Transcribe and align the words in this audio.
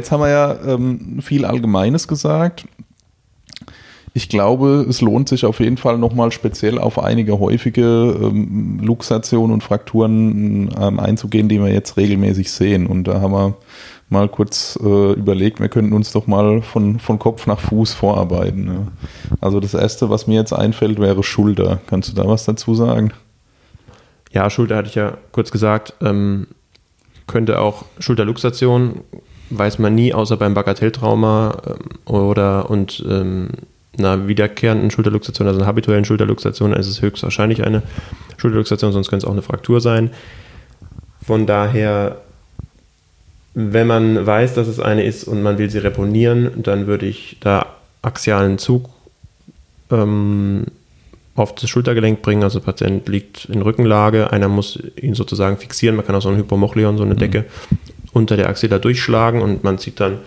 Jetzt 0.00 0.10
haben 0.12 0.22
wir 0.22 0.30
ja 0.30 0.56
ähm, 0.66 1.20
viel 1.20 1.44
Allgemeines 1.44 2.08
gesagt. 2.08 2.64
Ich 4.14 4.30
glaube, 4.30 4.86
es 4.88 5.02
lohnt 5.02 5.28
sich 5.28 5.44
auf 5.44 5.60
jeden 5.60 5.76
Fall 5.76 5.98
nochmal 5.98 6.32
speziell 6.32 6.78
auf 6.78 6.98
einige 6.98 7.38
häufige 7.38 8.18
ähm, 8.18 8.80
Luxationen 8.82 9.52
und 9.52 9.62
Frakturen 9.62 10.70
ähm, 10.80 10.98
einzugehen, 10.98 11.50
die 11.50 11.60
wir 11.60 11.70
jetzt 11.70 11.98
regelmäßig 11.98 12.50
sehen. 12.50 12.86
Und 12.86 13.08
da 13.08 13.20
haben 13.20 13.34
wir 13.34 13.56
mal 14.08 14.30
kurz 14.30 14.78
äh, 14.82 15.12
überlegt, 15.12 15.60
wir 15.60 15.68
könnten 15.68 15.92
uns 15.92 16.12
doch 16.12 16.26
mal 16.26 16.62
von, 16.62 16.98
von 16.98 17.18
Kopf 17.18 17.46
nach 17.46 17.60
Fuß 17.60 17.92
vorarbeiten. 17.92 18.68
Ja. 18.68 18.86
Also 19.42 19.60
das 19.60 19.74
Erste, 19.74 20.08
was 20.08 20.26
mir 20.26 20.36
jetzt 20.36 20.54
einfällt, 20.54 20.98
wäre 20.98 21.22
Schulter. 21.22 21.82
Kannst 21.88 22.08
du 22.08 22.14
da 22.14 22.26
was 22.26 22.46
dazu 22.46 22.74
sagen? 22.74 23.12
Ja, 24.32 24.48
Schulter 24.48 24.76
hatte 24.76 24.88
ich 24.88 24.94
ja 24.94 25.18
kurz 25.30 25.50
gesagt. 25.50 25.92
Ähm, 26.00 26.46
könnte 27.26 27.60
auch 27.60 27.84
Schulterluxation 27.98 29.02
weiß 29.50 29.78
man 29.78 29.94
nie, 29.94 30.14
außer 30.14 30.36
beim 30.36 30.54
Bagatelltrauma 30.54 31.62
ähm, 31.66 31.76
oder 32.06 32.70
und 32.70 33.04
ähm, 33.08 33.48
einer 33.98 34.28
wiederkehrenden 34.28 34.90
Schulterluxation, 34.90 35.46
also 35.46 35.60
einer 35.60 35.66
habituellen 35.66 36.04
Schulterluxation, 36.04 36.72
ist 36.72 36.86
es 36.86 37.02
höchstwahrscheinlich 37.02 37.64
eine 37.64 37.82
Schulterluxation, 38.36 38.92
sonst 38.92 39.10
könnte 39.10 39.26
es 39.26 39.28
auch 39.28 39.34
eine 39.34 39.42
Fraktur 39.42 39.80
sein. 39.80 40.10
Von 41.24 41.46
daher, 41.46 42.18
wenn 43.54 43.86
man 43.86 44.26
weiß, 44.26 44.54
dass 44.54 44.68
es 44.68 44.80
eine 44.80 45.04
ist 45.04 45.24
und 45.24 45.42
man 45.42 45.58
will 45.58 45.70
sie 45.70 45.78
reponieren, 45.78 46.50
dann 46.62 46.86
würde 46.86 47.06
ich 47.06 47.36
da 47.40 47.66
axialen 48.02 48.58
Zug 48.58 48.88
ähm, 49.90 50.66
auf 51.34 51.54
das 51.54 51.68
Schultergelenk 51.68 52.22
bringen. 52.22 52.42
Also 52.42 52.58
der 52.60 52.66
Patient 52.66 53.08
liegt 53.08 53.46
in 53.46 53.62
Rückenlage, 53.62 54.32
einer 54.32 54.48
muss 54.48 54.78
ihn 54.96 55.14
sozusagen 55.14 55.56
fixieren. 55.56 55.96
Man 55.96 56.06
kann 56.06 56.14
auch 56.14 56.22
so 56.22 56.28
ein 56.28 56.36
Hypomochleon, 56.36 56.96
so 56.96 57.04
eine 57.04 57.14
mhm. 57.14 57.18
Unter 58.12 58.36
der 58.36 58.48
Achse 58.48 58.68
da 58.68 58.78
durchschlagen 58.78 59.40
und 59.40 59.62
man 59.62 59.78
zieht 59.78 60.00
dann, 60.00 60.18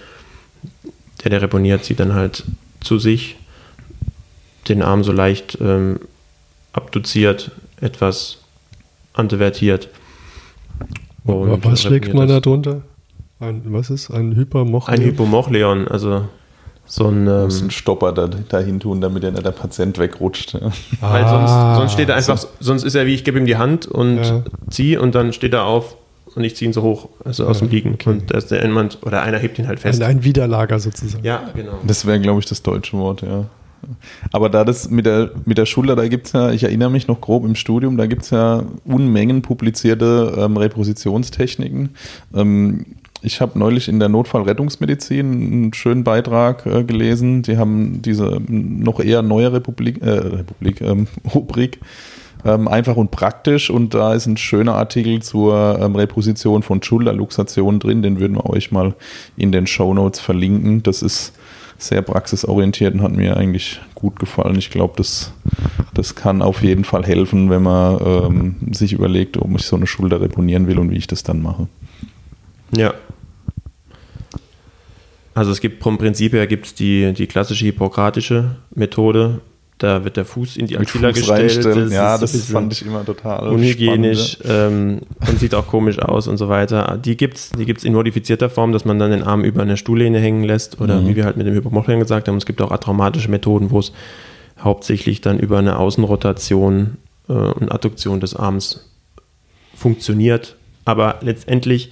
der, 1.23 1.31
der 1.31 1.41
reponiert, 1.41 1.83
zieht 1.83 1.99
dann 1.99 2.13
halt 2.13 2.43
zu 2.79 2.97
sich 2.97 3.37
den 4.69 4.81
Arm 4.81 5.03
so 5.03 5.11
leicht 5.11 5.57
ähm, 5.61 5.99
abduziert, 6.71 7.51
etwas 7.81 8.39
antivertiert. 9.13 9.89
Und 11.25 11.63
was 11.63 11.81
schlägt 11.81 12.13
man 12.13 12.27
da 12.27 12.39
drunter? 12.39 12.81
Ein, 13.39 13.61
was 13.65 13.89
ist 13.89 14.09
ein 14.09 14.35
Hypermochleon? 14.35 14.99
Ein 14.99 15.05
Hypomochleon, 15.05 15.87
also 15.87 16.27
so 16.85 17.07
ein, 17.07 17.27
ähm, 17.27 17.43
muss 17.43 17.61
einen 17.61 17.71
Stopper 17.71 18.11
da, 18.11 18.27
dahin 18.27 18.79
tun, 18.79 19.01
damit 19.01 19.23
der, 19.23 19.31
der 19.31 19.51
Patient 19.51 19.97
wegrutscht. 19.97 20.53
Ja. 20.53 20.71
Weil 21.01 21.27
sonst, 21.27 21.77
sonst 21.77 21.91
steht 21.93 22.09
er 22.09 22.15
einfach, 22.15 22.45
sonst 22.59 22.83
ist 22.83 22.95
er 22.95 23.05
wie 23.05 23.13
ich 23.13 23.23
gebe 23.23 23.39
ihm 23.39 23.45
die 23.45 23.57
Hand 23.57 23.85
und 23.85 24.17
ja. 24.17 24.43
ziehe 24.69 25.01
und 25.01 25.15
dann 25.15 25.33
steht 25.33 25.53
er 25.53 25.65
auf 25.65 25.95
und 26.35 26.43
ich 26.43 26.55
ziehe 26.55 26.69
ihn 26.69 26.73
so 26.73 26.81
hoch, 26.81 27.09
also 27.23 27.45
aus 27.45 27.61
ja, 27.61 27.67
dem 27.67 27.71
Liegen. 27.71 27.93
Okay. 27.93 28.09
Und 28.09 28.31
da 28.31 28.37
ist 28.37 28.51
der 28.51 28.61
jemand, 28.61 28.99
oder 29.03 29.21
einer 29.21 29.37
hebt 29.37 29.59
ihn 29.59 29.67
halt 29.67 29.79
fest. 29.79 30.01
Ein, 30.01 30.17
ein 30.17 30.23
Widerlager 30.23 30.79
sozusagen. 30.79 31.23
Ja, 31.23 31.49
genau. 31.55 31.79
Das 31.85 32.05
wäre, 32.05 32.19
glaube 32.19 32.39
ich, 32.39 32.45
das 32.45 32.61
deutsche 32.63 32.97
Wort, 32.97 33.21
ja. 33.21 33.45
Aber 34.31 34.49
da 34.49 34.63
das 34.63 34.89
mit 34.89 35.05
der, 35.05 35.31
mit 35.45 35.57
der 35.57 35.65
Schulter, 35.65 35.95
da 35.95 36.07
gibt 36.07 36.27
es 36.27 36.33
ja, 36.33 36.51
ich 36.51 36.63
erinnere 36.63 36.89
mich 36.89 37.07
noch 37.07 37.19
grob 37.19 37.43
im 37.45 37.55
Studium, 37.55 37.97
da 37.97 38.05
gibt 38.05 38.23
es 38.23 38.29
ja 38.29 38.63
Unmengen 38.85 39.41
publizierte 39.41 40.35
ähm, 40.37 40.55
Repositionstechniken. 40.55 41.89
Ähm, 42.33 42.85
ich 43.21 43.39
habe 43.39 43.57
neulich 43.57 43.87
in 43.87 43.99
der 43.99 44.09
Notfallrettungsmedizin 44.09 45.31
einen 45.31 45.73
schönen 45.73 46.03
Beitrag 46.03 46.65
äh, 46.65 46.83
gelesen. 46.83 47.41
Die 47.41 47.57
haben 47.57 48.01
diese 48.01 48.41
noch 48.47 48.99
eher 48.99 49.21
neue 49.21 49.53
Republik, 49.53 50.01
äh, 50.01 50.09
Republik 50.09 50.81
ähm, 50.81 51.07
Rubrik 51.33 51.79
ähm, 52.45 52.67
einfach 52.67 52.95
und 52.95 53.11
praktisch 53.11 53.69
und 53.69 53.93
da 53.93 54.13
ist 54.13 54.25
ein 54.25 54.37
schöner 54.37 54.75
Artikel 54.75 55.21
zur 55.21 55.79
ähm, 55.81 55.95
Reposition 55.95 56.63
von 56.63 56.81
Schulterluxationen 56.83 57.79
drin, 57.79 58.01
den 58.01 58.19
würden 58.19 58.35
wir 58.35 58.49
euch 58.49 58.71
mal 58.71 58.93
in 59.37 59.51
den 59.51 59.67
Show 59.67 59.93
Notes 59.93 60.19
verlinken. 60.19 60.83
Das 60.83 61.01
ist 61.01 61.33
sehr 61.77 62.01
praxisorientiert 62.01 62.93
und 62.93 63.01
hat 63.01 63.11
mir 63.11 63.37
eigentlich 63.37 63.81
gut 63.95 64.19
gefallen. 64.19 64.57
Ich 64.57 64.69
glaube, 64.69 64.93
das, 64.97 65.33
das 65.93 66.15
kann 66.15 66.41
auf 66.41 66.61
jeden 66.61 66.83
Fall 66.83 67.05
helfen, 67.05 67.49
wenn 67.49 67.63
man 67.63 67.99
ähm, 68.05 68.55
sich 68.71 68.93
überlegt, 68.93 69.37
ob 69.37 69.49
ich 69.55 69.63
so 69.63 69.75
eine 69.75 69.87
Schulter 69.87 70.21
reponieren 70.21 70.67
will 70.67 70.79
und 70.79 70.91
wie 70.91 70.97
ich 70.97 71.07
das 71.07 71.23
dann 71.23 71.41
mache. 71.41 71.67
Ja. 72.75 72.93
Also 75.35 75.51
es 75.51 75.61
gibt 75.61 75.83
vom 75.83 75.97
Prinzip 75.97 76.33
her 76.33 76.45
gibt 76.47 76.65
es 76.67 76.75
die, 76.75 77.11
die 77.13 77.27
klassische 77.27 77.65
hippokratische 77.65 78.57
Methode, 78.75 79.41
da 79.77 80.03
wird 80.03 80.17
der 80.17 80.25
Fuß 80.25 80.57
in 80.57 80.67
die 80.67 80.77
Axilla 80.77 81.11
gestellt. 81.11 81.65
Das 81.65 81.91
ja, 81.91 82.17
das 82.17 82.45
fand 82.45 82.71
ich 82.73 82.85
immer 82.85 83.03
total 83.05 83.49
unhygienisch 83.49 84.37
ähm, 84.45 85.01
und 85.27 85.39
sieht 85.39 85.55
auch 85.55 85.67
komisch 85.67 85.99
aus 85.99 86.27
und 86.27 86.37
so 86.37 86.47
weiter. 86.47 86.97
Die 87.03 87.17
gibt 87.17 87.37
es 87.37 87.49
die 87.49 87.65
gibt's 87.65 87.83
in 87.83 87.93
modifizierter 87.93 88.49
Form, 88.49 88.71
dass 88.71 88.85
man 88.85 88.99
dann 88.99 89.11
den 89.11 89.23
Arm 89.23 89.43
über 89.43 89.61
eine 89.61 89.77
Stuhllehne 89.77 90.19
hängen 90.19 90.43
lässt 90.43 90.79
oder 90.79 91.01
mhm. 91.01 91.07
wie 91.09 91.15
wir 91.15 91.25
halt 91.25 91.37
mit 91.37 91.47
dem 91.47 91.53
Hypomochleon 91.55 91.99
gesagt 91.99 92.27
haben. 92.27 92.37
Es 92.37 92.45
gibt 92.45 92.61
auch 92.61 92.71
atraumatische 92.71 93.29
Methoden, 93.29 93.71
wo 93.71 93.79
es 93.79 93.91
hauptsächlich 94.59 95.21
dann 95.21 95.39
über 95.39 95.57
eine 95.57 95.77
Außenrotation 95.77 96.97
äh, 97.27 97.33
und 97.33 97.71
Adduktion 97.71 98.19
des 98.19 98.35
Arms 98.35 98.89
funktioniert. 99.75 100.55
Aber 100.85 101.19
letztendlich 101.21 101.91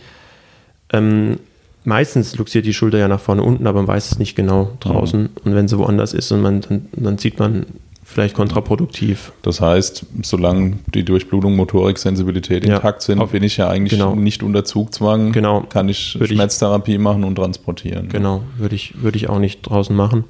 ähm, 0.93 1.39
meistens 1.83 2.37
luxiert 2.37 2.65
die 2.65 2.73
Schulter 2.73 2.97
ja 2.97 3.07
nach 3.07 3.19
vorne 3.19 3.43
unten, 3.43 3.67
aber 3.67 3.79
man 3.79 3.87
weiß 3.87 4.11
es 4.11 4.19
nicht 4.19 4.35
genau 4.35 4.71
draußen. 4.79 5.23
Mhm. 5.23 5.29
Und 5.43 5.55
wenn 5.55 5.67
sie 5.67 5.77
woanders 5.77 6.13
ist 6.13 6.31
und 6.31 6.41
man, 6.41 6.61
dann, 6.61 6.87
dann 6.93 7.17
sieht 7.17 7.39
man 7.39 7.65
vielleicht 8.03 8.35
kontraproduktiv. 8.35 9.31
Das 9.41 9.61
heißt, 9.61 10.05
solange 10.23 10.79
die 10.93 11.03
Durchblutung, 11.03 11.55
Motorik, 11.55 11.97
Sensibilität 11.97 12.65
ja. 12.65 12.75
intakt 12.75 13.01
sind, 13.01 13.31
bin 13.31 13.43
ich 13.43 13.57
ja 13.57 13.69
eigentlich 13.69 13.99
genau. 13.99 14.15
nicht 14.15 14.43
unter 14.43 14.65
Zugzwang. 14.65 15.31
Genau. 15.31 15.61
Kann 15.69 15.87
ich 15.87 16.19
würde 16.19 16.33
Schmerztherapie 16.33 16.93
ich, 16.93 16.99
machen 16.99 17.23
und 17.23 17.35
transportieren. 17.35 18.09
Genau, 18.09 18.43
würde 18.57 18.75
ich, 18.75 19.01
würde 19.01 19.17
ich 19.17 19.29
auch 19.29 19.39
nicht 19.39 19.61
draußen 19.61 19.95
machen. 19.95 20.25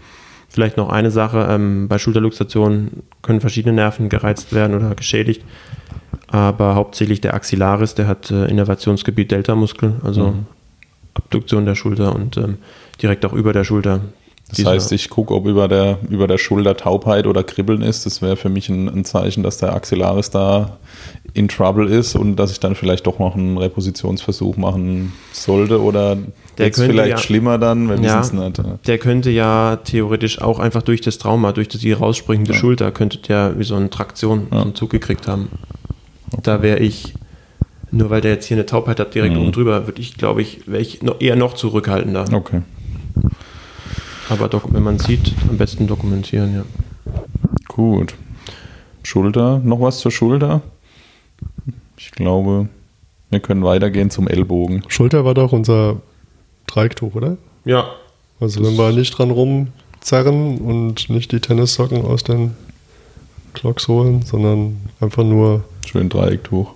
Vielleicht 0.48 0.76
noch 0.76 0.90
eine 0.90 1.12
Sache, 1.12 1.48
ähm, 1.50 1.88
bei 1.88 1.98
Schulterluxation 1.98 3.04
können 3.22 3.40
verschiedene 3.40 3.74
Nerven 3.74 4.10
gereizt 4.10 4.54
werden 4.54 4.76
oder 4.76 4.96
geschädigt, 4.96 5.44
aber 6.28 6.76
hauptsächlich 6.76 7.22
der 7.22 7.34
Axillaris, 7.36 7.96
der 7.96 8.08
hat 8.08 8.32
äh, 8.32 8.46
Innervationsgebiet 8.46 9.32
Delta-Muskel, 9.32 9.96
also 10.04 10.28
mhm. 10.28 10.46
Abduktion 11.14 11.66
der 11.66 11.76
Schulter 11.76 12.16
und 12.16 12.38
ähm, 12.38 12.58
direkt 13.02 13.26
auch 13.26 13.34
über 13.34 13.54
der 13.54 13.64
Schulter. 13.64 14.02
Das 14.50 14.66
heißt, 14.66 14.92
ich 14.92 15.10
gucke, 15.10 15.34
ob 15.34 15.48
über 15.48 15.68
der, 15.68 16.00
über 16.10 16.28
der 16.28 16.38
Schulter 16.38 16.76
Taubheit 16.76 17.26
oder 17.26 17.44
Kribbeln 17.44 17.82
ist. 17.82 18.06
Das 18.06 18.22
wäre 18.22 18.36
für 18.36 18.50
mich 18.50 18.68
ein, 18.68 18.90
ein, 18.90 19.06
Zeichen, 19.06 19.44
dass 19.44 19.58
der 19.58 19.74
Axillaris 19.74 20.30
da 20.30 20.78
in 21.34 21.48
Trouble 21.48 21.88
ist 21.88 22.16
und 22.16 22.36
dass 22.36 22.52
ich 22.52 22.60
dann 22.60 22.76
vielleicht 22.76 23.08
doch 23.08 23.20
noch 23.20 23.36
einen 23.36 23.58
Repositionsversuch 23.58 24.58
machen 24.58 25.14
sollte 25.32 25.82
oder 25.82 26.18
der 26.58 26.68
ist 26.68 26.82
vielleicht 26.82 27.10
ja, 27.10 27.18
schlimmer 27.18 27.58
dann, 27.58 27.88
wenn 27.88 28.04
ja, 28.04 28.20
es 28.20 28.34
nicht. 28.34 28.62
Der 28.86 28.98
könnte 28.98 29.30
ja 29.30 29.78
theoretisch 29.78 30.42
auch 30.42 30.60
einfach 30.60 30.82
durch 30.82 31.00
das 31.00 31.18
Trauma, 31.18 31.54
durch 31.54 31.70
die 31.70 31.94
rausspringende 31.94 32.52
ja. 32.52 32.58
Schulter, 32.58 32.92
könnte 32.92 33.20
der 33.20 33.58
wie 33.58 33.64
so 33.64 33.76
eine 33.76 33.90
Traktion 33.90 34.48
ja. 34.52 34.74
Zug 34.74 34.90
gekriegt 34.90 35.28
haben. 35.28 35.50
Okay. 36.32 36.42
Da 36.44 36.62
wäre 36.62 36.80
ich 36.80 37.14
nur 37.92 38.10
weil 38.10 38.22
der 38.22 38.32
jetzt 38.32 38.46
hier 38.46 38.58
eine 38.58 38.66
Taubheit 38.66 39.00
hat, 39.00 39.14
direkt 39.14 39.36
mhm. 39.36 39.42
oben 39.42 39.52
drüber, 39.52 39.86
würde 39.88 40.02
ich, 40.02 40.16
glaube 40.16 40.42
ich, 40.42 40.68
wäre 40.68 40.82
ich 40.82 41.02
noch, 41.04 41.20
eher 41.20 41.36
noch 41.36 41.54
zurückhaltender. 41.54 42.26
Okay. 42.32 42.62
Aber 44.30 44.50
wenn 44.70 44.84
man 44.84 44.98
sieht, 44.98 45.34
am 45.50 45.58
besten 45.58 45.88
dokumentieren, 45.88 46.56
ja. 46.56 46.64
Gut. 47.68 48.16
Schulter, 49.04 49.60
noch 49.60 49.82
was 49.82 50.00
zur 50.00 50.12
Schulter? 50.12 50.62
Ich 51.98 52.12
glaube, 52.12 52.70
wir 53.30 53.40
können 53.40 53.64
weitergehen 53.64 54.10
zum 54.10 54.28
Ellbogen. 54.28 54.84
Schulter 54.88 55.26
war 55.26 55.34
doch 55.34 55.52
unser 55.52 55.98
Dreiecktuch, 56.68 57.16
oder? 57.16 57.38
Ja. 57.66 57.90
Also 58.40 58.64
wenn 58.64 58.76
wir 58.76 58.92
nicht 58.92 59.18
dran 59.18 59.32
rumzerren 59.32 60.60
und 60.60 61.10
nicht 61.10 61.32
die 61.32 61.40
Tennissocken 61.40 62.04
aus 62.06 62.24
den 62.24 62.56
Clocks 63.54 63.88
holen, 63.88 64.22
sondern 64.24 64.78
einfach 65.00 65.24
nur 65.24 65.64
schön 65.86 66.10
Dreiecktuch. 66.10 66.74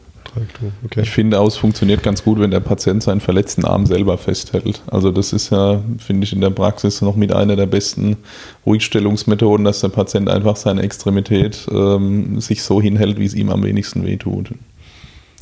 Okay. 0.85 1.01
Ich 1.01 1.09
finde 1.09 1.39
auch, 1.39 1.47
es 1.47 1.55
funktioniert 1.55 2.03
ganz 2.03 2.23
gut, 2.23 2.39
wenn 2.39 2.51
der 2.51 2.59
Patient 2.59 3.01
seinen 3.01 3.21
verletzten 3.21 3.65
Arm 3.65 3.85
selber 3.85 4.17
festhält. 4.17 4.81
Also 4.87 5.11
das 5.11 5.33
ist 5.33 5.49
ja, 5.49 5.81
finde 5.97 6.25
ich, 6.25 6.33
in 6.33 6.41
der 6.41 6.49
Praxis 6.49 7.01
noch 7.01 7.15
mit 7.15 7.33
einer 7.33 7.55
der 7.55 7.65
besten 7.65 8.17
Ruhigstellungsmethoden, 8.65 9.63
dass 9.63 9.79
der 9.79 9.89
Patient 9.89 10.29
einfach 10.29 10.55
seine 10.55 10.81
Extremität 10.81 11.67
ähm, 11.71 12.41
sich 12.41 12.63
so 12.63 12.81
hinhält, 12.81 13.19
wie 13.19 13.25
es 13.25 13.33
ihm 13.33 13.49
am 13.49 13.63
wenigsten 13.63 14.05
wehtut. 14.05 14.51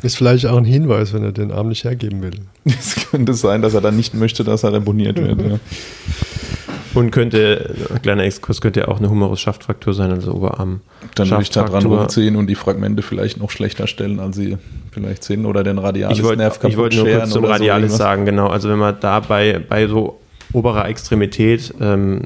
Ist 0.04 0.18
vielleicht 0.18 0.45
auch 0.45 0.57
ein 0.57 0.66
Hinweis, 0.66 1.13
wenn 1.13 1.24
er 1.24 1.31
den 1.31 1.51
Arm 1.51 1.69
nicht 1.69 1.86
hergeben 1.86 2.22
will. 2.22 2.42
Es 2.66 2.96
könnte 3.10 3.34
sein, 3.34 3.62
dass 3.62 3.74
er 3.74 3.81
dann 3.81 3.96
nicht 3.96 4.13
möchte, 4.13 4.44
dass 4.44 4.63
er 4.63 4.74
reponiert 4.74 5.18
wird. 5.18 5.42
ja. 5.42 5.60
Und 6.94 7.12
könnte, 7.12 7.74
kleiner 8.01 8.24
Exkurs, 8.24 8.62
könnte 8.62 8.81
ja 8.81 8.88
auch 8.88 9.00
eine 9.00 9.10
Humerus-Schaftfraktur 9.10 9.94
sein, 9.94 10.12
also 10.12 10.34
Oberarm. 10.34 10.81
Dann 11.16 11.30
würde 11.30 11.44
ich 11.44 11.50
da 11.50 11.63
dran 11.63 11.86
rumziehen 11.86 12.36
und 12.36 12.48
die 12.48 12.56
Fragmente 12.56 13.01
vielleicht 13.01 13.40
noch 13.40 13.50
schlechter 13.50 13.88
stellen, 13.88 14.19
als 14.19 14.36
sie 14.36 14.57
vielleicht 14.92 15.24
sind 15.24 15.45
oder 15.45 15.63
den 15.63 15.80
radiales 15.80 16.18
ich 16.18 16.24
wollt, 16.24 16.38
Nerv 16.38 16.60
kaputt 16.60 16.72
Ich 16.72 16.78
wollte 16.78 16.98
nur 16.98 17.07
kurz 17.07 17.30
zum 17.31 17.45
Radialis 17.45 17.92
so 17.92 17.98
sagen, 17.98 18.25
genau. 18.25 18.48
Also 18.48 18.69
wenn 18.69 18.80
man 18.80 18.98
da 19.00 19.19
bei, 19.19 19.60
bei 19.68 19.88
so 19.88 20.19
oberer 20.51 20.88
Extremität, 20.88 21.74
ähm, 21.81 22.22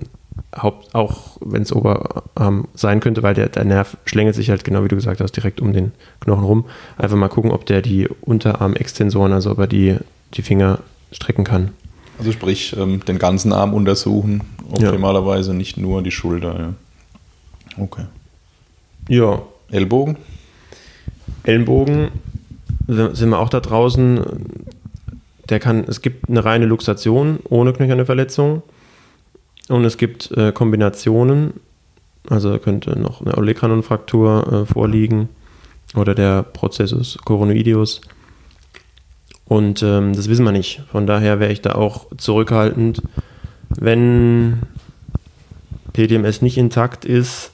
Haupt, 0.56 0.94
auch 0.96 1.38
wenn 1.42 1.62
es 1.62 1.74
Oberarm 1.74 2.68
sein 2.74 3.00
könnte, 3.00 3.24
weil 3.24 3.34
der, 3.34 3.50
der 3.50 3.66
Nerv 3.66 3.98
schlängelt 4.06 4.36
sich 4.36 4.50
halt 4.50 4.64
genau 4.64 4.84
wie 4.84 4.88
du 4.88 4.96
gesagt 4.96 5.22
hast, 5.22 5.34
direkt 5.34 5.62
um 5.62 5.74
den 5.74 5.92
Knochen 6.20 6.44
rum. 6.44 6.66
Einfach 6.98 7.18
mal 7.18 7.28
gucken, 7.28 7.52
ob 7.52 7.66
der 7.66 7.82
die 7.82 8.08
Unterarmextensoren, 8.22 9.34
also 9.34 9.52
ob 9.52 9.60
er 9.60 9.68
die, 9.68 9.96
die 10.34 10.42
Finger 10.42 10.80
strecken 11.12 11.44
kann. 11.44 11.72
Also 12.20 12.32
sprich, 12.32 12.76
ähm, 12.78 13.04
den 13.06 13.20
ganzen 13.20 13.54
Arm 13.54 13.74
untersuchen, 13.74 14.42
optimalerweise 14.72 15.54
nicht 15.54 15.78
nur 15.78 16.02
die 16.02 16.12
Schulter. 16.12 16.60
Ja. 16.60 16.74
Okay. 17.84 18.06
Ja, 19.08 19.42
Ellbogen? 19.72 20.18
Ellenbogen 21.44 22.10
sind 22.88 23.30
wir 23.30 23.40
auch 23.40 23.50
da 23.50 23.60
draußen. 23.60 24.22
Der 25.50 25.60
kann, 25.60 25.86
es 25.88 26.02
gibt 26.02 26.30
eine 26.30 26.44
reine 26.44 26.66
Luxation 26.66 27.40
ohne 27.50 27.72
knöcherne 27.74 28.06
Verletzung 28.06 28.64
und 29.70 29.86
es 29.86 29.98
gibt 29.98 30.32
äh, 30.32 30.52
Kombinationen. 30.52 31.54
Also 32.30 32.58
könnte 32.60 33.00
noch 33.00 33.22
eine 33.22 33.38
Olecranon-Fraktur 33.38 34.66
äh, 34.68 34.74
vorliegen 34.74 35.30
oder 35.96 36.14
der 36.14 36.44
Prozessus 36.44 37.18
coronoideus. 37.24 38.02
Und 39.48 39.82
ähm, 39.82 40.14
das 40.14 40.30
wissen 40.30 40.46
wir 40.46 40.52
nicht. 40.52 40.82
Von 40.92 41.08
daher 41.08 41.40
wäre 41.40 41.52
ich 41.52 41.62
da 41.62 41.76
auch 41.76 42.08
zurückhaltend. 42.18 43.02
Wenn 43.70 44.60
PDMS 45.94 46.42
nicht 46.42 46.58
intakt 46.58 47.06
ist, 47.06 47.52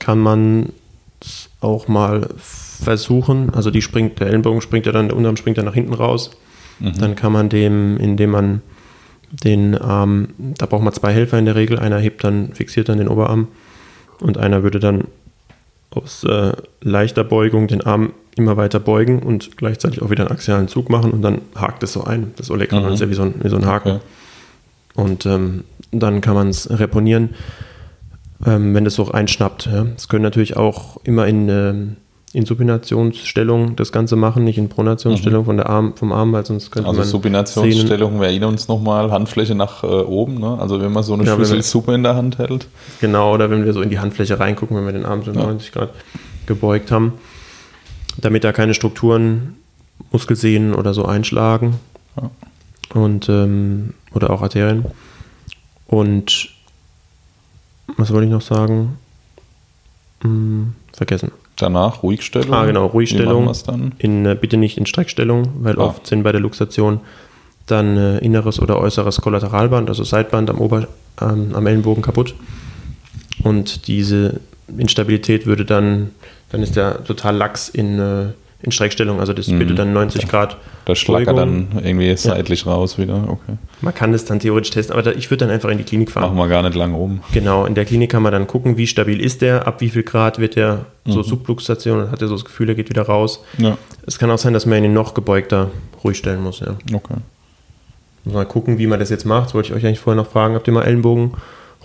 kann 0.00 0.18
man 0.18 0.72
es 1.20 1.50
auch 1.60 1.88
mal 1.88 2.28
versuchen. 2.36 3.50
Also 3.50 3.70
die 3.70 3.82
springt, 3.82 4.20
der 4.20 4.28
Ellenbogen 4.28 4.60
springt 4.60 4.86
ja 4.86 4.92
dann, 4.92 5.08
der 5.08 5.16
Unterarm 5.16 5.36
springt 5.36 5.56
ja 5.56 5.62
nach 5.62 5.74
hinten 5.74 5.94
raus. 5.94 6.30
Dann 6.80 7.16
kann 7.16 7.32
man 7.32 7.48
dem, 7.48 7.96
indem 7.96 8.30
man 8.30 8.62
den 9.30 9.76
Arm, 9.76 10.28
da 10.38 10.66
braucht 10.66 10.82
man 10.82 10.92
zwei 10.92 11.12
Helfer 11.12 11.38
in 11.38 11.44
der 11.44 11.56
Regel, 11.56 11.78
einer 11.78 11.98
hebt 11.98 12.22
dann, 12.24 12.54
fixiert 12.54 12.88
dann 12.88 12.98
den 12.98 13.08
Oberarm 13.08 13.48
und 14.20 14.38
einer 14.38 14.62
würde 14.62 14.78
dann 14.78 15.04
aus 15.90 16.24
äh, 16.24 16.52
leichter 16.80 17.24
Beugung 17.24 17.66
den 17.66 17.82
Arm 17.82 18.12
immer 18.38 18.56
weiter 18.56 18.80
beugen 18.80 19.20
und 19.22 19.56
gleichzeitig 19.56 20.02
auch 20.02 20.10
wieder 20.10 20.24
einen 20.24 20.32
axialen 20.32 20.68
Zug 20.68 20.88
machen 20.90 21.10
und 21.10 21.22
dann 21.22 21.40
hakt 21.54 21.82
es 21.82 21.92
so 21.92 22.04
ein. 22.04 22.32
Das 22.36 22.50
Olecranon 22.50 22.88
Mhm. 22.88 22.94
ist 22.94 23.00
ja 23.00 23.10
wie 23.10 23.14
so 23.14 23.22
ein, 23.22 23.34
wie 23.42 23.48
so 23.48 23.56
ein 23.56 23.66
Haken. 23.66 23.88
Okay. 23.96 24.00
Und 24.94 25.26
ähm, 25.26 25.64
dann 25.92 26.20
kann 26.20 26.34
man 26.34 26.48
es 26.48 26.68
reponieren, 26.70 27.30
ähm, 28.46 28.74
wenn 28.74 28.84
das 28.84 28.94
so 28.94 29.10
einschnappt. 29.10 29.66
Ja. 29.66 29.86
Es 29.96 30.08
können 30.08 30.22
natürlich 30.22 30.56
auch 30.56 30.98
immer 31.04 31.26
in, 31.26 31.48
ähm, 31.48 31.96
in 32.32 32.44
Supinationsstellung 32.44 33.74
das 33.76 33.90
Ganze 33.90 34.14
machen, 34.16 34.44
nicht 34.44 34.58
in 34.58 34.68
Pronationsstellung 34.68 35.44
von 35.46 35.56
der 35.56 35.68
Arm, 35.70 35.94
vom 35.96 36.12
Arm, 36.12 36.32
weil 36.32 36.44
sonst 36.44 36.70
könnte 36.70 36.88
Also 36.88 37.00
man 37.00 37.08
Supinationsstellung, 37.08 38.20
wir 38.20 38.26
erinnern 38.28 38.50
uns 38.50 38.68
nochmal, 38.68 39.10
Handfläche 39.10 39.54
nach 39.54 39.82
äh, 39.82 39.86
oben, 39.86 40.38
ne? 40.38 40.58
Also 40.60 40.80
wenn 40.80 40.92
man 40.92 41.02
so 41.02 41.14
eine 41.14 41.24
Ja, 41.24 41.36
Schüssel 41.36 41.62
Suppe 41.62 41.94
in 41.94 42.02
der 42.02 42.16
Hand 42.16 42.38
hält. 42.38 42.66
Genau, 43.00 43.32
oder 43.34 43.50
wenn 43.50 43.64
wir 43.64 43.72
so 43.72 43.80
in 43.82 43.88
die 43.90 43.98
Handfläche 43.98 44.38
reingucken, 44.38 44.76
wenn 44.76 44.84
wir 44.84 44.92
den 44.92 45.06
Arm 45.06 45.22
so 45.24 45.30
Ja. 45.32 45.38
90 45.42 45.72
Grad 45.72 45.90
gebeugt 46.46 46.90
haben, 46.92 47.14
damit 48.16 48.44
da 48.44 48.52
keine 48.52 48.74
Strukturen, 48.74 49.56
Muskelsehnen 50.12 50.74
oder 50.74 50.94
so 50.94 51.04
einschlagen. 51.04 51.78
Ja. 52.16 52.30
Und, 53.00 53.28
ähm, 53.28 53.94
oder 54.14 54.30
auch 54.30 54.42
Arterien. 54.42 54.84
Und 55.86 56.50
was 57.96 58.12
wollte 58.12 58.26
ich 58.26 58.32
noch 58.32 58.42
sagen? 58.42 58.98
Hm, 60.22 60.74
vergessen. 60.92 61.32
Danach 61.56 62.02
Ruhigstellung. 62.02 62.52
Ah, 62.52 62.66
genau, 62.66 62.86
Ruhigstellung. 62.86 63.52
In, 63.98 64.24
äh, 64.26 64.36
bitte 64.40 64.56
nicht 64.56 64.78
in 64.78 64.86
Streckstellung, 64.86 65.48
weil 65.60 65.76
Ah. 65.78 65.84
oft 65.86 66.06
sind 66.06 66.22
bei 66.22 66.32
der 66.32 66.40
Luxation 66.40 67.00
dann 67.66 67.96
äh, 67.96 68.18
inneres 68.18 68.60
oder 68.60 68.78
äußeres 68.78 69.20
Kollateralband, 69.20 69.88
also 69.88 70.04
Seitband 70.04 70.50
am, 70.50 70.58
Ober, 70.60 70.88
ähm, 71.20 71.50
am 71.54 71.66
Ellenbogen 71.66 72.02
kaputt. 72.02 72.34
Und 73.42 73.86
diese 73.88 74.40
Instabilität 74.76 75.46
würde 75.46 75.64
dann, 75.64 76.10
dann 76.50 76.62
ist 76.62 76.76
der 76.76 77.04
total 77.04 77.36
lax 77.36 77.68
in, 77.68 77.98
äh, 77.98 78.26
in 78.62 78.72
Streckstellung, 78.72 79.20
also 79.20 79.32
das 79.32 79.46
Mhm. 79.48 79.58
bitte 79.60 79.74
dann 79.74 79.92
90 79.92 80.26
Grad. 80.28 80.56
Da 80.84 80.94
schlackert 80.96 81.36
Beugung. 81.36 81.68
dann 81.74 81.84
irgendwie 81.84 82.16
seitlich 82.16 82.66
raus 82.66 82.98
wieder. 82.98 83.22
Okay. 83.28 83.56
Man 83.82 83.94
kann 83.94 84.10
das 84.12 84.24
dann 84.24 84.40
theoretisch 84.40 84.70
testen, 84.70 84.94
aber 84.94 85.02
da, 85.02 85.12
ich 85.12 85.30
würde 85.30 85.44
dann 85.44 85.54
einfach 85.54 85.68
in 85.68 85.78
die 85.78 85.84
Klinik 85.84 86.10
fahren. 86.10 86.24
Machen 86.34 86.36
wir 86.38 86.48
gar 86.48 86.62
nicht 86.62 86.74
lange 86.74 86.96
um. 86.96 87.20
Genau, 87.32 87.66
in 87.66 87.74
der 87.74 87.84
Klinik 87.84 88.10
kann 88.10 88.22
man 88.22 88.32
dann 88.32 88.46
gucken, 88.46 88.76
wie 88.78 88.86
stabil 88.86 89.20
ist 89.20 89.42
der, 89.42 89.66
ab 89.68 89.80
wie 89.80 89.90
viel 89.90 90.02
Grad 90.02 90.38
wird 90.40 90.56
der 90.56 90.86
so 91.06 91.22
Subluxation 91.22 92.00
und 92.02 92.10
hat 92.10 92.20
er 92.22 92.28
so 92.28 92.34
das 92.34 92.44
Gefühl, 92.44 92.68
er 92.70 92.74
geht 92.74 92.88
wieder 92.88 93.02
raus. 93.02 93.44
Ja, 93.58 93.76
Es 94.06 94.18
kann 94.18 94.30
auch 94.30 94.38
sein, 94.38 94.54
dass 94.54 94.66
man 94.66 94.82
ihn 94.82 94.92
noch 94.94 95.14
gebeugter 95.14 95.70
ruhig 96.02 96.16
stellen 96.18 96.42
muss. 96.42 96.60
Ja. 96.60 96.76
okay. 96.94 97.14
Muss 98.24 98.34
mal 98.34 98.44
gucken, 98.46 98.78
wie 98.78 98.86
man 98.86 98.98
das 98.98 99.10
jetzt 99.10 99.24
macht. 99.24 99.46
Das 99.48 99.54
wollte 99.54 99.68
ich 99.68 99.74
euch 99.74 99.86
eigentlich 99.86 100.00
vorher 100.00 100.20
noch 100.22 100.30
fragen. 100.30 100.54
Habt 100.54 100.66
ihr 100.66 100.72
mal 100.72 100.82
Ellenbogen 100.84 101.32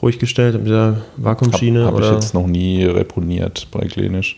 ruhig 0.02 0.18
gestellt 0.20 0.56
mit 0.56 0.66
dieser 0.66 1.02
Vakuumschiene? 1.18 1.86
Habe 1.86 2.00
ich 2.02 2.06
oder? 2.08 2.14
jetzt 2.16 2.34
noch 2.34 2.48
nie 2.48 2.84
reponiert 2.86 3.68
präklinisch. 3.72 4.38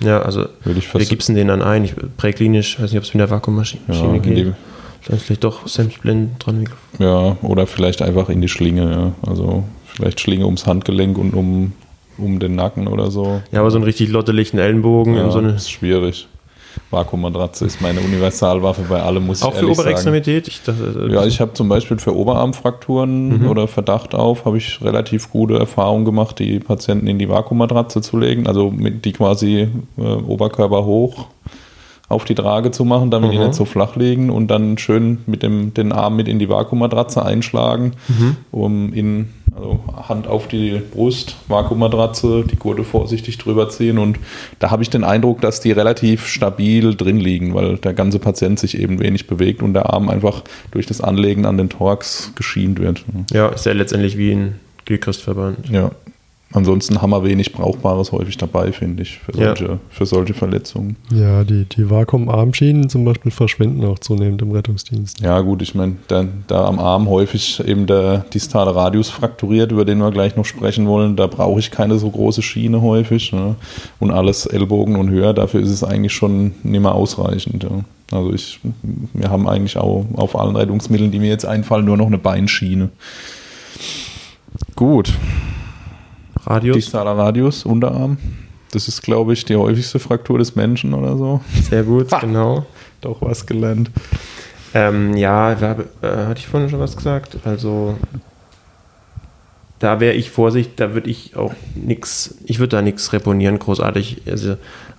Ja, 0.00 0.20
also 0.22 0.46
Würde 0.64 0.78
ich 0.78 0.92
wir 0.94 1.04
gipsen 1.04 1.34
den 1.34 1.48
dann 1.48 1.62
ein. 1.62 1.84
Ich, 1.84 1.94
präklinisch, 2.16 2.80
weiß 2.80 2.90
nicht, 2.92 2.98
ob 2.98 3.04
es 3.04 3.14
mit 3.14 3.20
der 3.20 3.30
Vakuummaschine 3.30 3.82
Ja, 3.88 4.18
geht. 4.18 4.36
die, 4.36 4.52
Vielleicht, 5.02 5.22
vielleicht 5.24 5.44
doch 5.44 5.68
Samsplin 5.68 6.32
dran. 6.40 6.68
ja, 6.98 7.36
oder 7.42 7.66
vielleicht 7.68 8.02
einfach 8.02 8.28
in 8.28 8.40
die 8.40 8.48
Schlinge. 8.48 8.90
Ja. 9.22 9.30
Also 9.30 9.62
vielleicht 9.86 10.20
Schlinge 10.20 10.46
ums 10.46 10.66
Handgelenk 10.66 11.16
und 11.16 11.32
um, 11.32 11.72
um 12.18 12.40
den 12.40 12.56
Nacken 12.56 12.88
oder 12.88 13.10
so. 13.12 13.40
Ja, 13.52 13.60
aber 13.60 13.70
so 13.70 13.76
einen 13.76 13.84
richtig 13.84 14.08
lottelichten 14.10 14.58
Ellenbogen. 14.58 15.14
Ja, 15.14 15.30
so 15.30 15.38
eine, 15.38 15.50
ist 15.50 15.70
schwierig. 15.70 16.26
Vakuummatratze 16.90 17.64
ist 17.66 17.80
meine 17.80 18.00
Universalwaffe 18.00 18.82
bei 18.88 19.02
allem, 19.02 19.26
muss 19.26 19.42
auch 19.42 19.48
ich 19.52 19.54
für 19.58 19.60
ehrlich 19.64 19.76
sagen. 19.76 19.88
Oberextremität? 19.88 20.48
Ich 20.48 20.62
dachte, 20.62 21.06
äh, 21.08 21.12
Ja, 21.12 21.24
ich 21.26 21.40
habe 21.40 21.52
zum 21.54 21.68
Beispiel 21.68 21.98
für 21.98 22.14
Oberarmfrakturen 22.16 23.40
Mhm. 23.42 23.48
oder 23.48 23.68
Verdacht 23.68 24.14
auf, 24.14 24.44
habe 24.44 24.58
ich 24.58 24.80
relativ 24.82 25.30
gute 25.30 25.58
Erfahrungen 25.58 26.04
gemacht, 26.04 26.38
die 26.38 26.58
Patienten 26.60 27.06
in 27.06 27.18
die 27.18 27.28
Vakuummatratze 27.28 28.00
zu 28.00 28.18
legen, 28.18 28.46
also 28.46 28.70
mit 28.70 29.04
die 29.04 29.12
quasi 29.12 29.68
äh, 29.98 30.02
Oberkörper 30.02 30.84
hoch 30.84 31.26
auf 32.08 32.24
die 32.24 32.34
Trage 32.36 32.70
zu 32.70 32.84
machen, 32.84 33.10
damit 33.10 33.32
die 33.32 33.36
Mhm. 33.38 33.44
nicht 33.44 33.54
so 33.54 33.64
flach 33.64 33.96
liegen 33.96 34.30
und 34.30 34.48
dann 34.48 34.78
schön 34.78 35.18
mit 35.26 35.42
dem 35.42 35.74
den 35.74 35.90
Arm 35.92 36.14
mit 36.16 36.28
in 36.28 36.38
die 36.38 36.48
Vakuummatratze 36.48 37.24
einschlagen, 37.24 37.92
Mhm. 38.08 38.36
um 38.52 38.92
in 38.92 39.28
also 39.56 39.80
Hand 40.08 40.26
auf 40.28 40.48
die 40.48 40.82
Brust, 40.92 41.36
Vakuummatratze, 41.48 42.44
die 42.44 42.56
Gurte 42.56 42.84
vorsichtig 42.84 43.38
drüber 43.38 43.70
ziehen 43.70 43.96
und 43.98 44.18
da 44.58 44.70
habe 44.70 44.82
ich 44.82 44.90
den 44.90 45.02
Eindruck, 45.02 45.40
dass 45.40 45.60
die 45.60 45.72
relativ 45.72 46.26
stabil 46.26 46.94
drin 46.94 47.18
liegen, 47.18 47.54
weil 47.54 47.78
der 47.78 47.94
ganze 47.94 48.18
Patient 48.18 48.58
sich 48.58 48.78
eben 48.78 49.00
wenig 49.00 49.26
bewegt 49.26 49.62
und 49.62 49.72
der 49.72 49.92
Arm 49.94 50.10
einfach 50.10 50.42
durch 50.72 50.84
das 50.86 51.00
Anlegen 51.00 51.46
an 51.46 51.56
den 51.56 51.70
Thorax 51.70 52.32
geschient 52.34 52.78
wird. 52.80 53.04
ja, 53.32 53.48
ist 53.48 53.64
ja 53.66 53.72
letztendlich 53.72 54.18
wie 54.18 54.32
ein 54.32 54.60
Gliedchristverband. 54.84 55.68
Ja. 55.70 55.90
Ansonsten 56.56 57.02
haben 57.02 57.10
wir 57.10 57.22
wenig 57.22 57.52
Brauchbares 57.52 58.12
häufig 58.12 58.38
dabei, 58.38 58.72
finde 58.72 59.02
ich, 59.02 59.18
für 59.18 59.32
Ja. 59.38 59.48
solche, 59.48 59.78
für 59.90 60.06
solche 60.06 60.32
Verletzungen. 60.32 60.96
Ja, 61.12 61.44
die, 61.44 61.66
die 61.66 61.90
Vakuumarmschienen 61.90 62.88
zum 62.88 63.04
Beispiel 63.04 63.30
verschwinden 63.30 63.84
auch 63.84 63.98
zunehmend 63.98 64.40
im 64.40 64.52
Rettungsdienst. 64.52 65.20
Ja, 65.20 65.38
gut, 65.40 65.60
ich 65.60 65.74
meine, 65.74 65.96
da, 66.08 66.24
da 66.46 66.64
am 66.64 66.78
Arm 66.78 67.10
häufig 67.10 67.62
eben 67.66 67.86
der 67.86 68.20
distale 68.32 68.74
Radius 68.74 69.10
frakturiert, 69.10 69.70
über 69.70 69.84
den 69.84 69.98
wir 69.98 70.10
gleich 70.10 70.34
noch 70.36 70.46
sprechen 70.46 70.86
wollen, 70.86 71.14
da 71.14 71.26
brauche 71.26 71.60
ich 71.60 71.70
keine 71.70 71.98
so 71.98 72.08
große 72.10 72.40
Schiene 72.40 72.80
häufig. 72.80 73.34
Ne? 73.34 73.56
Und 74.00 74.10
alles 74.10 74.46
Ellbogen 74.46 74.96
und 74.96 75.10
höher, 75.10 75.34
dafür 75.34 75.60
ist 75.60 75.68
es 75.70 75.84
eigentlich 75.84 76.14
schon 76.14 76.52
nicht 76.62 76.80
mehr 76.80 76.94
ausreichend. 76.94 77.64
Ja. 77.64 77.84
Also 78.16 78.32
ich, 78.32 78.60
wir 79.12 79.28
haben 79.28 79.46
eigentlich 79.46 79.76
auch 79.76 80.06
auf 80.14 80.34
allen 80.40 80.56
Rettungsmitteln, 80.56 81.10
die 81.10 81.18
mir 81.18 81.28
jetzt 81.28 81.44
einfallen, 81.44 81.84
nur 81.84 81.98
noch 81.98 82.06
eine 82.06 82.16
Beinschiene. 82.18 82.88
Gut, 84.74 85.12
Radius, 86.46 86.76
distaler 86.76 87.16
Radius, 87.16 87.64
Unterarm. 87.64 88.18
Das 88.72 88.88
ist, 88.88 89.02
glaube 89.02 89.32
ich, 89.32 89.44
die 89.44 89.56
häufigste 89.56 89.98
Fraktur 89.98 90.38
des 90.38 90.54
Menschen 90.54 90.94
oder 90.94 91.16
so. 91.16 91.40
sehr 91.68 91.82
gut, 91.82 92.08
genau. 92.20 92.66
Doch 93.00 93.22
was 93.22 93.46
gelernt. 93.46 93.90
Ähm, 94.74 95.16
ja, 95.16 95.54
da, 95.54 95.76
äh, 96.02 96.26
hatte 96.26 96.40
ich 96.40 96.48
vorhin 96.48 96.68
schon 96.68 96.80
was 96.80 96.96
gesagt. 96.96 97.38
Also 97.44 97.96
da 99.78 100.00
wäre 100.00 100.14
ich 100.14 100.30
Vorsicht, 100.30 100.72
da 100.76 100.94
würde 100.94 101.10
ich 101.10 101.36
auch 101.36 101.54
nichts, 101.74 102.36
ich 102.44 102.58
würde 102.58 102.76
da 102.76 102.82
nichts 102.82 103.12
reponieren, 103.12 103.58
großartig. 103.58 104.22
Also, 104.26 104.56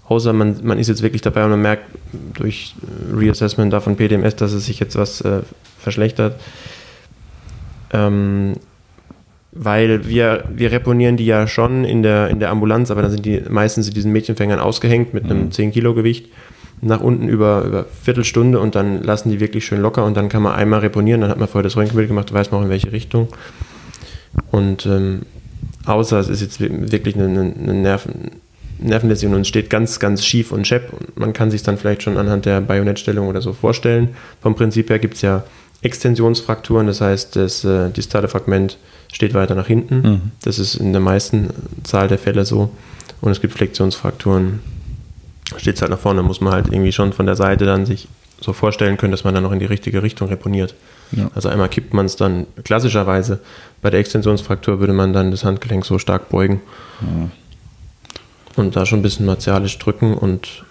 außer 0.07 0.33
man, 0.33 0.59
man 0.63 0.77
ist 0.77 0.87
jetzt 0.87 1.01
wirklich 1.01 1.21
dabei 1.21 1.43
und 1.43 1.51
man 1.51 1.61
merkt 1.61 1.85
durch 2.35 2.75
Reassessment 3.11 3.73
da 3.73 3.79
von 3.79 3.95
PDMS, 3.95 4.35
dass 4.35 4.53
es 4.53 4.65
sich 4.65 4.79
jetzt 4.79 4.95
was 4.95 5.21
äh, 5.21 5.41
verschlechtert. 5.79 6.39
Ähm, 7.91 8.53
weil 9.57 10.07
wir, 10.07 10.45
wir 10.53 10.71
reponieren 10.71 11.17
die 11.17 11.25
ja 11.25 11.47
schon 11.47 11.83
in 11.83 12.03
der, 12.03 12.29
in 12.29 12.39
der 12.39 12.49
Ambulanz, 12.49 12.91
aber 12.91 13.01
dann 13.01 13.11
sind 13.11 13.25
die 13.25 13.41
meistens 13.49 13.87
in 13.87 13.93
diesen 13.93 14.11
Mädchenfängern 14.11 14.59
ausgehängt 14.59 15.13
mit 15.13 15.25
einem 15.25 15.49
10-Kilo-Gewicht 15.49 16.27
nach 16.81 17.01
unten 17.01 17.27
über, 17.27 17.63
über 17.63 17.85
Viertelstunde 18.03 18.59
und 18.59 18.75
dann 18.75 19.01
lassen 19.01 19.31
die 19.31 19.39
wirklich 19.39 19.65
schön 19.65 19.81
locker 19.81 20.05
und 20.05 20.15
dann 20.15 20.29
kann 20.29 20.43
man 20.43 20.53
einmal 20.53 20.81
reponieren, 20.81 21.21
dann 21.21 21.29
hat 21.29 21.39
man 21.39 21.47
vorher 21.47 21.63
das 21.63 21.75
Röntgenbild 21.75 22.07
gemacht, 22.07 22.31
weiß 22.31 22.51
man 22.51 22.61
auch 22.61 22.65
in 22.65 22.69
welche 22.69 22.91
Richtung. 22.91 23.29
Und 24.51 24.85
ähm, 24.85 25.21
außer 25.85 26.19
es 26.19 26.29
ist 26.29 26.41
jetzt 26.41 26.59
wirklich 26.59 27.15
eine, 27.15 27.25
eine 27.25 27.73
Nerven, 27.73 28.31
Nervenläsion 28.79 29.33
und 29.33 29.41
es 29.41 29.47
steht 29.47 29.69
ganz, 29.71 29.99
ganz 29.99 30.23
schief 30.23 30.51
und 30.51 30.67
schepp 30.67 30.93
und 30.93 31.17
man 31.17 31.33
kann 31.33 31.49
sich 31.49 31.63
dann 31.63 31.77
vielleicht 31.77 32.03
schon 32.03 32.17
anhand 32.17 32.45
der 32.45 32.61
Bajonettstellung 32.61 33.27
oder 33.27 33.41
so 33.41 33.53
vorstellen. 33.53 34.09
Vom 34.41 34.55
Prinzip 34.55 34.89
her 34.91 34.99
gibt 34.99 35.15
es 35.15 35.21
ja 35.21 35.43
Extensionsfrakturen, 35.81 36.87
das 36.87 37.01
heißt, 37.01 37.35
das 37.35 37.63
äh, 37.63 37.89
distale 37.89 38.27
Fragment 38.27 38.77
steht 39.11 39.33
weiter 39.33 39.55
nach 39.55 39.67
hinten. 39.67 40.01
Mhm. 40.01 40.21
Das 40.43 40.59
ist 40.59 40.75
in 40.75 40.91
der 40.91 41.01
meisten 41.01 41.49
Zahl 41.83 42.07
der 42.07 42.17
Fälle 42.17 42.45
so. 42.45 42.71
Und 43.21 43.31
es 43.31 43.41
gibt 43.41 43.53
Flexionsfrakturen, 43.53 44.59
steht 45.57 45.75
es 45.75 45.81
halt 45.81 45.91
nach 45.91 45.99
vorne, 45.99 46.23
muss 46.23 46.41
man 46.41 46.53
halt 46.53 46.67
irgendwie 46.67 46.91
schon 46.91 47.13
von 47.13 47.25
der 47.25 47.35
Seite 47.35 47.65
dann 47.65 47.85
sich 47.85 48.07
so 48.39 48.53
vorstellen 48.53 48.97
können, 48.97 49.11
dass 49.11 49.23
man 49.23 49.33
dann 49.33 49.43
noch 49.43 49.51
in 49.51 49.59
die 49.59 49.65
richtige 49.65 50.03
Richtung 50.03 50.27
reponiert. 50.27 50.75
Ja. 51.11 51.29
Also 51.33 51.49
einmal 51.49 51.69
kippt 51.69 51.93
man 51.93 52.05
es 52.05 52.15
dann 52.15 52.45
klassischerweise. 52.63 53.39
Bei 53.81 53.89
der 53.89 53.99
Extensionsfraktur 53.99 54.79
würde 54.79 54.93
man 54.93 55.13
dann 55.13 55.31
das 55.31 55.43
Handgelenk 55.43 55.85
so 55.85 55.97
stark 55.97 56.29
beugen 56.29 56.61
und 58.55 58.75
da 58.75 58.85
schon 58.85 58.99
ein 58.99 59.03
bisschen 59.03 59.25
martialisch 59.25 59.77
drücken 59.79 60.13
und 60.13 60.63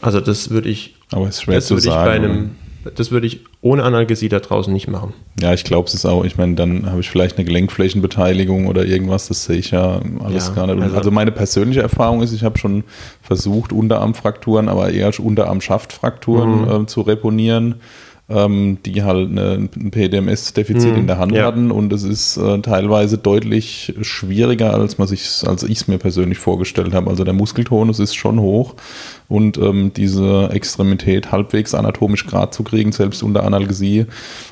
also 0.00 0.20
das 0.20 0.50
würde 0.50 0.68
ich, 0.68 0.96
Aber 1.10 1.28
es 1.28 1.36
ist 1.36 1.42
schwer 1.42 1.54
das 1.56 1.70
würde 1.70 1.88
ich 1.88 1.94
bei 1.94 2.10
einem, 2.10 2.56
das 2.94 3.10
würde 3.10 3.26
ich 3.26 3.40
ohne 3.60 3.82
Analgesie 3.84 4.28
da 4.28 4.40
draußen 4.40 4.72
nicht 4.72 4.88
machen. 4.88 5.12
Ja, 5.40 5.52
ich 5.54 5.64
glaube 5.64 5.88
es 5.88 5.94
ist 5.94 6.04
auch, 6.06 6.24
ich 6.24 6.36
meine, 6.36 6.54
dann 6.54 6.90
habe 6.90 7.00
ich 7.00 7.10
vielleicht 7.10 7.36
eine 7.38 7.44
Gelenkflächenbeteiligung 7.44 8.66
oder 8.66 8.84
irgendwas, 8.84 9.28
das 9.28 9.44
sehe 9.44 9.56
ich 9.58 9.70
ja 9.70 10.00
alles 10.22 10.48
Ja, 10.48 10.54
gar 10.54 10.66
nicht. 10.66 10.82
Also- 10.82 10.96
Also, 10.96 11.10
meine 11.10 11.32
persönliche 11.32 11.80
Erfahrung 11.82 12.22
ist, 12.22 12.32
ich 12.32 12.44
habe 12.44 12.58
schon 12.58 12.84
versucht, 13.22 13.72
Unterarmfrakturen, 13.72 14.68
aber 14.68 14.90
eher 14.90 15.12
Unterarm-Schaftfrakturen 15.18 16.62
Mhm. 16.62 16.70
ähm, 16.70 16.88
zu 16.88 17.00
reponieren, 17.02 17.76
ähm, 18.28 18.78
die 18.86 19.02
halt 19.02 19.30
eine, 19.30 19.68
ein 19.76 19.90
PDMS-Defizit 19.90 20.92
Mhm, 20.92 20.96
in 21.00 21.06
der 21.06 21.18
Hand 21.18 21.32
ja. 21.32 21.44
hatten 21.44 21.70
und 21.70 21.92
es 21.92 22.02
ist 22.04 22.36
äh, 22.36 22.60
teilweise 22.60 23.18
deutlich 23.18 23.94
schwieriger, 24.00 24.72
als 24.74 24.98
als 24.98 25.10
ich 25.64 25.78
es 25.80 25.88
mir 25.88 25.98
persönlich 25.98 26.38
vorgestellt 26.38 26.94
habe. 26.94 27.10
Also 27.10 27.24
der 27.24 27.34
Muskeltonus 27.34 27.98
ist 27.98 28.14
schon 28.14 28.40
hoch 28.40 28.74
und 29.32 29.56
ähm, 29.56 29.92
diese 29.96 30.50
Extremität 30.52 31.32
halbwegs 31.32 31.74
anatomisch 31.74 32.26
gerade 32.26 32.50
zu 32.50 32.62
kriegen, 32.64 32.92
selbst 32.92 33.22
unter 33.22 33.44
Analgesie 33.44 34.04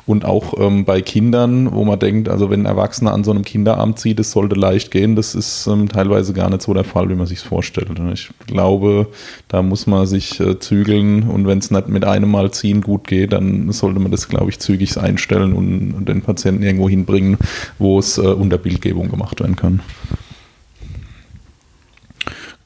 und 0.06 0.24
auch 0.24 0.54
ähm, 0.58 0.86
bei 0.86 1.02
Kindern, 1.02 1.74
wo 1.74 1.84
man 1.84 1.98
denkt, 1.98 2.30
also 2.30 2.48
wenn 2.48 2.62
ein 2.62 2.66
Erwachsener 2.66 3.12
an 3.12 3.22
so 3.22 3.30
einem 3.30 3.44
Kinderarm 3.44 3.96
zieht, 3.96 4.18
das 4.18 4.30
sollte 4.30 4.54
leicht 4.54 4.90
gehen, 4.90 5.16
das 5.16 5.34
ist 5.34 5.66
ähm, 5.66 5.90
teilweise 5.90 6.32
gar 6.32 6.48
nicht 6.48 6.62
so 6.62 6.72
der 6.72 6.84
Fall, 6.84 7.10
wie 7.10 7.14
man 7.14 7.26
sich 7.26 7.40
vorstellt. 7.40 8.00
Und 8.00 8.10
ich 8.10 8.30
glaube, 8.46 9.08
da 9.48 9.60
muss 9.60 9.86
man 9.86 10.06
sich 10.06 10.40
äh, 10.40 10.58
zügeln 10.58 11.24
und 11.24 11.46
wenn 11.46 11.58
es 11.58 11.70
nicht 11.70 11.88
mit 11.88 12.06
einem 12.06 12.30
Mal 12.30 12.50
ziehen 12.50 12.80
gut 12.80 13.06
geht, 13.06 13.34
dann 13.34 13.70
sollte 13.72 14.00
man 14.00 14.10
das, 14.10 14.30
glaube 14.30 14.48
ich, 14.48 14.60
zügig 14.60 14.96
einstellen 14.96 15.52
und, 15.52 15.92
und 15.92 16.08
den 16.08 16.22
Patienten 16.22 16.62
irgendwo 16.62 16.88
hinbringen, 16.88 17.36
wo 17.78 17.98
es 17.98 18.16
äh, 18.16 18.22
unter 18.22 18.56
Bildgebung 18.56 19.10
gemacht 19.10 19.40
werden 19.40 19.56
kann. 19.56 19.80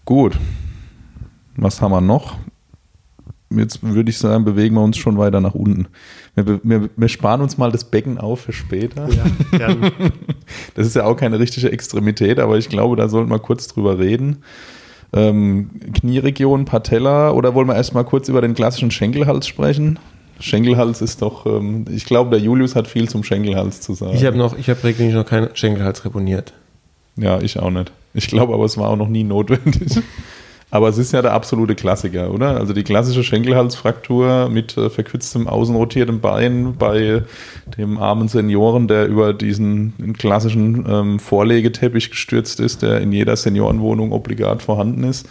Gut. 0.04 0.38
Was 1.56 1.80
haben 1.80 1.92
wir 1.92 2.00
noch? 2.00 2.36
Jetzt 3.50 3.82
würde 3.82 4.10
ich 4.10 4.18
sagen, 4.18 4.44
bewegen 4.44 4.74
wir 4.74 4.82
uns 4.82 4.96
schon 4.96 5.16
weiter 5.18 5.40
nach 5.40 5.54
unten. 5.54 5.86
Wir, 6.34 6.60
wir, 6.62 6.90
wir 6.96 7.08
sparen 7.08 7.40
uns 7.40 7.56
mal 7.56 7.70
das 7.70 7.84
Becken 7.84 8.18
auf 8.18 8.40
für 8.40 8.52
später. 8.52 9.08
gern. 9.50 9.92
Das 10.74 10.86
ist 10.86 10.96
ja 10.96 11.04
auch 11.04 11.16
keine 11.16 11.38
richtige 11.38 11.70
Extremität, 11.70 12.38
aber 12.38 12.58
ich 12.58 12.68
glaube, 12.68 12.96
da 12.96 13.08
sollten 13.08 13.30
wir 13.30 13.38
kurz 13.38 13.68
drüber 13.68 13.98
reden. 13.98 14.38
Ähm, 15.12 15.70
Knieregion, 15.94 16.64
Patella 16.64 17.30
oder 17.30 17.54
wollen 17.54 17.68
wir 17.68 17.76
erstmal 17.76 18.04
kurz 18.04 18.28
über 18.28 18.40
den 18.40 18.54
klassischen 18.54 18.90
Schenkelhals 18.90 19.46
sprechen? 19.46 19.98
Schenkelhals 20.40 21.00
ist 21.00 21.22
doch, 21.22 21.46
ähm, 21.46 21.84
ich 21.90 22.04
glaube, 22.04 22.30
der 22.30 22.40
Julius 22.40 22.74
hat 22.74 22.88
viel 22.88 23.08
zum 23.08 23.22
Schenkelhals 23.22 23.80
zu 23.80 23.94
sagen. 23.94 24.16
Ich 24.16 24.24
habe 24.24 24.36
noch, 24.36 24.58
ich 24.58 24.68
habe 24.68 24.82
regelmäßig 24.82 25.16
noch 25.16 25.26
keinen 25.26 25.54
Schenkelhals 25.54 26.04
reponiert. 26.04 26.52
Ja, 27.16 27.40
ich 27.40 27.58
auch 27.60 27.70
nicht. 27.70 27.92
Ich 28.12 28.26
glaube 28.26 28.54
aber, 28.54 28.64
es 28.64 28.76
war 28.76 28.90
auch 28.90 28.96
noch 28.96 29.08
nie 29.08 29.24
notwendig. 29.24 30.00
Aber 30.74 30.88
es 30.88 30.98
ist 30.98 31.12
ja 31.12 31.22
der 31.22 31.34
absolute 31.34 31.76
Klassiker, 31.76 32.34
oder? 32.34 32.56
Also 32.56 32.72
die 32.72 32.82
klassische 32.82 33.22
Schenkelhalsfraktur 33.22 34.48
mit 34.50 34.76
äh, 34.76 34.90
verkürztem 34.90 35.46
außenrotiertem 35.46 36.18
Bein 36.18 36.74
bei 36.76 37.22
dem 37.78 37.96
armen 37.96 38.26
Senioren, 38.26 38.88
der 38.88 39.06
über 39.06 39.34
diesen 39.34 40.14
klassischen 40.18 40.84
ähm, 40.88 41.18
Vorlegeteppich 41.20 42.10
gestürzt 42.10 42.58
ist, 42.58 42.82
der 42.82 43.00
in 43.00 43.12
jeder 43.12 43.36
Seniorenwohnung 43.36 44.10
obligat 44.10 44.62
vorhanden 44.62 45.04
ist. 45.04 45.28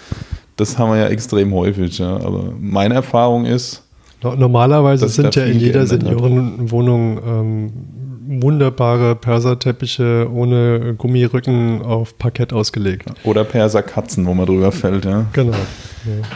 Das 0.55 0.77
haben 0.77 0.91
wir 0.93 0.99
ja 0.99 1.07
extrem 1.07 1.53
häufig. 1.53 1.97
Ja. 1.97 2.15
Aber 2.15 2.53
meine 2.61 2.93
Erfahrung 2.93 3.45
ist, 3.45 3.83
No- 4.23 4.35
Normalerweise 4.35 5.09
sind 5.09 5.35
ja 5.35 5.43
in 5.43 5.59
jeder. 5.59 5.85
Seniorenwohnung 5.85 7.17
ähm, 7.27 7.73
wunderbare 8.27 9.15
Perserteppiche 9.15 10.29
ohne 10.31 10.95
Gummirücken 10.97 11.81
auf 11.81 12.17
Parkett 12.17 12.53
ausgelegt. 12.53 13.05
oder 13.23 13.43
Perser 13.43 13.83
Katzen, 13.83 14.25
wo 14.25 14.33
man 14.33 14.45
drüber 14.45 14.71
fällt, 14.71 15.05
ja. 15.05 15.25
Genau. 15.33 15.51
Ja. 15.51 16.27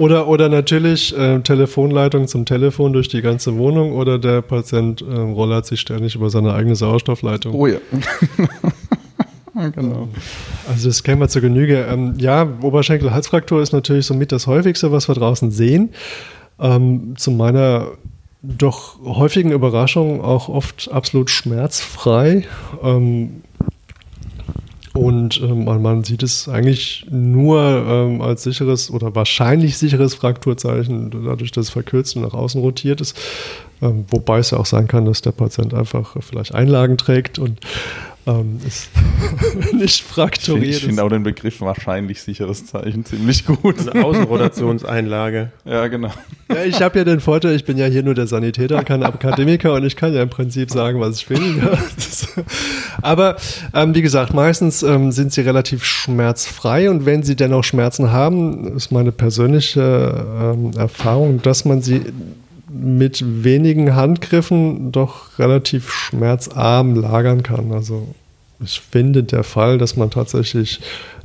Oder, 0.00 0.28
oder 0.28 0.48
natürlich 0.48 1.14
äh, 1.14 1.40
Telefonleitung 1.40 2.26
zum 2.26 2.46
Telefon 2.46 2.94
durch 2.94 3.08
die 3.08 3.20
ganze 3.20 3.58
Wohnung 3.58 3.92
oder 3.92 4.18
der 4.18 4.40
Patient 4.40 5.02
äh, 5.02 5.14
rollert 5.14 5.66
sich 5.66 5.78
ständig 5.78 6.14
über 6.14 6.30
seine 6.30 6.54
eigene 6.54 6.74
Sauerstoffleitung. 6.74 7.54
Oh 7.54 7.66
ja. 7.66 7.76
genau. 9.74 10.08
Also 10.66 10.88
das 10.88 11.02
kennen 11.02 11.20
wir 11.20 11.28
zur 11.28 11.42
Genüge. 11.42 11.86
Ähm, 11.90 12.14
ja, 12.16 12.48
Oberschenkel-Halsfraktur 12.62 13.60
ist 13.60 13.74
natürlich 13.74 14.06
somit 14.06 14.32
das 14.32 14.46
häufigste, 14.46 14.90
was 14.90 15.06
wir 15.06 15.14
draußen 15.14 15.50
sehen. 15.50 15.90
Ähm, 16.58 17.14
zu 17.18 17.30
meiner 17.30 17.88
doch 18.42 18.98
häufigen 19.04 19.52
Überraschung 19.52 20.22
auch 20.22 20.48
oft 20.48 20.90
absolut 20.90 21.30
schmerzfrei. 21.30 22.44
Ähm, 22.82 23.42
und 24.92 25.40
ähm, 25.40 25.66
man, 25.66 25.82
man 25.82 26.04
sieht 26.04 26.22
es 26.24 26.48
eigentlich 26.48 27.06
nur 27.10 27.60
ähm, 27.60 28.20
als 28.22 28.42
sicheres 28.42 28.90
oder 28.90 29.14
wahrscheinlich 29.14 29.78
sicheres 29.78 30.14
Frakturzeichen, 30.14 31.10
dadurch, 31.10 31.52
dass 31.52 31.66
es 31.66 31.70
verkürzt 31.70 32.16
und 32.16 32.22
nach 32.22 32.34
außen 32.34 32.60
rotiert 32.60 33.00
ist. 33.00 33.16
Ähm, 33.82 34.04
wobei 34.08 34.40
es 34.40 34.50
ja 34.50 34.58
auch 34.58 34.66
sein 34.66 34.88
kann, 34.88 35.04
dass 35.04 35.22
der 35.22 35.30
Patient 35.30 35.74
einfach 35.74 36.16
vielleicht 36.20 36.54
Einlagen 36.54 36.98
trägt 36.98 37.38
und 37.38 37.60
ähm, 38.26 38.58
es 38.66 38.88
nicht 39.72 39.82
Ich 39.84 40.02
finde 40.02 40.14
frakturiert 40.14 40.66
ich 40.76 40.80
find 40.80 40.92
ist. 40.94 40.98
auch 41.00 41.08
den 41.08 41.22
Begriff 41.22 41.60
wahrscheinlich 41.60 42.22
sicheres 42.22 42.66
Zeichen 42.66 43.04
ziemlich 43.04 43.44
gut. 43.46 43.88
Eine 43.88 44.04
Außenrotationseinlage. 44.04 45.50
Ja, 45.64 45.86
genau. 45.88 46.10
Ja, 46.48 46.64
ich 46.64 46.82
habe 46.82 46.98
ja 46.98 47.04
den 47.04 47.20
Vorteil, 47.20 47.54
ich 47.54 47.64
bin 47.64 47.78
ja 47.78 47.86
hier 47.86 48.02
nur 48.02 48.14
der 48.14 48.26
Sanitäter, 48.26 48.82
kein 48.82 49.02
Akademiker 49.02 49.74
und 49.74 49.84
ich 49.84 49.94
kann 49.96 50.12
ja 50.12 50.22
im 50.22 50.30
Prinzip 50.30 50.70
sagen, 50.70 50.98
was 51.00 51.16
ich 51.18 51.30
will. 51.30 51.62
Ist- 51.96 52.28
Aber 53.02 53.36
ähm, 53.74 53.94
wie 53.94 54.02
gesagt, 54.02 54.34
meistens 54.34 54.82
ähm, 54.82 55.12
sind 55.12 55.32
sie 55.32 55.42
relativ 55.42 55.84
schmerzfrei 55.84 56.90
und 56.90 57.06
wenn 57.06 57.22
sie 57.22 57.36
dennoch 57.36 57.64
Schmerzen 57.64 58.10
haben, 58.10 58.76
ist 58.76 58.90
meine 58.90 59.12
persönliche 59.12 60.26
ähm, 60.40 60.72
Erfahrung, 60.76 61.40
dass 61.42 61.64
man 61.64 61.82
sie 61.82 62.02
mit 62.72 63.44
wenigen 63.44 63.94
Handgriffen 63.94 64.92
doch 64.92 65.38
relativ 65.38 65.90
schmerzarm 65.90 66.94
lagern 66.94 67.42
kann. 67.42 67.72
Also 67.72 68.06
ich 68.62 68.80
finde, 68.80 69.22
der 69.24 69.44
Fall, 69.44 69.78
dass 69.78 69.96
man 69.96 70.10
tatsächlich 70.10 70.80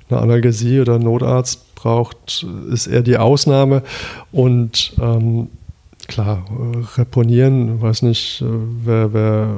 eine 0.09 0.19
Analgesie 0.19 0.79
oder 0.79 0.95
einen 0.95 1.03
Notarzt 1.03 1.75
braucht, 1.75 2.45
ist 2.71 2.87
eher 2.87 3.01
die 3.01 3.17
Ausnahme. 3.17 3.83
Und 4.31 4.93
ähm, 4.99 5.49
klar, 6.07 6.45
äh, 6.49 6.99
reponieren, 6.99 7.81
weiß 7.81 8.03
nicht, 8.03 8.41
äh, 8.41 8.45
wer, 8.83 9.13
wer 9.13 9.49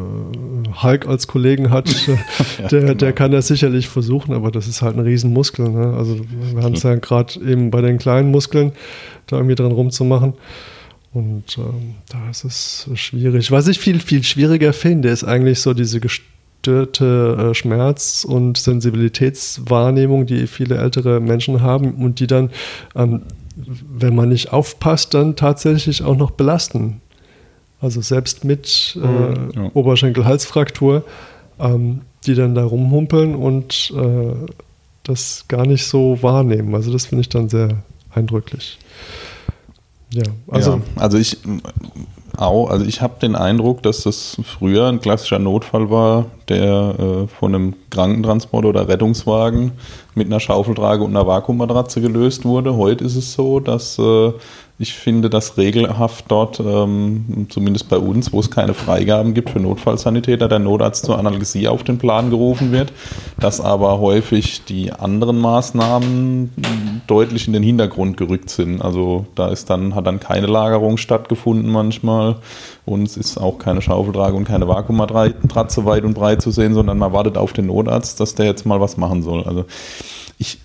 Hulk 0.81 1.07
als 1.07 1.27
Kollegen 1.27 1.69
hat, 1.69 1.87
äh, 2.07 2.17
Ja, 2.63 2.67
der, 2.67 2.81
genau. 2.81 2.93
der 2.95 3.13
kann 3.13 3.31
das 3.31 3.47
sicherlich 3.47 3.87
versuchen, 3.87 4.33
aber 4.33 4.51
das 4.51 4.67
ist 4.67 4.81
halt 4.81 4.95
ein 4.95 5.01
Riesenmuskel. 5.01 5.69
Ne? 5.69 5.93
Also 5.97 6.17
wir 6.53 6.63
haben 6.63 6.73
es 6.73 6.83
ja 6.83 6.95
gerade 6.95 7.39
eben 7.39 7.71
bei 7.71 7.81
den 7.81 7.97
kleinen 7.97 8.31
Muskeln 8.31 8.71
da 9.27 9.37
irgendwie 9.37 9.55
dran 9.55 9.71
rumzumachen. 9.71 10.33
Und 11.13 11.57
ähm, 11.57 11.95
da 12.09 12.29
ist 12.29 12.43
es 12.43 12.89
schwierig. 12.95 13.51
Was 13.51 13.67
ich 13.67 13.79
viel, 13.79 13.99
viel 13.99 14.23
schwieriger 14.23 14.73
finde, 14.73 15.09
ist 15.09 15.23
eigentlich 15.23 15.59
so 15.61 15.73
diese 15.73 15.99
gestörte 15.99 17.49
äh, 17.51 17.53
Schmerz- 17.55 18.23
und 18.23 18.57
Sensibilitätswahrnehmung, 18.57 20.25
die 20.25 20.47
viele 20.47 20.77
ältere 20.77 21.19
Menschen 21.19 21.61
haben 21.61 21.95
und 21.95 22.19
die 22.19 22.27
dann, 22.27 22.51
ähm, 22.95 23.23
wenn 23.55 24.15
man 24.15 24.29
nicht 24.29 24.53
aufpasst, 24.53 25.13
dann 25.13 25.35
tatsächlich 25.35 26.03
auch 26.03 26.15
noch 26.17 26.31
belasten. 26.31 27.01
Also 27.81 28.01
selbst 28.01 28.43
mit 28.43 28.97
äh, 29.01 29.07
Mhm, 29.07 29.51
ja. 29.55 29.71
Oberschenkel-Halsfraktur, 29.73 31.03
ähm, 31.59 32.01
die 32.25 32.35
dann 32.35 32.55
da 32.55 32.63
rumhumpeln 32.65 33.35
und 33.35 33.93
äh, 33.95 34.51
das 35.03 35.45
gar 35.47 35.65
nicht 35.65 35.85
so 35.85 36.21
wahrnehmen. 36.21 36.75
Also 36.75 36.91
das 36.91 37.05
finde 37.05 37.21
ich 37.21 37.29
dann 37.29 37.49
sehr 37.49 37.83
eindrücklich. 38.13 38.77
Ja, 40.13 40.23
also 40.47 40.75
ja, 40.75 40.81
also 40.95 41.17
ich 41.17 41.37
auch, 42.37 42.69
also 42.69 42.85
ich 42.85 43.01
habe 43.01 43.19
den 43.19 43.35
Eindruck, 43.35 43.83
dass 43.83 44.03
das 44.03 44.37
früher 44.43 44.87
ein 44.87 45.01
klassischer 45.01 45.39
Notfall 45.39 45.89
war, 45.89 46.25
der 46.49 46.95
äh, 46.99 47.27
von 47.27 47.53
einem 47.53 47.73
Krankentransport 47.89 48.65
oder 48.65 48.87
Rettungswagen 48.87 49.71
mit 50.15 50.27
einer 50.27 50.39
Schaufeltrage 50.39 51.03
und 51.03 51.15
einer 51.15 51.27
Vakuummatratze 51.27 52.01
gelöst 52.01 52.45
wurde. 52.45 52.75
Heute 52.75 53.03
ist 53.03 53.15
es 53.15 53.33
so, 53.33 53.59
dass 53.59 53.99
äh, 53.99 54.31
ich 54.79 54.93
finde, 54.93 55.29
dass 55.29 55.57
regelhaft 55.57 56.25
dort, 56.27 56.59
ähm, 56.59 57.47
zumindest 57.49 57.89
bei 57.89 57.97
uns, 57.97 58.31
wo 58.31 58.39
es 58.39 58.51
keine 58.51 58.75
Freigaben 58.75 59.33
gibt 59.33 59.49
für 59.49 59.59
Notfallsanitäter, 59.59 60.47
der 60.47 60.59
Notarzt 60.59 61.05
zur 61.05 61.17
Analgesie 61.17 61.67
auf 61.67 61.83
den 61.83 61.97
Plan 61.97 62.29
gerufen 62.29 62.71
wird, 62.71 62.93
dass 63.39 63.59
aber 63.59 63.99
häufig 63.99 64.65
die 64.65 64.91
anderen 64.93 65.39
Maßnahmen 65.39 66.51
deutlich 67.07 67.47
in 67.47 67.53
den 67.53 67.63
Hintergrund 67.63 68.17
gerückt 68.17 68.51
sind. 68.51 68.81
Also 68.81 69.25
da 69.33 69.47
ist 69.47 69.69
dann, 69.71 69.95
hat 69.95 70.05
dann 70.05 70.19
keine 70.19 70.45
Lagerung 70.45 70.97
stattgefunden 70.97 71.71
manchmal 71.71 72.35
und 72.87 73.03
es 73.03 73.17
ist 73.17 73.37
auch 73.37 73.59
keine 73.59 73.81
Schaufeltrage 73.81 74.35
und 74.35 74.45
keine 74.45 74.67
Vakuummatratze 74.67 75.85
weit 75.85 76.03
und 76.03 76.13
breit 76.13 76.41
zu 76.41 76.51
sehen, 76.51 76.73
sondern 76.73 76.97
man 76.97 77.13
wartet 77.13 77.37
auf 77.37 77.53
den 77.53 77.67
Notarzt, 77.67 78.19
dass 78.19 78.35
der 78.35 78.45
jetzt 78.45 78.65
mal 78.65 78.79
was 78.79 78.97
machen 78.97 79.23
soll. 79.23 79.43
Also 79.43 79.65
ich 80.37 80.59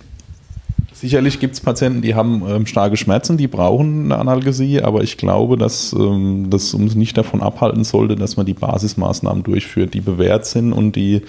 Sicherlich 1.03 1.41
gibt 1.41 1.55
es 1.55 1.61
Patienten, 1.61 2.01
die 2.01 2.15
haben 2.15 2.45
ähm, 2.49 2.65
starke 2.65 2.97
Schmerzen, 2.97 3.37
die 3.37 3.49
brauchen 3.49 4.05
eine 4.05 4.19
Analgesie, 4.19 4.83
aber 4.83 5.03
ich 5.03 5.17
glaube, 5.17 5.57
dass 5.57 5.93
ähm, 5.93 6.47
das 6.49 6.73
uns 6.75 6.95
nicht 6.95 7.19
davon 7.19 7.43
abhalten 7.43 7.83
sollte, 7.83 8.15
dass 8.15 8.37
man 8.37 8.47
die 8.47 8.55
Basismaßnahmen 8.55 9.43
durchführt, 9.43 9.95
die 9.95 10.01
bewährt 10.01 10.47
sind 10.47 10.73
und 10.73 10.95
die 10.95 11.23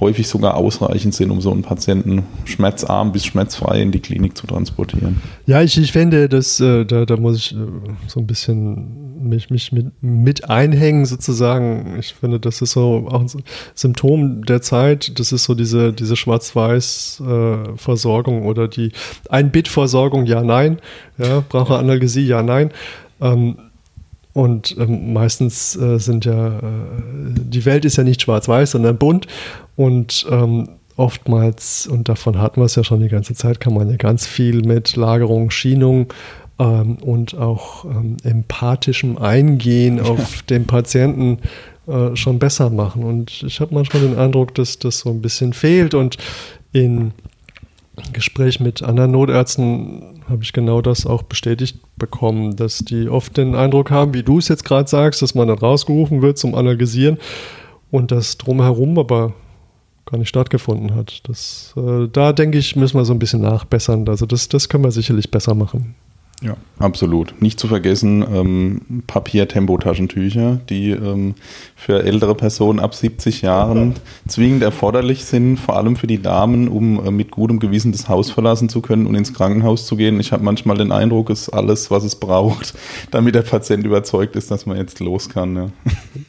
häufig 0.00 0.28
sogar 0.28 0.54
ausreichend 0.54 1.14
sind, 1.14 1.30
um 1.30 1.42
so 1.42 1.52
einen 1.52 1.60
Patienten 1.60 2.22
schmerzarm 2.46 3.12
bis 3.12 3.26
schmerzfrei 3.26 3.82
in 3.82 3.92
die 3.92 4.00
Klinik 4.00 4.34
zu 4.34 4.46
transportieren. 4.46 5.20
Ja, 5.44 5.60
ich, 5.60 5.76
ich 5.76 5.92
finde, 5.92 6.30
dass, 6.30 6.58
äh, 6.60 6.86
da, 6.86 7.04
da 7.04 7.18
muss 7.18 7.36
ich 7.36 7.54
äh, 7.54 7.58
so 8.06 8.20
ein 8.20 8.26
bisschen 8.26 9.07
mich, 9.20 9.50
mich 9.50 9.72
mit, 9.72 10.02
mit 10.02 10.48
einhängen 10.48 11.04
sozusagen. 11.06 11.96
Ich 11.98 12.14
finde, 12.14 12.38
das 12.40 12.62
ist 12.62 12.72
so 12.72 13.06
auch 13.10 13.20
ein 13.20 13.28
Symptom 13.74 14.44
der 14.44 14.62
Zeit. 14.62 15.18
Das 15.18 15.32
ist 15.32 15.44
so 15.44 15.54
diese, 15.54 15.92
diese 15.92 16.16
Schwarz-Weiß-Versorgung 16.16 18.46
oder 18.46 18.68
die 18.68 18.92
Ein-Bit-Versorgung, 19.28 20.24
ja, 20.26 20.42
nein. 20.42 20.78
Ja, 21.18 21.44
brauche 21.48 21.76
Analgesie, 21.76 22.26
ja, 22.26 22.42
nein. 22.42 22.70
Ähm, 23.20 23.58
und 24.32 24.76
ähm, 24.78 25.12
meistens 25.12 25.76
äh, 25.76 25.98
sind 25.98 26.24
ja, 26.24 26.58
äh, 26.58 26.62
die 27.10 27.64
Welt 27.64 27.84
ist 27.84 27.96
ja 27.96 28.04
nicht 28.04 28.22
schwarz-weiß, 28.22 28.70
sondern 28.70 28.96
bunt. 28.96 29.26
Und 29.74 30.24
ähm, 30.30 30.68
oftmals, 30.96 31.86
und 31.86 32.08
davon 32.08 32.38
hatten 32.38 32.60
wir 32.60 32.66
es 32.66 32.76
ja 32.76 32.84
schon 32.84 33.00
die 33.00 33.08
ganze 33.08 33.34
Zeit, 33.34 33.60
kann 33.60 33.74
man 33.74 33.90
ja 33.90 33.96
ganz 33.96 34.26
viel 34.26 34.62
mit 34.62 34.96
Lagerung, 34.96 35.50
Schienung 35.50 36.12
ähm, 36.58 36.96
und 36.96 37.36
auch 37.36 37.84
ähm, 37.84 38.16
empathischem 38.22 39.18
Eingehen 39.18 40.00
auf 40.00 40.42
den 40.42 40.66
Patienten 40.66 41.38
äh, 41.86 42.14
schon 42.16 42.38
besser 42.38 42.70
machen. 42.70 43.04
Und 43.04 43.42
ich 43.44 43.60
habe 43.60 43.74
manchmal 43.74 44.02
den 44.02 44.18
Eindruck, 44.18 44.54
dass 44.54 44.78
das 44.78 45.00
so 45.00 45.10
ein 45.10 45.22
bisschen 45.22 45.52
fehlt. 45.52 45.94
Und 45.94 46.18
in 46.72 47.12
Gespräch 48.12 48.60
mit 48.60 48.82
anderen 48.82 49.12
Notärzten 49.12 50.22
habe 50.28 50.42
ich 50.42 50.52
genau 50.52 50.82
das 50.82 51.06
auch 51.06 51.22
bestätigt 51.22 51.78
bekommen, 51.96 52.56
dass 52.56 52.78
die 52.78 53.08
oft 53.08 53.36
den 53.36 53.54
Eindruck 53.54 53.90
haben, 53.90 54.14
wie 54.14 54.22
du 54.22 54.38
es 54.38 54.48
jetzt 54.48 54.64
gerade 54.64 54.88
sagst, 54.88 55.22
dass 55.22 55.34
man 55.34 55.48
dann 55.48 55.58
rausgerufen 55.58 56.22
wird 56.22 56.38
zum 56.38 56.54
Analysieren 56.54 57.18
und 57.90 58.10
das 58.10 58.38
drumherum 58.38 58.98
aber 58.98 59.32
gar 60.06 60.18
nicht 60.18 60.28
stattgefunden 60.28 60.94
hat. 60.94 61.28
Das, 61.28 61.74
äh, 61.76 62.08
da 62.12 62.32
denke 62.32 62.58
ich, 62.58 62.76
müssen 62.76 62.98
wir 62.98 63.04
so 63.04 63.12
ein 63.12 63.18
bisschen 63.18 63.40
nachbessern. 63.40 64.08
Also 64.08 64.26
das, 64.26 64.48
das 64.48 64.68
können 64.68 64.84
wir 64.84 64.90
sicherlich 64.90 65.30
besser 65.30 65.54
machen. 65.54 65.94
Ja, 66.40 66.56
absolut. 66.78 67.34
Nicht 67.42 67.58
zu 67.58 67.66
vergessen 67.66 68.24
ähm, 68.32 69.02
Papier-Tempotaschentücher, 69.08 70.60
die 70.68 70.90
ähm, 70.90 71.34
für 71.74 72.04
ältere 72.04 72.36
Personen 72.36 72.78
ab 72.78 72.94
70 72.94 73.42
Jahren 73.42 73.94
zwingend 74.28 74.62
erforderlich 74.62 75.24
sind, 75.24 75.56
vor 75.56 75.76
allem 75.76 75.96
für 75.96 76.06
die 76.06 76.22
Damen, 76.22 76.68
um 76.68 77.04
äh, 77.04 77.10
mit 77.10 77.32
gutem 77.32 77.58
Gewissen 77.58 77.90
das 77.90 78.08
Haus 78.08 78.30
verlassen 78.30 78.68
zu 78.68 78.80
können 78.80 79.06
und 79.06 79.16
ins 79.16 79.34
Krankenhaus 79.34 79.86
zu 79.86 79.96
gehen. 79.96 80.20
Ich 80.20 80.30
habe 80.30 80.44
manchmal 80.44 80.76
den 80.76 80.92
Eindruck, 80.92 81.30
es 81.30 81.42
ist 81.42 81.48
alles, 81.48 81.90
was 81.90 82.04
es 82.04 82.14
braucht, 82.14 82.74
damit 83.10 83.34
der 83.34 83.42
Patient 83.42 83.84
überzeugt 83.84 84.36
ist, 84.36 84.52
dass 84.52 84.64
man 84.64 84.76
jetzt 84.76 85.00
los 85.00 85.28
kann. 85.28 85.56
Ja, 85.56 85.70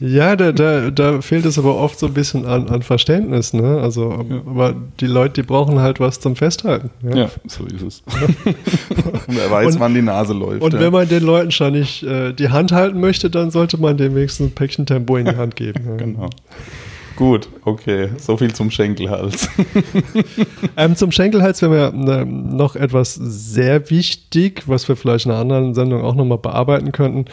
ja 0.00 0.36
da, 0.36 0.50
da, 0.50 0.90
da 0.90 1.20
fehlt 1.20 1.44
es 1.44 1.56
aber 1.56 1.76
oft 1.76 2.00
so 2.00 2.06
ein 2.06 2.14
bisschen 2.14 2.46
an, 2.46 2.68
an 2.68 2.82
Verständnis. 2.82 3.52
Ne? 3.52 3.80
Also, 3.80 4.24
ja. 4.28 4.40
aber 4.44 4.74
die 4.98 5.06
Leute, 5.06 5.42
die 5.42 5.46
brauchen 5.46 5.78
halt 5.78 6.00
was 6.00 6.18
zum 6.18 6.34
Festhalten. 6.34 6.90
Ja, 7.02 7.16
ja 7.16 7.30
so 7.46 7.64
ist 7.66 7.82
es. 7.82 8.02
und 9.28 9.38
er 9.38 9.50
weiß, 9.50 9.74
und, 9.74 9.80
wann 9.80 9.94
die 9.94 9.99
die 10.00 10.06
Nase 10.06 10.32
läuft. 10.32 10.62
Und 10.62 10.74
ja. 10.74 10.80
wenn 10.80 10.92
man 10.92 11.08
den 11.08 11.22
Leuten 11.22 11.50
schon 11.50 11.72
nicht 11.72 12.02
äh, 12.02 12.32
die 12.32 12.48
Hand 12.50 12.72
halten 12.72 13.00
möchte, 13.00 13.30
dann 13.30 13.50
sollte 13.50 13.78
man 13.78 13.96
dem 13.96 14.14
wenigstens 14.14 14.48
ein 14.48 14.54
Päckchen 14.54 14.86
Tempo 14.86 15.16
in 15.16 15.26
die 15.26 15.36
Hand 15.36 15.56
geben. 15.56 15.84
Ja. 15.86 15.96
genau. 15.96 16.30
Gut, 17.16 17.50
okay. 17.66 18.08
So 18.16 18.38
viel 18.38 18.54
zum 18.54 18.70
Schenkelhals. 18.70 19.46
ähm, 20.78 20.96
zum 20.96 21.12
Schenkelhals 21.12 21.60
wäre 21.60 21.92
mir 21.92 22.20
äh, 22.20 22.24
noch 22.24 22.76
etwas 22.76 23.14
sehr 23.14 23.90
wichtig, 23.90 24.62
was 24.66 24.88
wir 24.88 24.96
vielleicht 24.96 25.26
in 25.26 25.32
einer 25.32 25.40
anderen 25.40 25.74
Sendung 25.74 26.02
auch 26.02 26.14
nochmal 26.14 26.38
bearbeiten 26.38 26.92
könnten. 26.92 27.26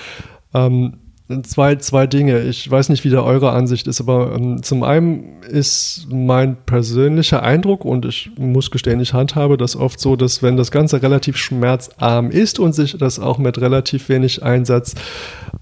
Ähm, 0.53 0.97
zwei, 1.43 1.75
zwei 1.75 2.07
Dinge. 2.07 2.41
Ich 2.41 2.69
weiß 2.69 2.89
nicht, 2.89 3.03
wie 3.03 3.09
da 3.09 3.21
eure 3.21 3.51
Ansicht 3.51 3.87
ist, 3.87 3.99
aber 3.99 4.33
ähm, 4.33 4.63
zum 4.63 4.83
einen 4.83 5.41
ist 5.43 6.07
mein 6.09 6.55
persönlicher 6.65 7.43
Eindruck 7.43 7.83
und 7.83 8.05
ich 8.05 8.31
muss 8.37 8.71
gestehen, 8.71 9.01
ich 9.01 9.13
handhabe 9.13 9.57
das 9.57 9.75
oft 9.75 9.99
so, 9.99 10.15
dass 10.15 10.41
wenn 10.41 10.55
das 10.55 10.71
Ganze 10.71 11.01
relativ 11.01 11.35
schmerzarm 11.35 12.31
ist 12.31 12.59
und 12.59 12.73
sich 12.73 12.97
das 12.97 13.19
auch 13.19 13.39
mit 13.39 13.59
relativ 13.59 14.07
wenig 14.07 14.41
Einsatz 14.41 14.95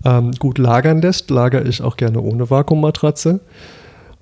ähm, 0.03 0.31
gut 0.33 0.59
lagern 0.59 1.01
lässt, 1.01 1.31
lagere 1.31 1.67
ich 1.67 1.81
auch 1.81 1.97
gerne 1.97 2.21
ohne 2.21 2.49
Vakuummatratze. 2.49 3.39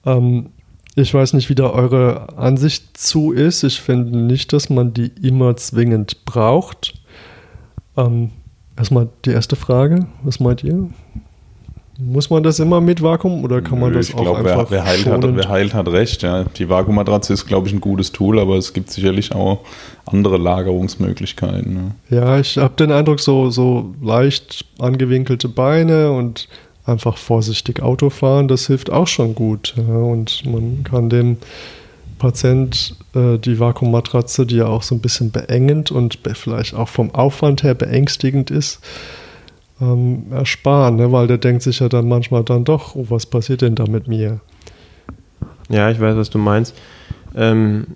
Ähm, 0.06 0.49
ich 0.95 1.13
weiß 1.13 1.34
nicht, 1.34 1.49
wie 1.49 1.56
da 1.56 1.71
eure 1.71 2.38
Ansicht 2.38 2.95
zu 2.97 3.32
ist. 3.34 3.63
Ich 3.63 3.82
finde 3.82 4.17
nicht, 4.17 4.53
dass 4.53 4.69
man 4.69 4.93
die 4.93 5.12
immer 5.21 5.56
zwingend 5.58 6.23
braucht. 6.23 6.93
Ähm, 7.97 8.29
erstmal 8.77 9.10
die 9.25 9.32
erste 9.32 9.56
Frage. 9.56 10.06
Was 10.23 10.39
meint 10.39 10.63
ihr? 10.63 10.89
Muss 11.99 12.32
man 12.32 12.41
das 12.41 12.60
immer 12.60 12.82
mit 12.82 13.03
Vakuum 13.03 13.43
oder 13.43 13.62
kann 13.62 13.79
man 13.79 13.91
Nö, 13.91 13.97
das 13.97 14.10
ich 14.10 14.15
auch 14.15 14.21
glaub, 14.21 14.38
einfach 14.38 14.71
wer, 14.71 14.84
wer, 14.84 14.86
heilt 14.86 15.06
hat, 15.06 15.36
wer 15.36 15.49
heilt 15.49 15.73
hat 15.75 15.88
recht. 15.89 16.23
Ja. 16.23 16.43
Die 16.43 16.67
Vakuummatratze 16.67 17.34
ist, 17.34 17.45
glaube 17.45 17.67
ich, 17.67 17.73
ein 17.73 17.82
gutes 17.82 18.12
Tool, 18.12 18.39
aber 18.39 18.58
es 18.58 18.73
gibt 18.73 18.89
sicherlich 18.89 19.34
auch 19.34 19.60
andere 20.08 20.38
Lagerungsmöglichkeiten. 20.38 21.93
Ja, 22.10 22.17
ja 22.17 22.39
ich 22.39 22.58
habe 22.58 22.73
den 22.75 22.91
Eindruck, 22.91 23.19
so, 23.19 23.51
so 23.51 23.93
leicht 24.01 24.65
angewinkelte 24.79 25.49
Beine 25.49 26.12
und 26.12 26.47
einfach 26.86 27.17
vorsichtig 27.17 27.82
Auto 27.82 28.10
fahren, 28.10 28.47
das 28.47 28.67
hilft 28.67 28.91
auch 28.91 29.08
schon 29.08 29.36
gut. 29.36 29.75
Ja. 29.77 29.93
Und 29.93 30.43
man 30.45 30.84
kann 30.84 31.10
dem 31.10 31.38
Patient 32.17 32.95
äh, 33.15 33.38
die 33.38 33.60
Vakuummatratze, 33.60 34.45
die 34.45 34.56
ja 34.56 34.65
auch 34.65 34.82
so 34.82 34.95
ein 34.95 35.01
bisschen 35.01 35.32
beengend 35.32 35.91
und 35.91 36.19
vielleicht 36.34 36.73
auch 36.73 36.88
vom 36.88 37.13
Aufwand 37.13 37.63
her 37.63 37.75
beängstigend 37.75 38.49
ist, 38.49 38.79
ähm, 39.82 40.26
ersparen, 40.32 40.96
ne? 40.96 41.12
weil 41.12 41.28
der 41.28 41.38
denkt 41.38 41.64
sich 41.64 41.80
ja 41.80 41.90
dann 41.90 42.08
manchmal 42.08 42.44
dann 42.44 42.64
doch, 42.64 42.96
oh, 42.96 43.06
was 43.10 43.26
passiert 43.26 43.62
denn 43.62 43.76
da 43.76 43.86
mit 43.86 44.08
mir? 44.08 44.42
Ja, 45.70 45.90
ich 45.90 46.00
weiß, 46.00 46.16
was 46.16 46.30
du 46.30 46.38
meinst. 46.38 46.76
Ähm, 47.36 47.88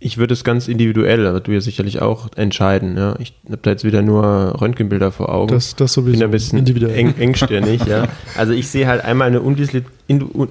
ich 0.00 0.16
würde 0.16 0.32
es 0.32 0.44
ganz 0.44 0.68
individuell, 0.68 1.26
aber 1.26 1.40
du 1.40 1.50
ja 1.50 1.60
sicherlich 1.60 2.00
auch 2.00 2.28
entscheiden. 2.36 2.96
Ja? 2.96 3.16
Ich 3.18 3.34
habe 3.46 3.58
da 3.62 3.70
jetzt 3.70 3.84
wieder 3.84 4.00
nur 4.02 4.60
Röntgenbilder 4.60 5.10
vor 5.10 5.34
Augen. 5.34 5.52
Das, 5.52 5.74
das 5.74 5.92
sowieso. 5.92 6.18
Bin 6.18 6.22
ein 6.24 6.30
bisschen 6.30 6.58
individuell. 6.58 6.94
Eng, 6.94 7.14
engstirnig, 7.18 7.84
ja. 7.86 8.06
Also 8.36 8.52
ich 8.52 8.68
sehe 8.68 8.86
halt 8.86 9.04
einmal 9.04 9.26
eine, 9.26 9.40
undisli 9.40 9.84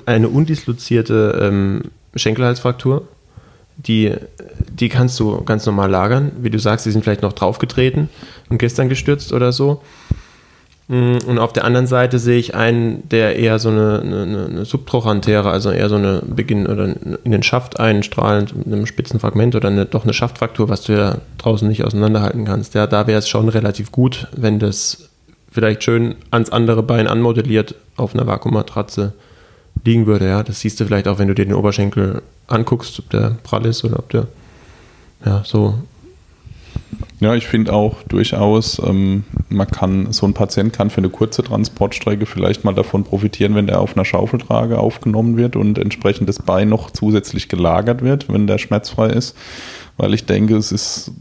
eine 0.05 0.29
undislozierte 0.29 1.39
ähm, 1.41 1.83
Schenkelhalsfraktur. 2.15 3.07
Die, 3.77 4.13
die 4.71 4.89
kannst 4.89 5.19
du 5.19 5.43
ganz 5.43 5.65
normal 5.65 5.89
lagern. 5.89 6.31
Wie 6.39 6.49
du 6.49 6.59
sagst, 6.59 6.85
die 6.85 6.91
sind 6.91 7.03
vielleicht 7.03 7.21
noch 7.21 7.33
draufgetreten 7.33 8.09
und 8.49 8.57
gestern 8.57 8.89
gestürzt 8.89 9.31
oder 9.33 9.51
so. 9.51 9.81
Mm, 10.87 11.17
und 11.27 11.37
auf 11.37 11.53
der 11.53 11.65
anderen 11.65 11.87
Seite 11.87 12.17
sehe 12.17 12.39
ich 12.39 12.55
einen, 12.55 13.07
der 13.09 13.35
eher 13.35 13.59
so 13.59 13.69
eine, 13.69 14.01
eine, 14.01 14.45
eine 14.49 14.65
Subtrochantere, 14.65 15.49
also 15.49 15.71
eher 15.71 15.89
so 15.89 15.95
eine 15.95 16.21
Beginn 16.25 16.65
oder 16.65 16.95
in 17.23 17.31
den 17.31 17.43
Schaft 17.43 17.79
einstrahlend 17.79 18.55
mit 18.55 18.67
einem 18.67 18.85
spitzen 18.85 19.19
Fragment 19.19 19.55
oder 19.55 19.67
eine, 19.67 19.85
doch 19.85 20.03
eine 20.03 20.13
Schaftfraktur, 20.13 20.69
was 20.69 20.83
du 20.83 20.93
ja 20.93 21.17
draußen 21.37 21.67
nicht 21.67 21.83
auseinanderhalten 21.83 22.45
kannst. 22.45 22.73
Ja, 22.73 22.87
da 22.87 23.05
wäre 23.05 23.19
es 23.19 23.27
schon 23.27 23.49
relativ 23.49 23.91
gut, 23.91 24.27
wenn 24.35 24.59
das 24.59 25.09
vielleicht 25.51 25.83
schön 25.83 26.15
ans 26.31 26.51
andere 26.51 26.83
Bein 26.83 27.07
anmodelliert 27.07 27.75
auf 27.97 28.13
einer 28.13 28.27
Vakuummatratze 28.27 29.13
liegen 29.83 30.05
würde. 30.05 30.27
Ja, 30.27 30.43
das 30.43 30.61
siehst 30.61 30.79
du 30.79 30.85
vielleicht 30.85 31.07
auch, 31.07 31.19
wenn 31.19 31.27
du 31.27 31.35
dir 31.35 31.45
den 31.45 31.53
Oberschenkel 31.53 32.21
anguckst, 32.47 32.99
ob 32.99 33.09
der 33.09 33.37
prall 33.43 33.65
ist 33.65 33.83
oder 33.83 33.99
ob 33.99 34.09
der 34.09 34.27
ja 35.25 35.43
so. 35.45 35.75
Ja, 37.19 37.33
ich 37.33 37.47
finde 37.47 37.73
auch 37.73 38.03
durchaus, 38.03 38.79
ähm, 38.79 39.23
man 39.49 39.67
kann, 39.67 40.11
so 40.11 40.27
ein 40.27 40.33
Patient 40.33 40.71
kann 40.71 40.91
für 40.91 40.99
eine 40.99 41.09
kurze 41.09 41.43
Transportstrecke 41.43 42.25
vielleicht 42.25 42.63
mal 42.63 42.75
davon 42.75 43.03
profitieren, 43.03 43.55
wenn 43.55 43.65
der 43.65 43.81
auf 43.81 43.95
einer 43.95 44.05
Schaufeltrage 44.05 44.77
aufgenommen 44.77 45.35
wird 45.35 45.55
und 45.55 45.79
entsprechend 45.79 46.29
das 46.29 46.39
Bein 46.39 46.69
noch 46.69 46.91
zusätzlich 46.91 47.49
gelagert 47.49 48.03
wird, 48.03 48.31
wenn 48.31 48.45
der 48.45 48.59
schmerzfrei 48.59 49.07
ist 49.07 49.35
weil 49.97 50.13
ich 50.13 50.25
denke, 50.25 50.55
es 50.55 50.71
ist 50.71 51.11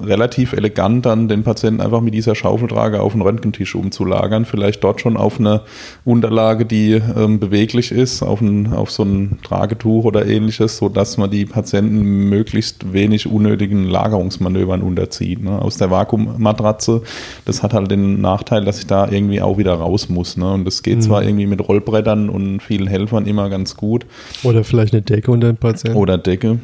relativ 0.00 0.52
elegant, 0.52 1.06
dann 1.06 1.28
den 1.28 1.44
Patienten 1.44 1.80
einfach 1.80 2.00
mit 2.00 2.14
dieser 2.14 2.34
Schaufeltrage 2.34 3.00
auf 3.00 3.12
den 3.12 3.22
Röntgentisch 3.22 3.76
umzulagern, 3.76 4.44
vielleicht 4.44 4.82
dort 4.82 5.00
schon 5.00 5.16
auf 5.16 5.38
eine 5.38 5.62
Unterlage, 6.04 6.66
die 6.66 6.92
ähm, 6.92 7.38
beweglich 7.38 7.92
ist, 7.92 8.22
auf, 8.22 8.40
ein, 8.40 8.72
auf 8.72 8.90
so 8.90 9.04
ein 9.04 9.38
Tragetuch 9.44 10.04
oder 10.04 10.26
ähnliches, 10.26 10.78
sodass 10.78 11.16
man 11.16 11.30
die 11.30 11.46
Patienten 11.46 12.28
möglichst 12.28 12.92
wenig 12.92 13.30
unnötigen 13.30 13.84
Lagerungsmanövern 13.84 14.82
unterzieht. 14.82 15.42
Ne? 15.42 15.62
Aus 15.62 15.76
der 15.76 15.90
Vakuummatratze, 15.90 17.02
das 17.44 17.62
hat 17.62 17.72
halt 17.72 17.90
den 17.90 18.20
Nachteil, 18.20 18.64
dass 18.64 18.80
ich 18.80 18.86
da 18.88 19.08
irgendwie 19.08 19.40
auch 19.40 19.58
wieder 19.58 19.74
raus 19.74 20.08
muss. 20.08 20.36
Ne? 20.36 20.52
Und 20.52 20.64
das 20.64 20.82
geht 20.82 20.96
mhm. 20.96 21.02
zwar 21.02 21.22
irgendwie 21.22 21.46
mit 21.46 21.66
Rollbrettern 21.66 22.28
und 22.28 22.60
vielen 22.60 22.88
Helfern 22.88 23.26
immer 23.26 23.48
ganz 23.48 23.76
gut. 23.76 24.06
Oder 24.42 24.64
vielleicht 24.64 24.92
eine 24.92 25.02
Decke 25.02 25.30
unter 25.30 25.52
den 25.52 25.56
Patienten. 25.56 25.98
Oder 25.98 26.18
Decke. 26.18 26.58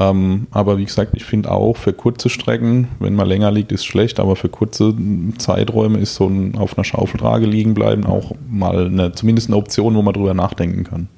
Ähm, 0.00 0.46
aber 0.50 0.78
wie 0.78 0.86
gesagt, 0.86 1.12
ich 1.14 1.24
finde 1.24 1.50
auch 1.50 1.76
für 1.76 1.92
kurze 1.92 2.30
Strecken, 2.30 2.88
wenn 3.00 3.14
man 3.14 3.28
länger 3.28 3.52
liegt, 3.52 3.70
ist 3.70 3.84
schlecht, 3.84 4.18
aber 4.18 4.34
für 4.34 4.48
kurze 4.48 4.94
Zeiträume 5.36 5.98
ist 5.98 6.14
so 6.14 6.26
ein 6.26 6.56
auf 6.56 6.76
einer 6.76 6.84
Schaufeltrage 6.84 7.44
liegen 7.44 7.74
bleiben 7.74 8.06
auch 8.06 8.32
mal 8.48 8.86
eine, 8.86 9.12
zumindest 9.12 9.48
eine 9.48 9.58
Option, 9.58 9.94
wo 9.94 10.00
man 10.00 10.14
drüber 10.14 10.32
nachdenken 10.32 10.84
kann. 10.84 11.08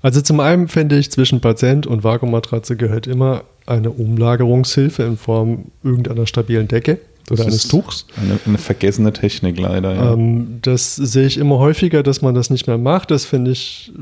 Also 0.00 0.20
zum 0.20 0.38
einen 0.38 0.68
finde 0.68 0.96
ich, 0.96 1.10
zwischen 1.10 1.40
Patient 1.40 1.88
und 1.88 2.04
Vakuummatratze 2.04 2.76
gehört 2.76 3.08
immer 3.08 3.42
eine 3.66 3.90
Umlagerungshilfe 3.90 5.02
in 5.02 5.16
Form 5.16 5.72
irgendeiner 5.82 6.26
stabilen 6.28 6.68
Decke 6.68 7.00
Das 7.26 7.40
oder 7.40 7.48
eines 7.48 7.66
Tuchs. 7.66 8.06
Eine, 8.16 8.38
eine 8.46 8.58
vergessene 8.58 9.12
Technik 9.12 9.58
leider. 9.58 9.92
Ja. 9.92 10.12
Ähm, 10.12 10.58
das 10.62 10.94
sehe 10.94 11.26
ich 11.26 11.36
immer 11.36 11.58
häufiger, 11.58 12.04
dass 12.04 12.22
man 12.22 12.34
das 12.36 12.50
nicht 12.50 12.68
mehr 12.68 12.78
macht. 12.78 13.10
Das 13.10 13.24
finde 13.24 13.50
ich 13.50 13.92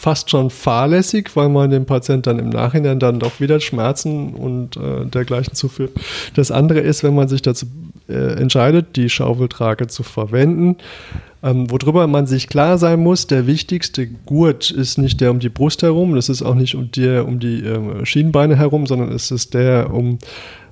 fast 0.00 0.30
schon 0.30 0.48
fahrlässig, 0.48 1.36
weil 1.36 1.50
man 1.50 1.70
dem 1.70 1.84
Patienten 1.84 2.22
dann 2.22 2.38
im 2.38 2.48
Nachhinein 2.48 2.98
dann 2.98 3.20
doch 3.20 3.38
wieder 3.38 3.60
Schmerzen 3.60 4.32
und 4.32 4.78
äh, 4.78 5.04
dergleichen 5.04 5.54
zuführt. 5.54 5.92
Das 6.34 6.50
andere 6.50 6.80
ist, 6.80 7.04
wenn 7.04 7.14
man 7.14 7.28
sich 7.28 7.42
dazu 7.42 7.66
äh, 8.08 8.40
entscheidet, 8.40 8.96
die 8.96 9.10
Schaufeltrage 9.10 9.88
zu 9.88 10.02
verwenden, 10.02 10.76
ähm, 11.42 11.70
worüber 11.70 12.06
man 12.06 12.26
sich 12.26 12.48
klar 12.48 12.78
sein 12.78 13.00
muss, 13.00 13.26
der 13.26 13.46
wichtigste 13.46 14.06
Gurt 14.06 14.70
ist 14.70 14.96
nicht 14.96 15.20
der 15.20 15.32
um 15.32 15.38
die 15.38 15.50
Brust 15.50 15.82
herum, 15.82 16.14
das 16.14 16.30
ist 16.30 16.40
auch 16.40 16.54
nicht 16.54 16.74
um, 16.74 16.90
der 16.90 17.28
um 17.28 17.38
die 17.38 17.60
ähm, 17.60 18.06
Schienbeine 18.06 18.56
herum, 18.56 18.86
sondern 18.86 19.12
es 19.12 19.30
ist 19.30 19.52
der 19.52 19.92
um 19.92 20.18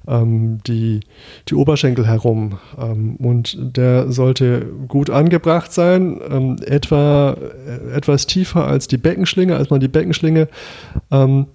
ähm, 0.08 0.58
die, 0.66 1.00
die 1.48 1.54
Oberschenkel 1.54 2.06
herum. 2.06 2.58
Ähm, 2.78 3.16
und 3.16 3.76
der 3.76 4.10
sollte 4.10 4.66
gut 4.88 5.10
angebracht 5.10 5.72
sein, 5.72 6.20
ähm, 6.28 6.56
etwa 6.64 7.36
äh, 7.66 7.96
etwas 7.96 8.26
tiefer 8.26 8.66
als 8.66 8.88
die 8.88 8.98
Beckenschlinge, 8.98 9.56
als 9.56 9.70
man 9.70 9.80
die 9.80 9.88
Beckenschlinge 9.88 10.48
ähm, 11.10 11.46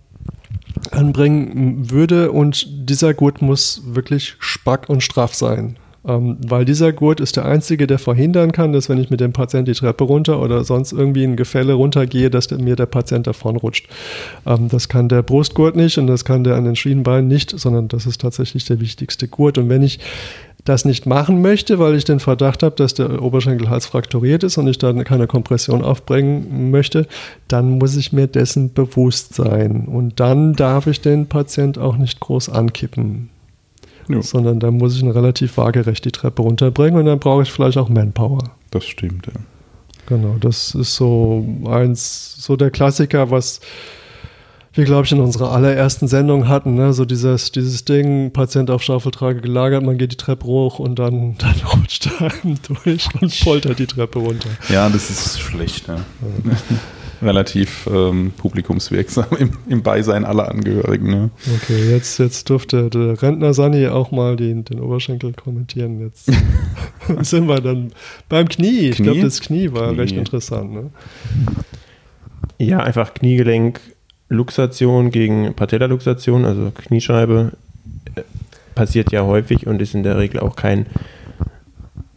anbringen 0.91 1.89
würde. 1.91 2.31
Und 2.31 2.89
dieser 2.89 3.13
Gurt 3.13 3.41
muss 3.41 3.81
wirklich 3.85 4.35
spack 4.39 4.89
und 4.89 5.01
straff 5.01 5.33
sein. 5.33 5.77
Ähm, 6.05 6.37
weil 6.45 6.65
dieser 6.65 6.91
Gurt 6.91 7.21
ist 7.21 7.37
der 7.37 7.45
einzige, 7.45 7.87
der 7.87 7.97
verhindern 7.97 8.51
kann, 8.51 8.73
dass 8.73 8.89
wenn 8.89 8.97
ich 8.97 9.09
mit 9.09 9.21
dem 9.21 9.31
Patienten 9.31 9.71
die 9.71 9.79
Treppe 9.79 10.03
runter 10.03 10.41
oder 10.41 10.63
sonst 10.63 10.91
irgendwie 10.91 11.23
ein 11.23 11.37
Gefälle 11.37 11.73
runtergehe, 11.73 12.29
dass 12.29 12.47
der, 12.47 12.59
mir 12.59 12.75
der 12.75 12.87
Patient 12.87 13.25
davon 13.25 13.55
rutscht. 13.55 13.87
Ähm, 14.45 14.67
das 14.67 14.89
kann 14.89 15.07
der 15.07 15.23
Brustgurt 15.23 15.75
nicht 15.75 15.97
und 15.97 16.07
das 16.07 16.25
kann 16.25 16.43
der 16.43 16.55
an 16.55 16.65
den 16.65 16.75
Schienenbeinen 16.75 17.27
nicht, 17.27 17.57
sondern 17.57 17.87
das 17.87 18.05
ist 18.05 18.19
tatsächlich 18.21 18.65
der 18.65 18.81
wichtigste 18.81 19.27
Gurt. 19.27 19.57
Und 19.57 19.69
wenn 19.69 19.83
ich 19.83 19.99
das 20.65 20.85
nicht 20.85 21.05
machen 21.05 21.41
möchte, 21.41 21.79
weil 21.79 21.95
ich 21.95 22.05
den 22.05 22.19
Verdacht 22.19 22.63
habe, 22.63 22.75
dass 22.75 22.93
der 22.93 23.21
Oberschenkelhals 23.21 23.85
frakturiert 23.85 24.43
ist 24.43 24.57
und 24.57 24.67
ich 24.67 24.77
dann 24.77 25.03
keine 25.03 25.27
Kompression 25.27 25.83
aufbringen 25.83 26.71
möchte, 26.71 27.07
dann 27.47 27.77
muss 27.77 27.95
ich 27.97 28.13
mir 28.13 28.27
dessen 28.27 28.73
bewusst 28.73 29.35
sein. 29.35 29.85
Und 29.87 30.19
dann 30.19 30.53
darf 30.53 30.87
ich 30.87 31.01
den 31.01 31.27
Patient 31.27 31.77
auch 31.77 31.97
nicht 31.97 32.19
groß 32.19 32.49
ankippen 32.49 33.29
Ja. 34.07 34.21
sondern 34.21 34.59
da 34.59 34.71
muss 34.71 34.95
ich 34.95 35.01
ihn 35.01 35.11
relativ 35.11 35.57
waagerecht 35.57 36.05
die 36.05 36.11
Treppe 36.11 36.41
runterbringen 36.41 36.99
und 36.99 37.05
dann 37.05 37.19
brauche 37.19 37.43
ich 37.43 37.51
vielleicht 37.51 37.77
auch 37.77 37.89
Manpower. 37.89 38.51
Das 38.71 38.85
stimmt, 38.85 39.27
ja. 39.27 39.33
Genau, 40.05 40.35
das 40.39 40.75
ist 40.75 40.95
so 40.95 41.45
eins, 41.65 42.35
so 42.37 42.57
der 42.57 42.71
Klassiker, 42.71 43.31
was 43.31 43.61
wir, 44.73 44.85
glaube 44.85 45.05
ich, 45.05 45.11
in 45.11 45.19
unserer 45.19 45.51
allerersten 45.51 46.07
Sendung 46.07 46.47
hatten, 46.47 46.73
ne? 46.75 46.93
so 46.93 47.05
dieses, 47.05 47.51
dieses 47.51 47.85
Ding, 47.85 48.31
Patient 48.31 48.71
auf 48.71 48.81
Schaufeltrage 48.81 49.39
gelagert, 49.39 49.83
man 49.83 49.97
geht 49.97 50.11
die 50.11 50.17
Treppe 50.17 50.45
hoch 50.45 50.79
und 50.79 50.97
dann, 50.97 51.37
dann 51.37 51.55
rutscht 51.73 52.09
er 52.19 52.31
einem 52.43 52.57
durch 52.83 53.07
und 53.21 53.39
poltert 53.41 53.79
die 53.79 53.87
Treppe 53.87 54.19
runter. 54.19 54.49
Ja, 54.69 54.89
das 54.89 55.09
ist 55.09 55.39
schlecht, 55.39 55.87
ja. 55.87 55.97
Relativ 57.23 57.87
ähm, 57.91 58.31
publikumswirksam 58.37 59.25
im, 59.39 59.51
im 59.67 59.83
Beisein 59.83 60.25
aller 60.25 60.49
Angehörigen. 60.49 61.09
Ne? 61.09 61.29
Okay, 61.55 61.91
jetzt, 61.91 62.19
jetzt 62.19 62.49
durfte 62.49 62.89
der 62.89 63.21
Rentner 63.21 63.53
Sani 63.53 63.87
auch 63.87 64.11
mal 64.11 64.35
den, 64.35 64.65
den 64.65 64.79
Oberschenkel 64.79 65.33
kommentieren. 65.33 65.99
Jetzt 65.99 66.31
sind 67.21 67.47
wir 67.47 67.61
dann 67.61 67.91
beim 68.29 68.47
Knie. 68.47 68.89
Ich 68.89 68.97
glaube, 68.97 69.21
das 69.21 69.41
Knie 69.41 69.71
war 69.71 69.89
Knie. 69.89 69.99
recht 70.01 70.15
interessant. 70.15 70.73
Ne? 70.73 70.89
Ja, 72.57 72.79
einfach 72.79 73.13
Kniegelenk-Luxation 73.13 75.11
gegen 75.11 75.53
Patellaluxation, 75.53 76.45
also 76.45 76.71
Kniescheibe, 76.71 77.53
äh, 78.15 78.21
passiert 78.75 79.11
ja 79.11 79.23
häufig 79.23 79.67
und 79.67 79.81
ist 79.81 79.93
in 79.93 80.03
der 80.03 80.17
Regel 80.17 80.39
auch 80.39 80.55
kein 80.55 80.85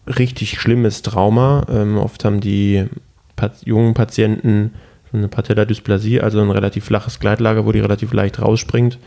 richtig 0.06 0.60
schlimmes 0.60 1.02
Trauma. 1.02 1.66
Ähm, 1.70 1.98
oft 1.98 2.24
haben 2.24 2.40
die 2.40 2.86
Pat 3.34 3.64
jungen 3.64 3.94
Patienten 3.94 4.72
eine 5.12 5.28
Patella-Dysplasie, 5.28 6.20
also 6.20 6.40
ein 6.40 6.50
relativ 6.50 6.84
flaches 6.84 7.20
Gleitlager, 7.20 7.66
wo 7.66 7.72
die 7.72 7.80
relativ 7.80 8.12
leicht 8.12 8.40
rausspringt, 8.40 8.98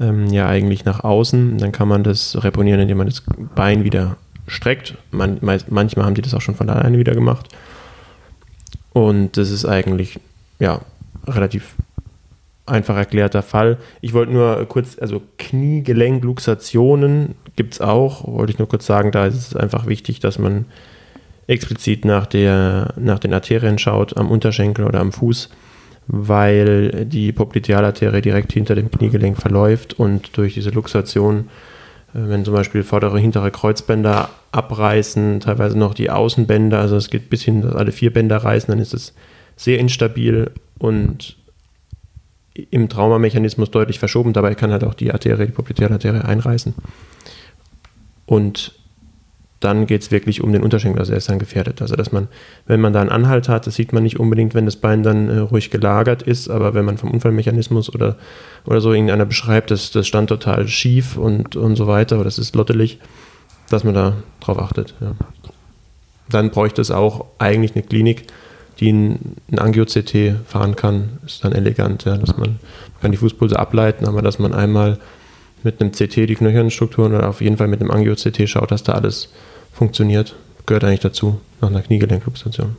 ähm, 0.00 0.26
ja 0.26 0.46
eigentlich 0.48 0.84
nach 0.84 1.04
außen. 1.04 1.58
Dann 1.58 1.72
kann 1.72 1.88
man 1.88 2.02
das 2.02 2.42
reponieren, 2.42 2.80
indem 2.80 2.98
man 2.98 3.06
das 3.06 3.22
Bein 3.54 3.84
wieder 3.84 4.16
streckt. 4.46 4.96
Man, 5.10 5.38
manchmal 5.40 6.06
haben 6.06 6.14
die 6.14 6.22
das 6.22 6.34
auch 6.34 6.40
schon 6.40 6.54
von 6.54 6.68
alleine 6.68 6.98
wieder 6.98 7.14
gemacht. 7.14 7.48
Und 8.92 9.36
das 9.36 9.50
ist 9.50 9.64
eigentlich 9.64 10.20
ja 10.58 10.80
relativ 11.26 11.74
einfach 12.66 12.96
erklärter 12.96 13.42
Fall. 13.42 13.78
Ich 14.00 14.14
wollte 14.14 14.32
nur 14.32 14.64
kurz, 14.66 14.98
also 14.98 15.22
Kniegelenkluxationen 15.38 17.34
gibt 17.56 17.74
es 17.74 17.80
auch, 17.80 18.26
wollte 18.26 18.52
ich 18.52 18.58
nur 18.58 18.68
kurz 18.68 18.86
sagen, 18.86 19.10
da 19.12 19.26
ist 19.26 19.36
es 19.36 19.56
einfach 19.56 19.86
wichtig, 19.86 20.20
dass 20.20 20.38
man 20.38 20.64
explizit 21.46 22.04
nach, 22.04 22.26
der, 22.26 22.94
nach 22.96 23.18
den 23.18 23.34
Arterien 23.34 23.78
schaut, 23.78 24.16
am 24.16 24.30
Unterschenkel 24.30 24.84
oder 24.84 25.00
am 25.00 25.12
Fuß, 25.12 25.50
weil 26.06 27.06
die 27.06 27.32
Poplitealarterie 27.32 28.20
direkt 28.20 28.52
hinter 28.52 28.74
dem 28.74 28.90
Kniegelenk 28.90 29.38
verläuft 29.38 29.94
und 29.94 30.36
durch 30.36 30.54
diese 30.54 30.70
Luxation, 30.70 31.48
äh, 32.14 32.18
wenn 32.28 32.44
zum 32.44 32.54
Beispiel 32.54 32.82
vordere, 32.82 33.18
hintere 33.18 33.50
Kreuzbänder 33.50 34.30
abreißen, 34.52 35.40
teilweise 35.40 35.78
noch 35.78 35.94
die 35.94 36.10
Außenbänder, 36.10 36.78
also 36.78 36.96
es 36.96 37.10
geht 37.10 37.30
bis 37.30 37.42
hin, 37.42 37.62
dass 37.62 37.74
alle 37.74 37.92
vier 37.92 38.12
Bänder 38.12 38.38
reißen, 38.38 38.70
dann 38.70 38.78
ist 38.78 38.94
es 38.94 39.14
sehr 39.56 39.78
instabil 39.78 40.50
und 40.78 41.36
im 42.70 42.88
Traumamechanismus 42.88 43.70
deutlich 43.70 43.98
verschoben. 43.98 44.32
Dabei 44.32 44.54
kann 44.54 44.70
halt 44.70 44.84
auch 44.84 44.94
die 44.94 45.12
Arterie, 45.12 45.46
die 45.46 45.52
Poplitealarterie 45.52 46.24
einreißen. 46.24 46.74
Und 48.26 48.72
dann 49.64 49.86
geht 49.86 50.02
es 50.02 50.10
wirklich 50.10 50.42
um 50.42 50.52
den 50.52 50.62
Unterschenkel, 50.62 51.00
also 51.00 51.12
er 51.12 51.18
ist 51.18 51.28
dann 51.28 51.38
gefährdet. 51.38 51.80
Also 51.80 51.96
dass 51.96 52.12
man, 52.12 52.28
wenn 52.66 52.80
man 52.80 52.92
da 52.92 53.00
einen 53.00 53.10
Anhalt 53.10 53.48
hat, 53.48 53.66
das 53.66 53.74
sieht 53.74 53.92
man 53.92 54.02
nicht 54.02 54.20
unbedingt, 54.20 54.54
wenn 54.54 54.66
das 54.66 54.76
Bein 54.76 55.02
dann 55.02 55.28
äh, 55.28 55.38
ruhig 55.38 55.70
gelagert 55.70 56.22
ist, 56.22 56.48
aber 56.50 56.74
wenn 56.74 56.84
man 56.84 56.98
vom 56.98 57.10
Unfallmechanismus 57.10 57.94
oder, 57.94 58.16
oder 58.66 58.80
so 58.80 58.92
irgendeiner 58.92 59.24
beschreibt, 59.24 59.70
das, 59.70 59.90
das 59.90 60.06
stand 60.06 60.28
total 60.28 60.68
schief 60.68 61.16
und, 61.16 61.56
und 61.56 61.76
so 61.76 61.86
weiter, 61.86 62.16
oder 62.16 62.24
das 62.24 62.38
ist 62.38 62.54
lottelig, 62.54 62.98
dass 63.70 63.84
man 63.84 63.94
da 63.94 64.16
drauf 64.40 64.58
achtet. 64.58 64.94
Ja. 65.00 65.12
Dann 66.28 66.50
bräuchte 66.50 66.82
es 66.82 66.90
auch 66.90 67.26
eigentlich 67.38 67.74
eine 67.74 67.84
Klinik, 67.84 68.26
die 68.80 68.92
ein, 68.92 69.36
ein 69.50 69.58
Angio-CT 69.58 70.46
fahren 70.46 70.76
kann, 70.76 71.20
ist 71.24 71.44
dann 71.44 71.52
elegant, 71.52 72.04
ja, 72.04 72.16
dass 72.16 72.36
man, 72.36 72.50
man 72.50 73.00
kann 73.00 73.12
die 73.12 73.18
Fußpulse 73.18 73.58
ableiten, 73.58 74.06
aber 74.06 74.20
dass 74.20 74.38
man 74.38 74.52
einmal 74.52 74.98
mit 75.62 75.80
einem 75.80 75.92
CT 75.92 76.28
die 76.28 76.34
Knöchernstrukturen 76.34 77.14
oder 77.14 77.28
auf 77.28 77.40
jeden 77.40 77.56
Fall 77.56 77.68
mit 77.68 77.80
einem 77.80 77.90
Angio-CT 77.90 78.48
schaut, 78.48 78.70
dass 78.70 78.82
da 78.82 78.92
alles 78.92 79.30
funktioniert, 79.74 80.34
gehört 80.66 80.84
eigentlich 80.84 81.00
dazu, 81.00 81.40
nach 81.60 81.68
einer 81.68 81.82
Kniegelenkluxation. 81.82 82.76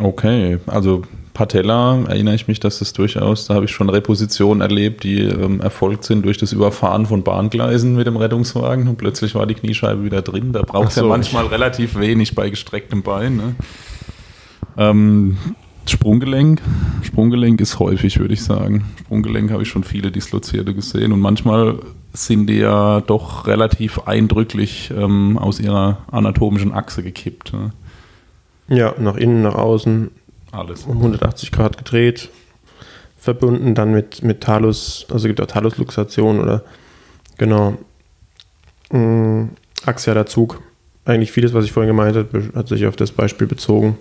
Okay, 0.00 0.58
also 0.66 1.02
Patella 1.32 2.02
erinnere 2.08 2.34
ich 2.34 2.48
mich, 2.48 2.60
dass 2.60 2.78
das 2.78 2.92
durchaus, 2.92 3.46
da 3.46 3.54
habe 3.54 3.66
ich 3.66 3.70
schon 3.70 3.88
Repositionen 3.88 4.60
erlebt, 4.60 5.04
die 5.04 5.20
ähm, 5.20 5.60
erfolgt 5.60 6.04
sind 6.04 6.24
durch 6.24 6.38
das 6.38 6.52
Überfahren 6.52 7.06
von 7.06 7.22
Bahngleisen 7.22 7.94
mit 7.94 8.06
dem 8.06 8.16
Rettungswagen 8.16 8.88
und 8.88 8.96
plötzlich 8.96 9.34
war 9.34 9.46
die 9.46 9.54
Kniescheibe 9.54 10.04
wieder 10.04 10.22
drin. 10.22 10.52
Da 10.52 10.62
braucht 10.62 10.88
es 10.88 10.94
so. 10.94 11.02
ja 11.02 11.06
manchmal 11.06 11.46
relativ 11.46 11.98
wenig 11.98 12.34
bei 12.34 12.50
gestrecktem 12.50 13.02
Bein. 13.02 13.36
Ne? 13.36 13.54
Ähm, 14.78 15.36
Sprunggelenk. 15.86 16.60
Sprunggelenk 17.02 17.60
ist 17.60 17.78
häufig, 17.78 18.18
würde 18.18 18.34
ich 18.34 18.42
sagen. 18.42 18.86
Sprunggelenk 19.00 19.50
habe 19.50 19.62
ich 19.62 19.68
schon 19.68 19.84
viele 19.84 20.10
Dislozierte 20.10 20.74
gesehen 20.74 21.12
und 21.12 21.20
manchmal 21.20 21.78
sind 22.16 22.46
die 22.46 22.58
ja 22.58 23.00
doch 23.00 23.46
relativ 23.46 24.00
eindrücklich 24.06 24.90
ähm, 24.96 25.38
aus 25.38 25.60
ihrer 25.60 25.98
anatomischen 26.10 26.72
Achse 26.72 27.02
gekippt. 27.02 27.52
Ne? 27.52 27.72
Ja, 28.68 28.94
nach 28.98 29.16
innen, 29.16 29.42
nach 29.42 29.54
außen, 29.54 30.10
Alles. 30.52 30.84
um 30.84 30.96
180 30.96 31.52
Grad 31.52 31.76
gedreht, 31.76 32.30
verbunden 33.18 33.74
dann 33.74 33.92
mit, 33.92 34.22
mit 34.22 34.40
Talus, 34.40 35.06
also 35.10 35.28
gibt 35.28 35.40
auch 35.40 35.46
Talusluxation 35.46 36.40
oder 36.40 36.62
genau, 37.38 37.76
mh, 38.90 39.48
axialer 39.84 40.26
Zug. 40.26 40.62
Eigentlich 41.04 41.32
vieles, 41.32 41.54
was 41.54 41.64
ich 41.64 41.72
vorhin 41.72 41.88
gemeint 41.88 42.16
habe, 42.16 42.50
hat 42.54 42.68
sich 42.68 42.86
auf 42.86 42.96
das 42.96 43.12
Beispiel 43.12 43.46
bezogen. 43.46 43.96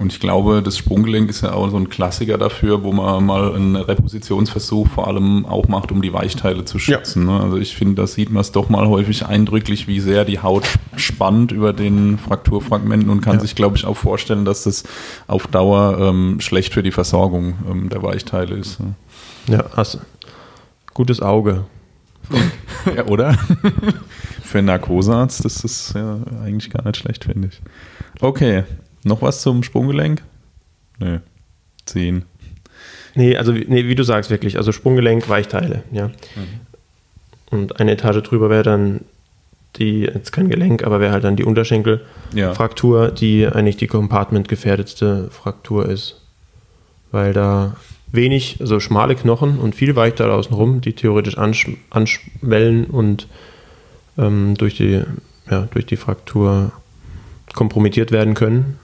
Und 0.00 0.12
ich 0.12 0.20
glaube, 0.20 0.62
das 0.62 0.78
Sprunggelenk 0.78 1.28
ist 1.28 1.40
ja 1.40 1.52
auch 1.54 1.70
so 1.70 1.76
ein 1.76 1.88
Klassiker 1.88 2.38
dafür, 2.38 2.84
wo 2.84 2.92
man 2.92 3.26
mal 3.26 3.52
einen 3.52 3.74
Repositionsversuch 3.74 4.86
vor 4.86 5.08
allem 5.08 5.44
auch 5.44 5.66
macht, 5.66 5.90
um 5.90 6.02
die 6.02 6.12
Weichteile 6.12 6.64
zu 6.64 6.78
schützen. 6.78 7.24
Ne? 7.26 7.40
Also 7.40 7.56
ich 7.56 7.74
finde, 7.74 7.96
da 7.96 8.06
sieht 8.06 8.30
man 8.30 8.42
es 8.42 8.52
doch 8.52 8.68
mal 8.68 8.86
häufig 8.86 9.26
eindrücklich, 9.26 9.88
wie 9.88 9.98
sehr 9.98 10.24
die 10.24 10.38
Haut 10.40 10.68
spannt 10.96 11.50
über 11.50 11.72
den 11.72 12.16
Frakturfragmenten 12.18 13.10
und 13.10 13.22
kann 13.22 13.34
Ja. 13.34 13.40
sich, 13.40 13.56
glaube 13.56 13.76
ich, 13.76 13.86
auch 13.86 13.96
vorstellen, 13.96 14.44
dass 14.44 14.62
das 14.62 14.84
auf 15.26 15.48
Dauer 15.48 15.98
ähm, 16.00 16.40
schlecht 16.40 16.74
für 16.74 16.84
die 16.84 16.92
Versorgung 16.92 17.54
ähm, 17.68 17.88
der 17.88 18.02
Weichteile 18.04 18.54
ist. 18.54 18.78
Ne? 18.78 18.94
Ja, 19.48 19.64
hast 19.76 19.98
gutes 20.94 21.20
Auge. 21.20 21.64
Ja, 22.96 23.04
oder? 23.06 23.36
für 24.42 24.58
einen 24.58 24.68
Narkosearzt 24.68 25.44
ist 25.44 25.64
das 25.64 25.92
ja 25.94 26.18
eigentlich 26.42 26.70
gar 26.70 26.84
nicht 26.84 26.96
schlecht, 26.98 27.24
finde 27.24 27.48
ich. 27.48 27.60
Okay, 28.20 28.62
noch 29.04 29.22
was 29.22 29.42
zum 29.42 29.62
Sprunggelenk? 29.62 30.22
Nö. 30.98 31.18
Zehn. 31.86 32.24
Nee, 33.14 33.36
also 33.36 33.52
nee, 33.52 33.86
wie 33.86 33.94
du 33.94 34.02
sagst, 34.02 34.30
wirklich. 34.30 34.56
Also 34.56 34.72
Sprunggelenk, 34.72 35.28
Weichteile, 35.28 35.82
ja. 35.92 36.10
Und 37.50 37.80
eine 37.80 37.92
Etage 37.92 38.22
drüber 38.22 38.50
wäre 38.50 38.62
dann 38.62 39.00
die, 39.76 40.02
jetzt 40.02 40.32
kein 40.32 40.48
Gelenk, 40.48 40.84
aber 40.84 41.00
wäre 41.00 41.12
halt 41.12 41.24
dann 41.24 41.36
die 41.36 41.42
Ja. 41.42 41.48
Unterschenkelfraktur, 41.48 43.10
die 43.10 43.46
eigentlich 43.46 43.76
die 43.76 43.86
compartment-gefährdetste 43.86 45.28
Fraktur 45.30 45.88
ist. 45.88 46.20
Weil 47.10 47.32
da 47.32 47.76
wenig, 48.12 48.58
also 48.60 48.80
schmale 48.80 49.14
Knochen 49.14 49.58
und 49.58 49.74
viel 49.74 49.96
Weichteile 49.96 50.32
außenrum, 50.32 50.80
die 50.80 50.92
theoretisch 50.92 51.38
ansch 51.38 51.68
anschwellen 51.90 52.84
und 52.86 53.28
ähm, 54.16 54.54
durch, 54.56 54.76
die, 54.76 55.02
ja, 55.50 55.68
durch 55.70 55.86
die 55.86 55.96
Fraktur 55.96 56.72
kompromittiert 57.54 58.12
werden 58.12 58.34
können. 58.34 58.78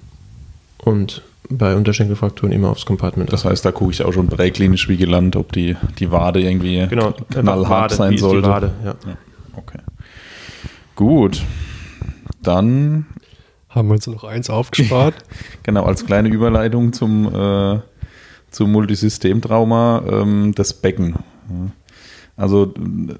Und 0.85 1.23
bei 1.49 1.75
Unterschenkelfrakturen 1.75 2.53
immer 2.53 2.71
aufs 2.71 2.87
Compartment. 2.87 3.33
Das 3.33 3.45
heißt, 3.45 3.65
da 3.65 3.73
gucke 3.73 3.93
ich 3.93 4.03
auch 4.03 4.13
schon 4.13 4.29
präklinisch 4.29 4.89
wie 4.89 4.97
gelandet, 4.97 5.37
ob 5.37 5.53
die, 5.53 5.77
die 5.99 6.11
Wade 6.11 6.41
irgendwie 6.41 6.87
genau, 6.89 7.13
knallhart 7.31 7.69
Wade, 7.69 7.95
sein 7.95 8.13
ist 8.15 8.21
die 8.21 8.23
sollte. 8.23 8.49
Wade, 8.49 8.73
ja. 8.85 8.95
Okay. 9.57 9.79
Gut. 10.97 11.43
Dann, 12.43 13.07
Haben 13.69 13.89
wir 13.89 13.95
uns 13.95 14.07
noch 14.07 14.25
eins 14.25 14.51
aufgespart. 14.51 15.15
genau, 15.63 15.85
als 15.85 16.07
kleine 16.07 16.29
Überleitung 16.29 16.93
zum, 16.93 17.27
äh, 17.35 17.81
zum 18.51 18.73
Multisystemtrauma, 18.73 20.03
ähm, 20.09 20.53
das 20.55 20.75
Becken. 20.75 21.15
Ja. 21.49 21.71
Also 22.37 22.73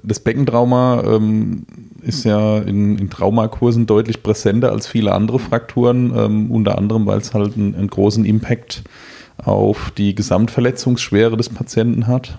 das 0.03 0.19
Beckentrauma 0.19 1.03
ähm, 1.05 1.65
ist 2.01 2.25
ja 2.25 2.57
in, 2.57 2.97
in 2.97 3.09
Traumakursen 3.09 3.85
deutlich 3.85 4.21
präsenter 4.21 4.71
als 4.71 4.87
viele 4.87 5.13
andere 5.13 5.39
Frakturen, 5.39 6.13
ähm, 6.15 6.51
unter 6.51 6.77
anderem, 6.77 7.05
weil 7.05 7.19
es 7.19 7.33
halt 7.33 7.55
einen, 7.55 7.75
einen 7.75 7.87
großen 7.87 8.25
Impact 8.25 8.83
auf 9.37 9.91
die 9.97 10.15
Gesamtverletzungsschwere 10.15 11.37
des 11.37 11.49
Patienten 11.49 12.07
hat. 12.07 12.37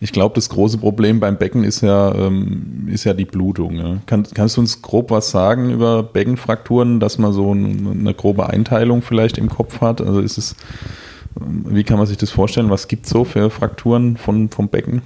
Ich 0.00 0.12
glaube, 0.12 0.34
das 0.34 0.48
große 0.48 0.78
Problem 0.78 1.20
beim 1.20 1.36
Becken 1.36 1.64
ist 1.64 1.80
ja, 1.80 2.14
ähm, 2.14 2.88
ist 2.90 3.04
ja 3.04 3.14
die 3.14 3.24
Blutung. 3.24 3.76
Ja. 3.76 3.98
Kann, 4.06 4.26
kannst 4.32 4.56
du 4.56 4.60
uns 4.60 4.80
grob 4.80 5.10
was 5.10 5.30
sagen 5.30 5.70
über 5.70 6.02
Beckenfrakturen, 6.02 7.00
dass 7.00 7.18
man 7.18 7.32
so 7.32 7.52
ein, 7.52 7.98
eine 8.00 8.14
grobe 8.14 8.48
Einteilung 8.48 9.02
vielleicht 9.02 9.38
im 9.38 9.48
Kopf 9.48 9.80
hat? 9.80 10.00
Also 10.00 10.20
ist 10.20 10.38
es, 10.38 10.56
wie 11.36 11.84
kann 11.84 11.98
man 11.98 12.06
sich 12.06 12.16
das 12.16 12.30
vorstellen? 12.30 12.70
Was 12.70 12.88
gibt 12.88 13.06
es 13.06 13.10
so 13.10 13.24
für 13.24 13.50
Frakturen 13.50 14.16
von, 14.16 14.48
vom 14.48 14.68
Becken? 14.68 15.02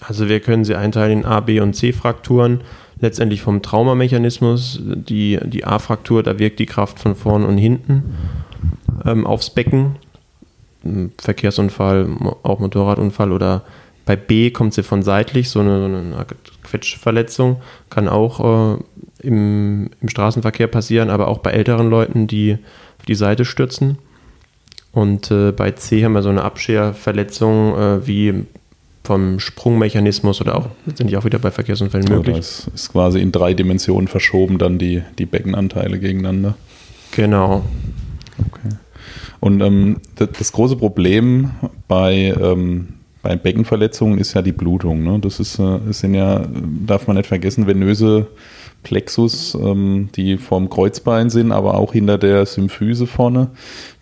Also 0.00 0.28
wir 0.28 0.40
können 0.40 0.64
sie 0.64 0.74
einteilen 0.74 1.20
in 1.20 1.24
A, 1.24 1.40
B 1.40 1.60
und 1.60 1.74
C-Frakturen. 1.74 2.60
Letztendlich 3.00 3.42
vom 3.42 3.62
Traumamechanismus. 3.62 4.80
Die, 4.82 5.38
die 5.44 5.64
A-Fraktur, 5.64 6.22
da 6.22 6.38
wirkt 6.38 6.58
die 6.58 6.66
Kraft 6.66 6.98
von 6.98 7.14
vorn 7.14 7.44
und 7.44 7.58
hinten 7.58 8.14
ähm, 9.04 9.26
aufs 9.26 9.50
Becken. 9.50 9.96
Verkehrsunfall, 11.18 12.08
auch 12.42 12.60
Motorradunfall 12.60 13.32
oder 13.32 13.62
bei 14.04 14.14
B 14.14 14.52
kommt 14.52 14.72
sie 14.72 14.84
von 14.84 15.02
seitlich, 15.02 15.50
so 15.50 15.58
eine, 15.58 15.80
so 15.80 15.86
eine 15.86 16.26
Quetschverletzung. 16.62 17.56
Kann 17.90 18.06
auch 18.06 18.76
äh, 18.76 18.78
im, 19.26 19.90
im 20.00 20.08
Straßenverkehr 20.08 20.68
passieren, 20.68 21.10
aber 21.10 21.26
auch 21.26 21.38
bei 21.38 21.50
älteren 21.50 21.90
Leuten, 21.90 22.28
die 22.28 22.58
auf 22.98 23.06
die 23.06 23.16
Seite 23.16 23.44
stürzen. 23.44 23.98
Und 24.96 25.30
äh, 25.30 25.52
bei 25.52 25.72
C 25.72 26.02
haben 26.06 26.14
wir 26.14 26.22
so 26.22 26.30
eine 26.30 26.42
Abscherverletzung 26.42 27.76
äh, 27.76 28.06
wie 28.06 28.46
vom 29.04 29.38
Sprungmechanismus 29.38 30.40
oder 30.40 30.56
auch 30.56 30.70
letztendlich 30.86 31.18
auch 31.18 31.26
wieder 31.26 31.38
bei 31.38 31.50
Verkehrsunfällen 31.50 32.06
Oder 32.06 32.16
möglich. 32.16 32.38
es 32.38 32.70
ist 32.74 32.92
quasi 32.92 33.20
in 33.20 33.30
drei 33.30 33.52
Dimensionen 33.52 34.08
verschoben, 34.08 34.56
dann 34.56 34.78
die, 34.78 35.02
die 35.18 35.26
Beckenanteile 35.26 35.98
gegeneinander. 35.98 36.54
Genau. 37.10 37.66
Okay. 38.38 38.74
Und 39.40 39.60
ähm, 39.60 39.98
das, 40.14 40.30
das 40.38 40.52
große 40.52 40.76
Problem 40.76 41.50
bei, 41.88 42.34
ähm, 42.40 42.94
bei 43.22 43.36
Beckenverletzungen 43.36 44.18
ist 44.18 44.32
ja 44.32 44.40
die 44.40 44.52
Blutung. 44.52 45.04
Ne? 45.04 45.18
Das 45.20 45.40
ist, 45.40 45.58
äh, 45.58 45.78
sind 45.90 46.14
ja, 46.14 46.46
darf 46.86 47.06
man 47.06 47.18
nicht 47.18 47.28
vergessen, 47.28 47.66
venöse 47.66 48.28
Plexus, 48.82 49.54
ähm, 49.60 50.08
die 50.16 50.38
vorm 50.38 50.70
Kreuzbein 50.70 51.28
sind, 51.28 51.52
aber 51.52 51.74
auch 51.74 51.92
hinter 51.92 52.16
der 52.16 52.46
Symphyse 52.46 53.06
vorne, 53.06 53.50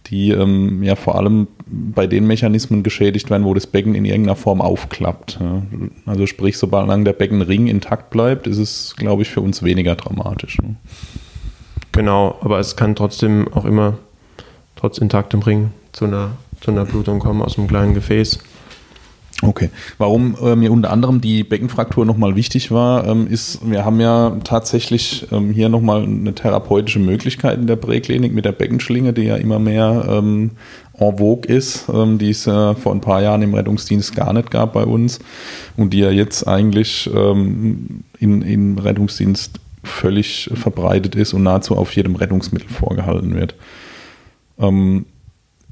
die 0.06 0.30
ähm, 0.30 0.82
ja 0.82 0.96
vor 0.96 1.16
allem 1.16 1.46
bei 1.66 2.06
den 2.06 2.26
Mechanismen 2.26 2.82
geschädigt 2.82 3.30
werden, 3.30 3.44
wo 3.44 3.54
das 3.54 3.66
Becken 3.66 3.94
in 3.94 4.04
irgendeiner 4.04 4.36
Form 4.36 4.60
aufklappt. 4.60 5.38
Ja? 5.40 5.62
Also 6.06 6.26
sprich, 6.26 6.58
sobald 6.58 7.06
der 7.06 7.12
Beckenring 7.12 7.66
intakt 7.66 8.10
bleibt, 8.10 8.46
ist 8.46 8.58
es, 8.58 8.94
glaube 8.96 9.22
ich, 9.22 9.30
für 9.30 9.40
uns 9.40 9.62
weniger 9.62 9.94
dramatisch. 9.94 10.58
Ne? 10.58 10.76
Genau, 11.92 12.36
aber 12.40 12.58
es 12.58 12.76
kann 12.76 12.94
trotzdem 12.94 13.48
auch 13.52 13.64
immer, 13.64 13.98
trotz 14.76 14.98
intaktem 14.98 15.40
Ring, 15.40 15.70
zu 15.92 16.06
einer, 16.06 16.32
zu 16.60 16.70
einer 16.70 16.84
Blutung 16.84 17.20
kommen 17.20 17.40
aus 17.40 17.56
einem 17.56 17.68
kleinen 17.68 17.94
Gefäß. 17.94 18.40
Okay. 19.42 19.70
Warum 19.98 20.36
äh, 20.42 20.54
mir 20.54 20.72
unter 20.72 20.90
anderem 20.90 21.20
die 21.20 21.42
Beckenfraktur 21.42 22.06
nochmal 22.06 22.36
wichtig 22.36 22.70
war, 22.70 23.06
ähm, 23.06 23.26
ist, 23.26 23.68
wir 23.68 23.84
haben 23.84 24.00
ja 24.00 24.38
tatsächlich 24.44 25.26
ähm, 25.32 25.50
hier 25.50 25.68
nochmal 25.68 26.04
eine 26.04 26.34
therapeutische 26.34 27.00
Möglichkeit 27.00 27.58
in 27.58 27.66
der 27.66 27.76
Präklinik 27.76 28.32
mit 28.32 28.44
der 28.44 28.52
Beckenschlinge, 28.52 29.12
die 29.12 29.22
ja 29.24 29.36
immer 29.36 29.58
mehr 29.58 30.06
ähm, 30.08 30.52
en 30.98 31.16
vogue 31.18 31.52
ist, 31.52 31.86
ähm, 31.92 32.18
die 32.18 32.30
es 32.30 32.46
äh, 32.46 32.74
vor 32.74 32.92
ein 32.92 33.00
paar 33.00 33.22
Jahren 33.22 33.42
im 33.42 33.54
Rettungsdienst 33.54 34.14
gar 34.14 34.32
nicht 34.32 34.50
gab 34.50 34.72
bei 34.72 34.84
uns 34.84 35.18
und 35.76 35.92
die 35.92 35.98
ja 35.98 36.10
jetzt 36.10 36.46
eigentlich 36.46 37.10
ähm, 37.12 38.04
in, 38.18 38.42
im 38.42 38.78
Rettungsdienst 38.78 39.58
völlig 39.82 40.48
verbreitet 40.54 41.16
ist 41.16 41.34
und 41.34 41.42
nahezu 41.42 41.76
auf 41.76 41.94
jedem 41.94 42.16
Rettungsmittel 42.16 42.68
vorgehalten 42.68 43.34
wird. 43.34 43.56
Ähm, 44.58 45.06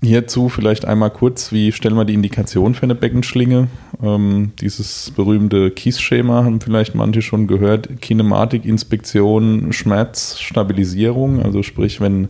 Hierzu 0.04 0.48
vielleicht 0.48 0.84
einmal 0.84 1.10
kurz, 1.10 1.52
wie 1.52 1.70
stellen 1.70 1.94
wir 1.94 2.04
die 2.04 2.14
Indikation 2.14 2.74
für 2.74 2.82
eine 2.82 2.96
Beckenschlinge? 2.96 3.68
Ähm, 4.02 4.50
dieses 4.60 5.12
berühmte 5.14 5.70
KISS-Schema 5.70 6.42
haben 6.42 6.60
vielleicht 6.60 6.96
manche 6.96 7.22
schon 7.22 7.46
gehört. 7.46 8.00
Kinematik, 8.00 8.64
Inspektion, 8.64 9.72
Schmerz, 9.72 10.40
Stabilisierung. 10.40 11.40
Also 11.40 11.62
sprich, 11.62 12.00
wenn 12.00 12.28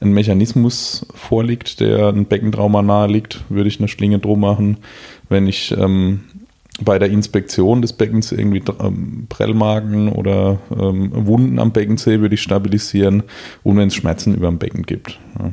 ein 0.00 0.12
Mechanismus 0.12 1.04
vorliegt, 1.14 1.80
der 1.80 2.08
ein 2.08 2.24
Beckentrauma 2.24 2.80
nahe 2.80 3.08
liegt, 3.08 3.44
würde 3.50 3.68
ich 3.68 3.80
eine 3.80 3.88
Schlinge 3.88 4.18
drum 4.18 4.40
machen. 4.40 4.78
Wenn 5.28 5.46
ich 5.46 5.76
ähm, 5.76 6.20
bei 6.82 6.98
der 6.98 7.10
Inspektion 7.10 7.82
des 7.82 7.92
Beckens 7.92 8.32
irgendwie 8.32 8.62
ähm, 8.80 9.26
Prellmagen 9.28 10.08
oder 10.08 10.58
ähm, 10.70 11.10
Wunden 11.12 11.58
am 11.58 11.72
Becken 11.72 11.98
sehe, 11.98 12.22
würde 12.22 12.36
ich 12.36 12.40
stabilisieren 12.40 13.24
und 13.62 13.76
wenn 13.76 13.88
es 13.88 13.94
Schmerzen 13.94 14.34
über 14.34 14.48
dem 14.48 14.58
Becken 14.58 14.84
gibt. 14.84 15.20
Ja. 15.38 15.52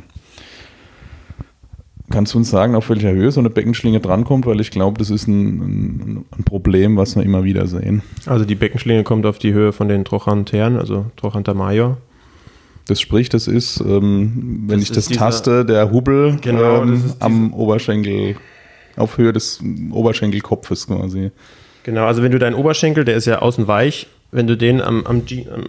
Kannst 2.10 2.34
du 2.34 2.38
uns 2.38 2.50
sagen, 2.50 2.74
auf 2.76 2.90
welcher 2.90 3.12
Höhe 3.12 3.32
so 3.32 3.42
eine 3.42 3.50
Beckenschlinge 3.50 4.00
drankommt? 4.00 4.46
Weil 4.46 4.62
ich 4.62 4.72
glaube, 4.72 4.98
das 4.98 5.10
ist 5.10 5.28
ein, 5.28 5.48
ein, 5.58 6.26
ein, 6.38 6.44
Problem, 6.46 6.96
was 6.96 7.16
wir 7.18 7.24
immer 7.24 7.44
wieder 7.44 7.68
sehen. 7.68 8.02
Also 8.26 8.46
die 8.46 8.56
Beckenschlinge 8.56 9.04
kommt 9.04 9.26
auf 9.26 9.40
die 9.40 9.52
Höhe 9.54 9.74
von 9.74 9.90
den 9.90 10.06
Trochanteren, 10.06 10.78
also 10.78 11.08
Trochanter 11.18 11.54
major. 11.54 11.98
Das 12.88 13.02
sprich, 13.02 13.28
das 13.28 13.48
ist, 13.48 13.82
ähm, 13.82 14.64
wenn 14.68 14.80
Das 14.80 14.84
ich 14.84 14.90
ist 14.92 14.98
das 14.98 15.08
dieser- 15.08 15.20
taste, 15.20 15.66
der 15.66 15.92
Hubbel 15.92 16.38
Genau, 16.42 16.84
ähm, 16.84 17.04
am 17.20 17.54
Oberschenkel, 17.54 18.38
auf 18.96 19.18
Höhe 19.18 19.34
des 19.34 19.62
Oberschenkelkopfes 19.92 20.88
quasi. 20.88 21.32
Genau, 21.84 22.06
also 22.06 22.24
wenn 22.24 22.32
du 22.32 22.40
deinen 22.40 22.56
Oberschenkel, 22.56 23.04
der 23.04 23.16
ist 23.18 23.26
ja 23.26 23.40
außen 23.40 23.68
weich, 23.68 24.08
wenn 24.32 24.48
du 24.48 24.56
den 24.56 24.80
am, 24.82 25.06
am, 25.06 25.24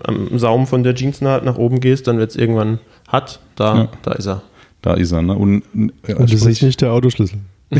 am, 0.05 0.29
am 0.31 0.38
Saum 0.38 0.68
von 0.68 0.85
der 0.85 0.94
Jeansnaht 0.94 1.44
nach 1.44 1.57
oben 1.59 1.81
gehst, 1.81 2.07
dann 2.07 2.18
wird 2.18 2.31
es 2.31 2.37
irgendwann 2.37 2.79
hart. 3.09 3.40
Da, 3.57 3.77
Ja. 3.77 3.88
da 4.03 4.12
ist 4.12 4.27
er. 4.27 4.42
Da 4.83 4.95
ist 4.95 5.12
er. 5.12 5.23
Ne? 5.23 5.35
Und, 5.35 5.62
äh, 5.75 6.14
Und 6.14 6.33
das 6.33 6.41
sprich, 6.41 6.57
ist 6.57 6.62
nicht 6.62 6.81
der 6.81 6.93
Autoschlüssel. 6.93 7.38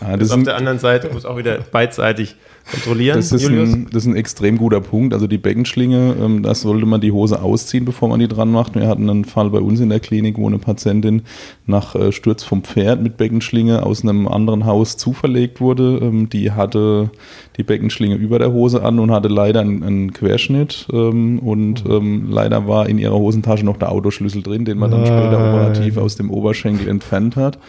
ja, 0.00 0.16
Das 0.16 0.28
ist 0.28 0.34
auf 0.34 0.42
der 0.42 0.56
anderen 0.56 0.78
Seite, 0.78 1.10
muss 1.12 1.24
auch 1.24 1.36
wieder 1.36 1.58
beidseitig 1.58 2.36
kontrollieren. 2.70 3.16
das, 3.16 3.32
ist 3.32 3.48
ein, 3.48 3.86
das 3.92 4.04
ist 4.04 4.08
ein 4.08 4.16
extrem 4.16 4.58
guter 4.58 4.80
Punkt. 4.80 5.14
Also 5.14 5.26
die 5.26 5.38
Beckenschlinge, 5.38 6.16
ähm, 6.20 6.42
da 6.42 6.54
sollte 6.54 6.86
man 6.86 7.00
die 7.00 7.12
Hose 7.12 7.42
ausziehen, 7.42 7.84
bevor 7.84 8.08
man 8.08 8.20
die 8.20 8.28
dran 8.28 8.50
macht. 8.50 8.74
Wir 8.74 8.88
hatten 8.88 9.08
einen 9.08 9.24
Fall 9.24 9.50
bei 9.50 9.58
uns 9.58 9.80
in 9.80 9.88
der 9.88 10.00
Klinik, 10.00 10.38
wo 10.38 10.46
eine 10.46 10.58
Patientin 10.58 11.22
nach 11.66 11.94
äh, 11.94 12.12
Sturz 12.12 12.42
vom 12.44 12.62
Pferd 12.62 13.02
mit 13.02 13.16
Beckenschlinge 13.16 13.84
aus 13.84 14.02
einem 14.02 14.28
anderen 14.28 14.66
Haus 14.66 14.96
zuverlegt 14.96 15.60
wurde. 15.60 15.98
Ähm, 16.02 16.28
die 16.28 16.52
hatte 16.52 17.10
die 17.56 17.62
Beckenschlinge 17.62 18.14
über 18.14 18.38
der 18.38 18.52
Hose 18.52 18.82
an 18.82 18.98
und 18.98 19.10
hatte 19.10 19.28
leider 19.28 19.60
einen, 19.60 19.82
einen 19.82 20.12
Querschnitt. 20.12 20.86
Ähm, 20.92 21.38
und 21.40 21.84
ähm, 21.88 22.28
leider 22.30 22.66
war 22.68 22.88
in 22.88 22.98
ihrer 22.98 23.16
Hosentasche 23.16 23.64
noch 23.64 23.76
der 23.76 23.92
Autoschlüssel 23.92 24.42
drin, 24.42 24.64
den 24.64 24.78
man 24.78 24.90
dann 24.90 25.06
später 25.06 25.38
operativ 25.38 25.96
aus 25.96 26.16
dem 26.16 26.30
Oberschenkel 26.30 26.88
entfernt 26.88 27.36
hat. 27.36 27.58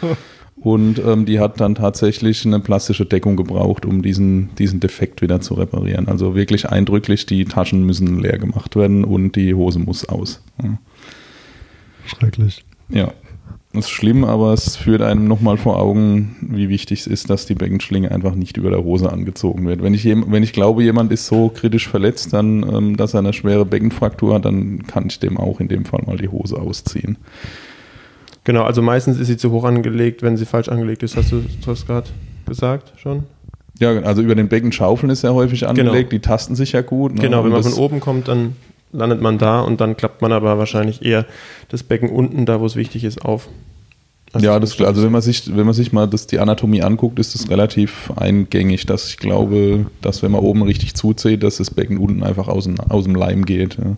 Und 0.56 1.00
ähm, 1.04 1.26
die 1.26 1.40
hat 1.40 1.60
dann 1.60 1.74
tatsächlich 1.74 2.46
eine 2.46 2.60
plastische 2.60 3.04
Deckung 3.04 3.36
gebraucht, 3.36 3.84
um 3.84 4.00
diesen, 4.02 4.54
diesen 4.56 4.78
Defekt 4.78 5.20
wieder 5.20 5.40
zu 5.40 5.54
reparieren. 5.54 6.06
Also 6.08 6.34
wirklich 6.36 6.68
eindrücklich, 6.68 7.26
die 7.26 7.44
Taschen 7.44 7.84
müssen 7.84 8.20
leer 8.20 8.38
gemacht 8.38 8.76
werden 8.76 9.04
und 9.04 9.34
die 9.34 9.54
Hose 9.54 9.80
muss 9.80 10.08
aus. 10.08 10.42
Ja. 10.62 10.78
Schrecklich. 12.06 12.64
Ja, 12.90 13.12
das 13.72 13.86
ist 13.86 13.90
schlimm, 13.90 14.24
aber 14.24 14.52
es 14.52 14.76
führt 14.76 15.00
einem 15.00 15.26
nochmal 15.26 15.56
vor 15.56 15.80
Augen, 15.80 16.36
wie 16.42 16.68
wichtig 16.68 17.00
es 17.00 17.06
ist, 17.06 17.30
dass 17.30 17.46
die 17.46 17.54
Beckenschlinge 17.54 18.10
einfach 18.10 18.34
nicht 18.34 18.58
über 18.58 18.68
der 18.68 18.84
Hose 18.84 19.10
angezogen 19.10 19.66
wird. 19.66 19.82
Wenn 19.82 19.94
ich, 19.94 20.04
wenn 20.04 20.42
ich 20.42 20.52
glaube, 20.52 20.82
jemand 20.82 21.10
ist 21.10 21.26
so 21.26 21.48
kritisch 21.48 21.88
verletzt, 21.88 22.34
dann, 22.34 22.62
ähm, 22.70 22.96
dass 22.98 23.14
er 23.14 23.20
eine 23.20 23.32
schwere 23.32 23.64
Beckenfraktur 23.64 24.34
hat, 24.34 24.44
dann 24.44 24.86
kann 24.86 25.06
ich 25.06 25.20
dem 25.20 25.38
auch 25.38 25.58
in 25.58 25.68
dem 25.68 25.86
Fall 25.86 26.02
mal 26.06 26.18
die 26.18 26.28
Hose 26.28 26.60
ausziehen. 26.60 27.16
Genau, 28.44 28.62
also 28.64 28.82
meistens 28.82 29.18
ist 29.18 29.28
sie 29.28 29.36
zu 29.36 29.50
hoch 29.52 29.64
angelegt, 29.64 30.22
wenn 30.22 30.36
sie 30.36 30.46
falsch 30.46 30.68
angelegt 30.68 31.02
ist. 31.02 31.16
Hast 31.16 31.30
du 31.32 31.44
das 31.64 31.86
gerade 31.86 32.08
gesagt 32.46 32.92
schon? 32.96 33.24
Ja, 33.78 33.90
also 34.02 34.22
über 34.22 34.34
den 34.34 34.48
Becken 34.48 34.72
schaufeln 34.72 35.10
ist 35.10 35.22
ja 35.22 35.30
häufig 35.30 35.66
angelegt, 35.66 36.12
die 36.12 36.20
tasten 36.20 36.54
sich 36.54 36.72
ja 36.72 36.82
gut. 36.82 37.14
Ne? 37.14 37.20
Genau, 37.20 37.44
wenn 37.44 37.52
man 37.52 37.62
von 37.62 37.74
oben 37.74 38.00
kommt, 38.00 38.28
dann 38.28 38.56
landet 38.92 39.20
man 39.20 39.38
da 39.38 39.60
und 39.60 39.80
dann 39.80 39.96
klappt 39.96 40.22
man 40.22 40.32
aber 40.32 40.58
wahrscheinlich 40.58 41.04
eher 41.04 41.26
das 41.68 41.82
Becken 41.82 42.10
unten, 42.10 42.44
da 42.46 42.60
wo 42.60 42.66
es 42.66 42.76
wichtig 42.76 43.04
ist, 43.04 43.24
auf. 43.24 43.48
Ja, 44.38 44.58
das, 44.58 44.80
also 44.80 45.02
wenn 45.02 45.12
man 45.12 45.20
sich, 45.20 45.54
wenn 45.54 45.66
man 45.66 45.74
sich 45.74 45.92
mal 45.92 46.08
das, 46.08 46.26
die 46.26 46.38
Anatomie 46.38 46.82
anguckt, 46.82 47.18
ist 47.18 47.34
das 47.34 47.50
relativ 47.50 48.10
eingängig, 48.16 48.86
dass 48.86 49.08
ich 49.08 49.18
glaube, 49.18 49.86
dass 50.00 50.22
wenn 50.22 50.32
man 50.32 50.40
oben 50.40 50.62
richtig 50.62 50.94
zuzieht, 50.94 51.42
dass 51.42 51.58
das 51.58 51.70
Becken 51.70 51.98
unten 51.98 52.22
einfach 52.22 52.48
aus 52.48 52.64
dem, 52.64 52.80
aus 52.80 53.04
dem 53.04 53.14
Leim 53.14 53.44
geht. 53.44 53.76
Ja. 53.76 53.96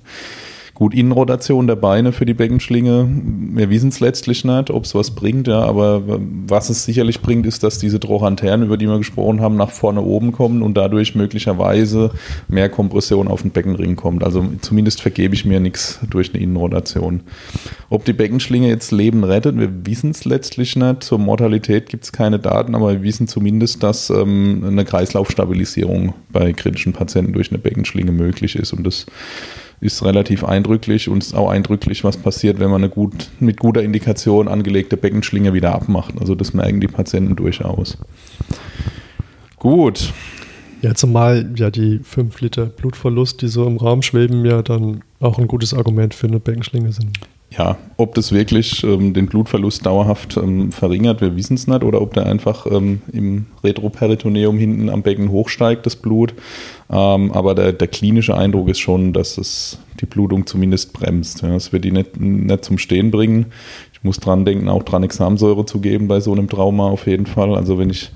Gut, 0.74 0.92
Innenrotation 0.92 1.68
der 1.68 1.76
Beine 1.76 2.10
für 2.10 2.26
die 2.26 2.34
Beckenschlinge, 2.34 3.08
wir 3.54 3.70
wissen 3.70 3.90
es 3.90 4.00
letztlich 4.00 4.44
nicht, 4.44 4.70
ob 4.70 4.84
es 4.84 4.94
was 4.96 5.12
bringt, 5.12 5.46
ja, 5.46 5.60
aber 5.60 6.02
was 6.48 6.68
es 6.68 6.84
sicherlich 6.84 7.20
bringt, 7.20 7.46
ist, 7.46 7.62
dass 7.62 7.78
diese 7.78 8.00
Trochanternen, 8.00 8.66
über 8.66 8.76
die 8.76 8.88
wir 8.88 8.98
gesprochen 8.98 9.40
haben, 9.40 9.54
nach 9.54 9.70
vorne 9.70 10.02
oben 10.02 10.32
kommen 10.32 10.62
und 10.62 10.74
dadurch 10.74 11.14
möglicherweise 11.14 12.10
mehr 12.48 12.68
Kompression 12.68 13.28
auf 13.28 13.42
den 13.42 13.52
Beckenring 13.52 13.94
kommt. 13.94 14.24
Also 14.24 14.44
zumindest 14.62 15.00
vergebe 15.00 15.36
ich 15.36 15.44
mir 15.44 15.60
nichts 15.60 16.00
durch 16.10 16.34
eine 16.34 16.42
Innenrotation. 16.42 17.20
Ob 17.88 18.04
die 18.04 18.12
Beckenschlinge 18.12 18.66
jetzt 18.66 18.90
Leben 18.90 19.22
rettet, 19.22 19.56
wir 19.56 19.86
wissen 19.86 20.10
es 20.10 20.24
letztlich 20.24 20.74
nicht. 20.74 21.04
Zur 21.04 21.20
Mortalität 21.20 21.88
gibt 21.88 22.02
es 22.02 22.10
keine 22.10 22.40
Daten, 22.40 22.74
aber 22.74 22.90
wir 22.90 23.02
wissen 23.04 23.28
zumindest, 23.28 23.84
dass 23.84 24.10
ähm, 24.10 24.64
eine 24.66 24.84
Kreislaufstabilisierung 24.84 26.14
bei 26.30 26.52
kritischen 26.52 26.92
Patienten 26.92 27.32
durch 27.32 27.50
eine 27.50 27.58
Beckenschlinge 27.58 28.10
möglich 28.10 28.56
ist. 28.56 28.72
Und 28.72 28.84
das 28.84 29.06
ist 29.84 30.02
relativ 30.02 30.44
eindrücklich 30.44 31.08
und 31.08 31.22
ist 31.22 31.34
auch 31.34 31.50
eindrücklich, 31.50 32.02
was 32.04 32.16
passiert, 32.16 32.58
wenn 32.58 32.70
man 32.70 32.82
eine 32.82 32.90
gut, 32.90 33.30
mit 33.38 33.60
guter 33.60 33.82
Indikation 33.82 34.48
angelegte 34.48 34.96
Beckenschlinge 34.96 35.52
wieder 35.52 35.74
abmacht. 35.74 36.14
Also 36.18 36.34
das 36.34 36.54
merken 36.54 36.80
die 36.80 36.88
Patienten 36.88 37.36
durchaus. 37.36 37.98
Gut, 39.58 40.12
Ja, 40.84 40.94
zumal 40.94 41.50
ja 41.56 41.70
die 41.70 42.00
5 42.02 42.42
Liter 42.42 42.66
Blutverlust, 42.66 43.40
die 43.40 43.48
so 43.48 43.66
im 43.66 43.78
Raum 43.78 44.02
schweben, 44.02 44.44
ja 44.44 44.60
dann 44.60 45.00
auch 45.18 45.38
ein 45.38 45.48
gutes 45.48 45.72
Argument 45.72 46.12
für 46.12 46.26
eine 46.26 46.40
Beckenschlinge 46.40 46.92
sind. 46.92 47.18
Ja, 47.56 47.76
ob 47.96 48.16
das 48.16 48.32
wirklich 48.32 48.82
ähm, 48.82 49.14
den 49.14 49.26
Blutverlust 49.26 49.86
dauerhaft 49.86 50.36
ähm, 50.36 50.72
verringert, 50.72 51.20
wir 51.20 51.36
wissen 51.36 51.54
es 51.54 51.68
nicht, 51.68 51.84
oder 51.84 52.00
ob 52.00 52.12
der 52.14 52.26
einfach 52.26 52.66
ähm, 52.66 53.02
im 53.12 53.46
Retroperitoneum 53.62 54.58
hinten 54.58 54.90
am 54.90 55.02
Becken 55.02 55.30
hochsteigt, 55.30 55.86
das 55.86 55.94
Blut. 55.94 56.34
Ähm, 56.90 57.30
aber 57.30 57.54
der, 57.54 57.72
der 57.72 57.86
klinische 57.86 58.36
Eindruck 58.36 58.68
ist 58.68 58.80
schon, 58.80 59.12
dass 59.12 59.38
es 59.38 59.78
die 60.00 60.06
Blutung 60.06 60.46
zumindest 60.46 60.92
bremst. 60.92 61.42
Ja, 61.42 61.54
es 61.54 61.72
wird 61.72 61.84
die 61.84 61.92
nicht, 61.92 62.18
nicht 62.18 62.64
zum 62.64 62.78
Stehen 62.78 63.12
bringen. 63.12 63.46
Ich 63.92 64.02
muss 64.02 64.18
dran 64.18 64.44
denken, 64.44 64.68
auch 64.68 64.82
Tranexamsäure 64.82 65.64
zu 65.64 65.80
geben 65.80 66.08
bei 66.08 66.18
so 66.20 66.32
einem 66.32 66.48
Trauma 66.48 66.88
auf 66.88 67.06
jeden 67.06 67.26
Fall. 67.26 67.54
Also 67.54 67.78
wenn 67.78 67.90
ich 67.90 68.10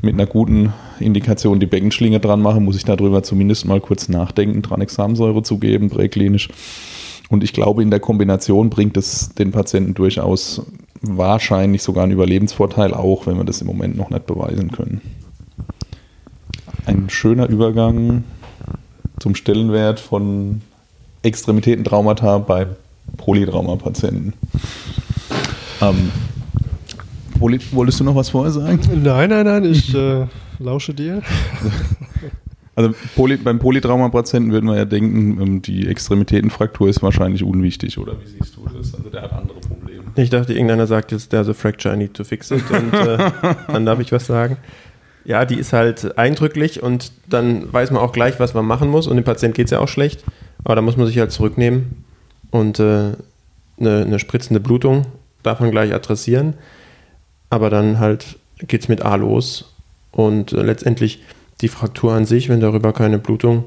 mit 0.00 0.14
einer 0.14 0.26
guten 0.26 0.72
Indikation 1.00 1.58
die 1.58 1.66
Beckenschlinge 1.66 2.20
dran 2.20 2.40
mache, 2.40 2.60
muss 2.60 2.76
ich 2.76 2.84
darüber 2.84 3.24
zumindest 3.24 3.66
mal 3.66 3.80
kurz 3.80 4.08
nachdenken, 4.08 4.62
Tranexamsäure 4.62 5.42
zu 5.42 5.58
geben, 5.58 5.90
präklinisch. 5.90 6.48
Und 7.28 7.42
ich 7.42 7.52
glaube, 7.52 7.82
in 7.82 7.90
der 7.90 8.00
Kombination 8.00 8.70
bringt 8.70 8.96
es 8.96 9.30
den 9.30 9.50
Patienten 9.52 9.94
durchaus 9.94 10.62
wahrscheinlich 11.02 11.82
sogar 11.82 12.04
einen 12.04 12.12
Überlebensvorteil, 12.12 12.94
auch 12.94 13.26
wenn 13.26 13.36
wir 13.36 13.44
das 13.44 13.60
im 13.60 13.66
Moment 13.66 13.96
noch 13.96 14.10
nicht 14.10 14.26
beweisen 14.26 14.70
können. 14.70 15.00
Ein 16.86 17.10
schöner 17.10 17.48
Übergang 17.48 18.24
zum 19.18 19.34
Stellenwert 19.34 19.98
von 19.98 20.62
Extremitätentraumata 21.22 22.38
bei 22.38 22.66
Polytraumapatienten. 23.16 24.34
Ähm, 25.80 26.12
Poly 27.38 27.60
wolltest 27.72 28.00
du 28.00 28.04
noch 28.04 28.14
was 28.14 28.30
vorher 28.30 28.52
sagen? 28.52 28.80
Nein, 29.02 29.30
nein, 29.30 29.44
nein, 29.44 29.64
ich 29.64 29.94
äh, 29.94 30.26
lausche 30.58 30.94
dir. 30.94 31.22
Also 32.76 32.94
Poly, 33.14 33.38
beim 33.38 33.58
Polytraumapatienten 33.58 34.52
würden 34.52 34.68
wir 34.68 34.76
ja 34.76 34.84
denken, 34.84 35.40
ähm, 35.40 35.62
die 35.62 35.88
Extremitätenfraktur 35.88 36.88
ist 36.90 37.02
wahrscheinlich 37.02 37.42
unwichtig, 37.42 37.96
oder 37.96 38.12
wie 38.20 38.26
siehst 38.26 38.54
du 38.54 38.66
das? 38.66 38.94
Also 38.94 39.08
der 39.08 39.22
hat 39.22 39.32
andere 39.32 39.58
Probleme. 39.60 40.04
Ich 40.14 40.28
dachte, 40.28 40.52
irgendeiner 40.52 40.86
sagt 40.86 41.10
jetzt, 41.10 41.30
there's 41.30 41.48
a 41.48 41.54
fracture, 41.54 41.94
I 41.94 41.96
need 41.96 42.12
to 42.12 42.22
fix 42.22 42.50
it. 42.50 42.62
Und 42.70 42.92
äh, 42.92 43.18
dann 43.68 43.86
darf 43.86 43.98
ich 43.98 44.12
was 44.12 44.26
sagen. 44.26 44.58
Ja, 45.24 45.46
die 45.46 45.56
ist 45.56 45.72
halt 45.72 46.18
eindrücklich 46.18 46.82
und 46.82 47.12
dann 47.28 47.72
weiß 47.72 47.90
man 47.90 48.02
auch 48.02 48.12
gleich, 48.12 48.38
was 48.38 48.52
man 48.52 48.66
machen 48.66 48.90
muss. 48.90 49.06
Und 49.06 49.16
dem 49.16 49.24
Patient 49.24 49.54
geht 49.54 49.64
es 49.64 49.70
ja 49.70 49.80
auch 49.80 49.88
schlecht. 49.88 50.22
Aber 50.62 50.76
da 50.76 50.82
muss 50.82 50.96
man 50.96 51.06
sich 51.06 51.18
halt 51.18 51.32
zurücknehmen 51.32 52.04
und 52.50 52.78
äh, 52.78 53.12
eine, 53.78 54.02
eine 54.04 54.18
spritzende 54.18 54.60
Blutung 54.60 55.06
darf 55.42 55.60
man 55.60 55.70
gleich 55.70 55.94
adressieren. 55.94 56.54
Aber 57.50 57.70
dann 57.70 57.98
halt 57.98 58.38
geht 58.66 58.82
es 58.82 58.88
mit 58.88 59.02
A 59.02 59.16
los. 59.16 59.72
Und 60.12 60.52
äh, 60.52 60.62
letztendlich 60.62 61.22
die 61.60 61.68
Fraktur 61.68 62.12
an 62.12 62.24
sich, 62.24 62.48
wenn 62.48 62.60
darüber 62.60 62.92
keine 62.92 63.18
Blutung, 63.18 63.64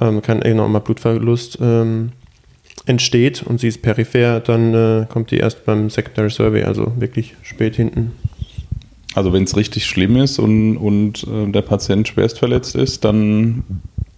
ähm, 0.00 0.22
kein 0.22 0.42
enormer 0.42 0.80
Blutverlust 0.80 1.58
ähm, 1.60 2.12
entsteht 2.86 3.42
und 3.42 3.60
sie 3.60 3.68
ist 3.68 3.82
peripher, 3.82 4.40
dann 4.40 4.74
äh, 4.74 5.06
kommt 5.08 5.30
die 5.30 5.38
erst 5.38 5.64
beim 5.64 5.90
Secondary 5.90 6.30
Survey, 6.30 6.64
also 6.64 6.92
wirklich 6.96 7.36
spät 7.42 7.76
hinten. 7.76 8.12
Also 9.14 9.32
wenn 9.32 9.44
es 9.44 9.56
richtig 9.56 9.86
schlimm 9.86 10.16
ist 10.16 10.38
und, 10.38 10.76
und 10.76 11.24
äh, 11.24 11.50
der 11.50 11.62
Patient 11.62 12.06
schwerst 12.06 12.38
verletzt 12.38 12.76
ist, 12.76 13.04
dann 13.04 13.64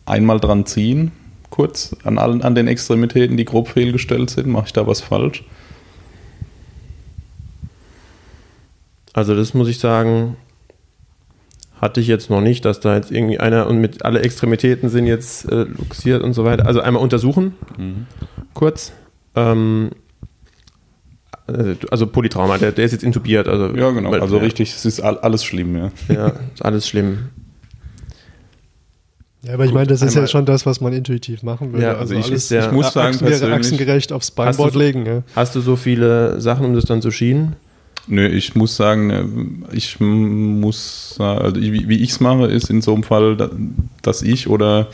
einmal 0.05 0.39
dran 0.39 0.67
ziehen, 0.67 1.13
kurz 1.51 1.97
an 2.05 2.19
allen 2.19 2.43
an 2.43 2.55
den 2.55 2.69
Extremitäten, 2.69 3.37
die 3.37 3.45
grob 3.45 3.69
fehlgestellt 3.69 4.31
sind. 4.31 4.49
Mache 4.49 4.67
ich 4.67 4.73
da 4.73 4.87
was 4.87 5.01
falsch? 5.01 5.45
Also 9.15 9.35
das 9.35 9.55
muss 9.55 9.69
ich 9.69 9.79
sagen, 9.79 10.37
hatte 11.83 12.01
ich 12.01 12.07
jetzt 12.07 12.31
noch 12.31 12.41
nicht, 12.41 12.65
dass 12.65 12.81
da 12.81 12.95
jetzt 12.97 13.11
irgendwie 13.11 13.39
einer 13.41 13.67
und 13.67 13.79
mit 13.79 14.05
alle 14.05 14.21
Extremitäten 14.23 14.89
sind 14.89 15.07
jetzt 15.07 15.51
äh, 15.51 15.65
luxiert 15.65 16.23
und 16.23 16.33
so 16.33 16.45
weiter. 16.45 16.65
Also 16.67 16.81
einmal 16.81 17.03
untersuchen, 17.03 17.55
kurz. 18.55 18.93
Ähm, 19.35 19.91
äh, 21.49 21.75
also 21.91 22.07
Polytrauma, 22.07 22.57
der, 22.59 22.71
der 22.73 22.85
ist 22.85 22.93
jetzt 22.93 23.03
intubiert. 23.03 23.49
Also, 23.49 23.75
Ja, 23.77 23.91
genau. 23.91 24.13
weil- 24.13 24.21
Also 24.21 24.37
ja, 24.37 24.43
richtig, 24.45 24.73
es 24.75 24.85
ist 24.87 25.01
all, 25.01 25.19
alles 25.19 25.45
schlimm, 25.45 25.77
ja. 25.77 25.91
Ja, 26.09 26.33
ist 26.55 26.65
alles 26.65 26.87
schlimm. 26.89 27.31
Ja, 29.45 29.55
aber 29.55 29.65
ich 29.65 29.73
meine, 29.73 29.89
das 29.89 30.03
ist 30.03 30.15
ja 30.15 30.25
schon 30.29 30.45
das, 30.47 30.67
was 30.67 30.81
man 30.81 30.93
intuitiv 30.93 31.43
machen 31.43 31.73
würde. 31.73 31.85
Ja, 31.85 31.95
also 31.97 32.15
ich- 32.15 32.31
ist 32.31 32.51
der- 32.53 32.67
ich 32.67 32.71
muss 32.73 32.93
sagen, 32.93 33.15
Achsen, 33.15 33.27
persönlich- 33.27 33.57
achsengerecht 33.57 34.13
aufs 34.13 34.29
Hast 34.29 34.37
du 34.37 34.43
Beinboard 34.63 34.75
legen. 34.77 35.05
Ja. 35.05 35.23
Hast 35.35 35.57
du 35.57 35.61
so 35.61 35.75
viele 35.75 36.41
Sachen, 36.41 36.65
um 36.65 36.75
das 36.75 36.85
dann 36.85 37.03
zu 37.03 37.11
schienen? 37.11 37.57
Nö, 38.09 38.27
ich 38.27 38.55
muss 38.57 38.77
sagen, 38.77 39.11
äh, 39.11 39.25
ich 39.77 40.01
muss, 40.01 41.17
also 41.19 41.61
wie, 41.61 41.89
wie 41.89 42.03
ich 42.03 42.11
es 42.11 42.21
mache, 42.21 42.47
ist 42.47 42.69
in 42.69 42.83
so 42.83 42.95
einem 42.95 43.05
Fall, 43.05 43.37
da- 43.37 43.51
dass 44.03 44.23
ich 44.23 44.49
oder 44.49 44.89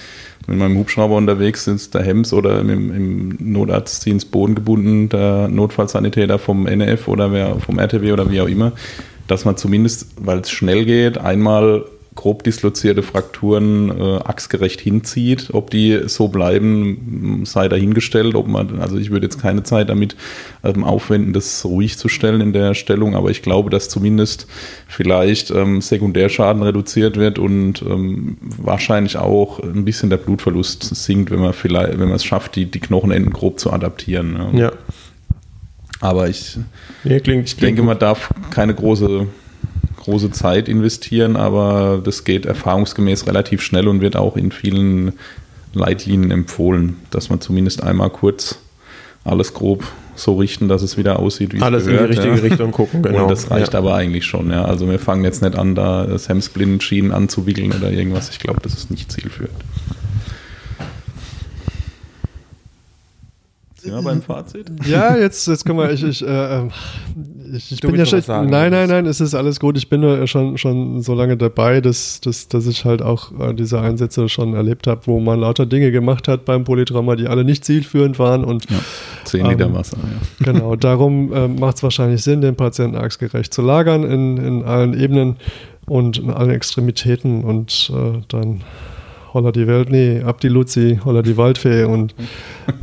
mit 0.47 0.59
meinem 0.59 0.77
Hubschrauber 0.79 1.17
unterwegs 1.17 1.67
ist, 1.67 1.95
der 1.95 2.03
Hems 2.03 2.33
oder 2.33 2.61
im, 2.61 2.71
im 2.71 3.37
Notarztdienst 3.53 4.31
Boden 4.31 4.55
gebunden, 4.55 5.09
der 5.09 5.49
Notfallsanitäter 5.49 6.39
vom 6.39 6.67
NF 6.67 7.09
oder 7.09 7.33
wer 7.33 7.57
vom 7.61 7.79
RTW 7.79 8.13
oder 8.13 8.31
wie 8.31 8.41
auch 8.41 8.49
immer, 8.49 8.73
dass 9.27 9.45
man 9.45 9.57
zumindest, 9.57 10.09
weil 10.19 10.41
es 10.41 10.51
schnell 10.51 10.85
geht, 10.85 11.19
einmal 11.19 11.85
grob 12.19 12.43
dislozierte 12.43 13.05
Frakturen 13.05 13.91
äh, 13.91 14.17
achsgerecht 14.25 14.81
hinzieht. 14.81 15.51
Ob 15.53 15.71
die 15.71 16.01
so 16.07 16.27
bleiben, 16.27 17.43
sei 17.45 17.69
dahingestellt. 17.69 18.35
Ob 18.35 18.49
man, 18.49 18.81
also 18.81 18.99
ich 18.99 19.11
würde 19.11 19.27
jetzt 19.27 19.41
keine 19.41 19.63
Zeit 19.63 19.89
damit 19.89 20.17
ähm, 20.65 20.83
aufwenden, 20.83 21.33
das 21.33 21.65
ruhig 21.65 21.97
zu 21.97 22.09
stellen 22.09 22.41
in 22.41 22.53
der 22.53 22.75
Stellung, 22.75 23.15
aber 23.15 23.31
ich 23.31 23.41
glaube, 23.41 23.71
dass 23.71 23.89
zumindest 23.89 24.49
vielleicht 24.89 25.53
ähm, 25.53 25.81
Sekundärschaden 25.81 26.65
reduziert 26.65 27.17
wird 27.17 27.39
und 27.39 27.83
ähm, 27.83 28.37
wahrscheinlich 28.41 29.17
auch 29.17 29.61
ein 29.61 29.85
bisschen 29.85 30.11
der 30.11 30.17
Blutverlust 30.17 30.83
sinkt, 30.97 31.31
wenn 31.31 31.39
man 31.39 31.53
vielleicht, 31.53 32.01
wenn 32.01 32.09
man 32.09 32.17
es 32.17 32.25
schafft, 32.25 32.57
die, 32.57 32.67
die 32.67 32.81
Knochenenden 32.81 33.33
grob 33.33 33.61
zu 33.61 33.73
adaptieren. 33.73 34.37
Ja. 34.55 34.59
Ja. 34.59 34.73
Aber 36.01 36.29
ich, 36.29 36.59
Nee, 37.05 37.21
klingt, 37.21 37.49
ich 37.49 37.57
denke, 37.57 37.83
man 37.83 37.99
darf 37.99 38.31
keine 38.51 38.75
große, 38.75 39.27
große 40.09 40.31
Zeit 40.31 40.69
investieren, 40.69 41.37
aber 41.37 42.01
das 42.03 42.25
geht 42.25 42.47
erfahrungsgemäß 42.47 43.27
relativ 43.27 43.61
schnell 43.61 43.89
und 43.89 44.01
wird 44.01 44.17
auch 44.17 44.37
in 44.37 44.53
vielen 44.53 45.13
Leitlinien 45.75 46.31
empfohlen, 46.31 46.97
dass 47.11 47.29
man 47.29 47.43
zumindest 47.43 47.83
einmal 47.83 48.09
kurz 48.09 48.59
alles 49.25 49.53
grob 49.53 49.85
so 50.15 50.37
richten, 50.37 50.67
dass 50.67 50.83
es 50.83 50.97
wieder 50.97 51.19
aussieht, 51.19 51.53
wie 51.53 51.61
alles 51.61 51.83
es 51.83 51.89
gehört. 51.89 52.11
in 52.11 52.13
die 52.13 52.19
richtige 52.21 52.37
ja. 52.37 52.43
Richtung 52.43 52.73
gucken, 52.73 53.03
genau. 53.03 53.25
Und 53.25 53.31
das 53.31 53.51
reicht 53.51 53.75
ja. 53.75 53.79
aber 53.79 53.95
eigentlich 53.95 54.25
schon. 54.25 54.51
Ja. 54.51 54.65
Also 54.65 54.89
wir 54.89 54.99
fangen 54.99 55.25
jetzt 55.25 55.43
nicht 55.43 55.57
an, 55.57 55.75
da 55.75 56.07
das 56.07 56.29
Hemsblindenschienen 56.29 57.13
anzuwickeln 57.13 57.73
oder 57.73 57.91
irgendwas. 57.91 58.31
Ich 58.31 58.39
glaube, 58.39 58.61
das 58.63 58.75
ist 58.75 58.91
nicht 58.91 59.13
zielführend. 59.13 59.63
Sind 63.77 63.93
wir 63.93 64.03
beim 64.03 64.23
Fazit? 64.23 64.71
Ja, 64.87 65.17
jetzt, 65.17 65.47
jetzt 65.47 65.65
können 65.65 65.79
wir, 65.79 65.91
ich, 65.91 66.03
ich, 66.03 66.27
äh, 66.27 66.59
ähm, 66.59 66.71
ich, 67.55 67.73
ich 67.73 67.81
bin 67.81 67.95
ja 67.95 68.07
schon. 68.07 68.21
Sagen, 68.21 68.51
nein, 68.51 68.71
nein, 68.71 68.89
nein, 68.89 69.07
es 69.07 69.21
ist 69.21 69.35
alles 69.35 69.61
gut. 69.61 69.77
Ich 69.77 69.89
bin 69.89 70.01
nur 70.01 70.27
schon, 70.27 70.59
schon 70.59 71.03
so 71.03 71.15
lange 71.15 71.37
dabei, 71.37 71.81
dass, 71.81 72.21
dass, 72.21 72.49
dass 72.49 72.67
ich 72.67 72.85
halt 72.85 73.03
auch 73.03 73.33
äh, 73.39 73.55
diese 73.55 73.81
Einsätze 73.81 74.29
schon 74.29 74.55
erlebt 74.55 74.87
habe, 74.87 75.03
wo 75.07 75.21
man 75.21 75.41
lauter 75.41 75.67
Dinge 75.67 75.91
gemacht 75.91 76.29
hat 76.29 76.45
beim 76.45 76.65
Polytrauma, 76.65 77.17
die 77.17 77.27
alle 77.27 77.45
nicht 77.45 77.65
zielführend 77.65 78.19
waren. 78.19 78.45
Und, 78.45 78.71
ja, 78.71 78.79
10 79.25 79.47
Liter 79.47 79.67
ähm, 79.67 79.75
Wasser, 79.75 79.99
ja. 79.99 80.53
Genau, 80.53 80.77
darum 80.77 81.33
äh, 81.33 81.49
macht 81.49 81.77
es 81.77 81.83
wahrscheinlich 81.83 82.23
Sinn, 82.23 82.41
den 82.41 82.57
Patienten 82.57 82.97
achsgerecht 82.97 83.53
zu 83.53 83.63
lagern 83.63 84.05
in, 84.05 84.37
in 84.39 84.65
allen 84.65 84.99
Ebenen 84.99 85.37
und 85.87 86.19
in 86.19 86.31
allen 86.31 86.51
Extremitäten 86.51 87.45
und 87.45 87.93
äh, 87.95 88.19
dann 88.29 88.63
holla 89.33 89.53
die 89.53 89.67
Welt, 89.67 89.91
nee, 89.91 90.23
ab 90.23 90.41
die 90.41 90.49
Luzi, 90.49 91.01
holla 91.05 91.23
die 91.23 91.37
Waldfee 91.37 91.85
und 91.85 92.15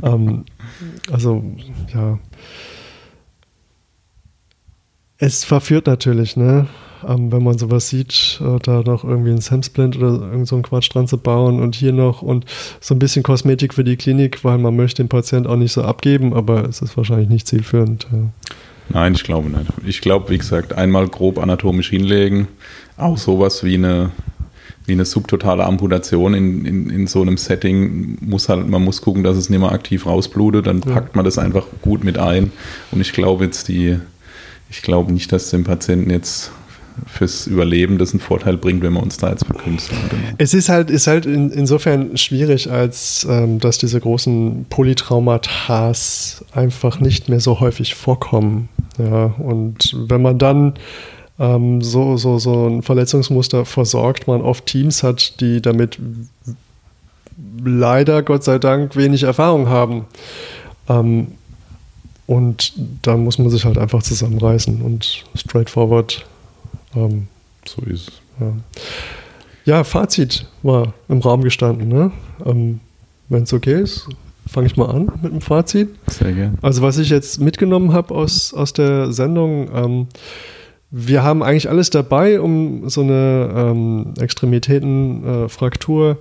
ähm, 0.04 0.46
also 1.12 1.44
ja. 1.94 2.20
Es 5.18 5.44
verführt 5.44 5.88
natürlich, 5.88 6.36
ne? 6.36 6.68
Ähm, 7.08 7.32
wenn 7.32 7.44
man 7.44 7.58
sowas 7.58 7.90
sieht, 7.90 8.42
äh, 8.42 8.60
da 8.62 8.82
noch 8.82 9.04
irgendwie 9.04 9.32
ein 9.32 9.42
Samsplint 9.42 9.98
oder 9.98 10.32
irgend 10.32 10.48
so 10.48 10.56
einen 10.56 10.64
Quatsch 10.64 10.94
dran 10.94 11.08
zu 11.08 11.18
bauen 11.18 11.60
und 11.60 11.76
hier 11.76 11.94
noch 11.94 12.22
und 12.22 12.46
so 12.80 12.96
ein 12.96 13.00
bisschen 13.00 13.24
Kosmetik 13.24 13.74
für 13.74 13.84
die 13.84 13.96
Klinik, 13.96 14.44
weil 14.44 14.58
man 14.58 14.76
möchte 14.76 15.04
den 15.04 15.10
Patienten 15.10 15.50
auch 15.50 15.56
nicht 15.56 15.74
so 15.74 15.84
abgeben, 15.84 16.34
aber 16.34 16.68
es 16.68 16.82
ist 16.82 16.98
wahrscheinlich 16.98 17.30
nicht 17.30 17.48
zielführend. 17.48 18.08
Ja. 18.12 18.18
Nein, 18.90 19.14
ich 19.14 19.24
glaube 19.24 19.50
nicht. 19.50 19.72
Ich 19.86 20.02
glaube, 20.02 20.30
wie 20.30 20.38
gesagt, 20.38 20.74
einmal 20.74 21.08
grob 21.08 21.40
anatomisch 21.40 21.90
hinlegen, 21.90 22.48
auch 22.98 23.18
sowas 23.18 23.64
wie 23.64 23.76
eine 23.76 24.12
wie 24.88 24.92
eine 24.92 25.06
subtotale 25.06 25.66
Amputation 25.66 26.34
in, 26.34 26.66
in, 26.66 26.90
in 26.90 27.08
so 27.08 27.22
einem 27.22 27.38
Setting 27.38 28.18
muss 28.22 28.50
halt, 28.50 28.68
man 28.70 28.84
muss 28.84 29.02
gucken, 29.02 29.24
dass 29.24 29.36
es 29.36 29.50
nicht 29.50 29.60
mehr 29.60 29.72
aktiv 29.72 30.06
rausblutet, 30.06 30.68
dann 30.68 30.82
packt 30.82 31.16
man 31.16 31.26
das 31.26 31.40
einfach 31.40 31.66
gut 31.82 32.04
mit 32.04 32.20
ein. 32.20 32.52
Und 32.92 33.02
ich 33.02 33.12
glaube 33.12 33.46
jetzt 33.46 33.68
die, 33.68 33.98
ich 34.70 34.82
glaube 34.82 35.12
nicht, 35.12 35.32
dass 35.32 35.50
dem 35.50 35.64
Patienten 35.64 36.10
jetzt 36.10 36.52
fürs 37.08 37.48
Überleben 37.48 37.98
das 37.98 38.12
einen 38.12 38.20
Vorteil 38.20 38.58
bringt, 38.58 38.82
wenn 38.82 38.94
wir 38.94 39.04
uns 39.04 39.18
da 39.18 39.30
jetzt 39.30 39.46
verkünsteln. 39.46 40.00
Genau. 40.10 40.22
Es 40.38 40.54
ist 40.54 40.70
halt, 40.70 40.90
ist 40.90 41.08
halt 41.08 41.26
in, 41.26 41.50
insofern 41.52 42.18
schwierig, 42.18 42.72
als 42.72 43.28
ähm, 43.30 43.60
dass 43.60 43.78
diese 43.78 44.00
großen 44.00 44.66
Polytraumata 44.70 45.92
einfach 46.54 47.00
nicht 47.00 47.30
mehr 47.30 47.40
so 47.40 47.60
häufig 47.60 47.96
vorkommen. 47.96 48.70
Ja, 48.98 49.26
und 49.26 49.94
wenn 50.08 50.22
man 50.22 50.38
dann 50.38 50.74
ähm, 51.38 51.82
so, 51.82 52.16
so, 52.16 52.40
so 52.40 52.68
ein 52.68 52.82
Verletzungsmuster 52.82 53.66
versorgt, 53.66 54.28
man 54.28 54.42
oft 54.42 54.66
Teams 54.66 55.04
hat, 55.04 55.42
die 55.42 55.62
damit 55.62 56.00
leider, 57.64 58.24
Gott 58.24 58.44
sei 58.44 58.58
Dank, 58.58 58.96
wenig 58.96 59.24
Erfahrung 59.24 59.68
haben. 59.68 60.06
Ähm, 60.88 61.28
und 62.28 62.74
da 63.02 63.18
muss 63.18 63.38
man 63.38 63.50
sich 63.50 63.66
halt 63.66 63.78
einfach 63.78 64.02
zusammenreißen 64.02 64.82
und 64.82 65.26
straightforward. 65.36 66.26
Ähm, 66.96 67.28
so 67.66 67.82
ist 67.84 68.10
es. 68.10 68.22
Ja. 68.40 68.54
ja. 69.66 69.84
Fazit 69.84 70.48
war 70.64 70.94
im 71.08 71.20
Raum 71.20 71.44
gestanden. 71.44 71.88
Ne? 71.88 72.12
Ähm, 72.46 72.80
Wenn 73.30 73.44
es 73.44 73.54
okay 73.54 73.82
ist, 73.82 74.08
fange 74.48 74.68
ich 74.68 74.78
mal 74.78 74.90
an 74.90 75.12
mit 75.22 75.32
dem 75.32 75.42
Fazit. 75.42 75.90
Sehr 76.08 76.34
gerne. 76.34 76.58
Also, 76.62 76.82
was 76.82 76.98
ich 76.98 77.10
jetzt 77.10 77.40
mitgenommen 77.40 77.94
habe 77.94 78.14
aus, 78.14 78.54
aus 78.54 78.74
der 78.74 79.12
Sendung, 79.12 79.70
ähm, 79.74 80.08
wir 80.92 81.24
haben 81.24 81.44
eigentlich 81.44 81.70
alles 81.70 81.90
dabei, 81.90 82.40
um 82.40 82.90
so 82.90 83.02
eine 83.02 83.52
ähm, 83.56 84.14
Extremitätenfraktur 84.20 86.12
äh, 86.12 86.16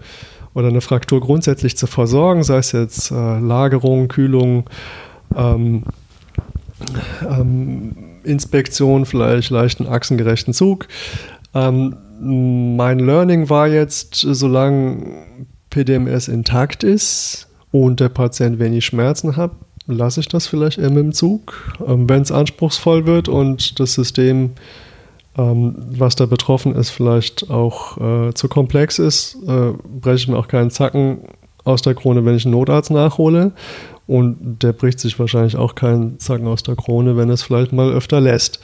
oder 0.54 0.68
eine 0.68 0.80
Fraktur 0.80 1.20
grundsätzlich 1.20 1.76
zu 1.76 1.86
versorgen, 1.86 2.42
sei 2.42 2.58
es 2.58 2.72
jetzt 2.72 3.10
äh, 3.10 3.38
Lagerung, 3.38 4.08
Kühlung, 4.08 4.64
ähm, 5.36 5.84
ähm, 7.28 7.96
Inspektion, 8.24 9.06
vielleicht 9.06 9.50
leichten 9.50 9.86
achsengerechten 9.86 10.54
Zug. 10.54 10.88
Ähm, 11.54 11.96
mein 12.20 12.98
Learning 12.98 13.48
war 13.50 13.68
jetzt, 13.68 14.14
solange 14.14 15.24
PDMS 15.70 16.28
intakt 16.28 16.84
ist 16.84 17.48
und 17.70 18.00
der 18.00 18.08
Patient 18.08 18.58
wenig 18.58 18.84
Schmerzen 18.84 19.36
hat, 19.36 19.52
lasse 19.86 20.20
ich 20.20 20.28
das 20.28 20.46
vielleicht 20.46 20.78
eher 20.78 20.90
mit 20.90 21.04
dem 21.04 21.12
Zug. 21.12 21.76
Ähm, 21.86 22.08
Wenn 22.08 22.22
es 22.22 22.32
anspruchsvoll 22.32 23.06
wird 23.06 23.28
und 23.28 23.78
das 23.80 23.94
System, 23.94 24.52
ähm, 25.36 25.74
was 25.90 26.16
da 26.16 26.26
betroffen 26.26 26.74
ist, 26.74 26.90
vielleicht 26.90 27.50
auch 27.50 27.98
äh, 27.98 28.34
zu 28.34 28.48
komplex 28.48 28.98
ist, 28.98 29.36
äh, 29.46 29.72
breche 30.00 30.16
ich 30.16 30.28
mir 30.28 30.38
auch 30.38 30.48
keinen 30.48 30.70
Zacken 30.70 31.20
aus 31.64 31.82
der 31.82 31.94
Krone, 31.94 32.24
wenn 32.24 32.36
ich 32.36 32.44
einen 32.44 32.54
Notarzt 32.54 32.90
nachhole. 32.90 33.52
Und 34.06 34.62
der 34.62 34.72
bricht 34.72 35.00
sich 35.00 35.18
wahrscheinlich 35.18 35.56
auch 35.56 35.74
keinen 35.74 36.18
Zacken 36.18 36.46
aus 36.46 36.62
der 36.62 36.76
Krone, 36.76 37.16
wenn 37.16 37.30
es 37.30 37.42
vielleicht 37.42 37.72
mal 37.72 37.90
öfter 37.90 38.20
lässt. 38.20 38.60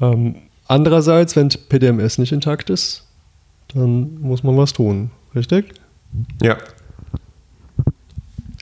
Ähm, 0.00 0.36
andererseits, 0.66 1.34
wenn 1.36 1.48
PDMS 1.48 2.18
nicht 2.18 2.32
intakt 2.32 2.68
ist, 2.68 3.06
dann 3.74 4.20
muss 4.20 4.42
man 4.42 4.56
was 4.56 4.72
tun. 4.72 5.10
Richtig? 5.34 5.74
Ja. 6.42 6.56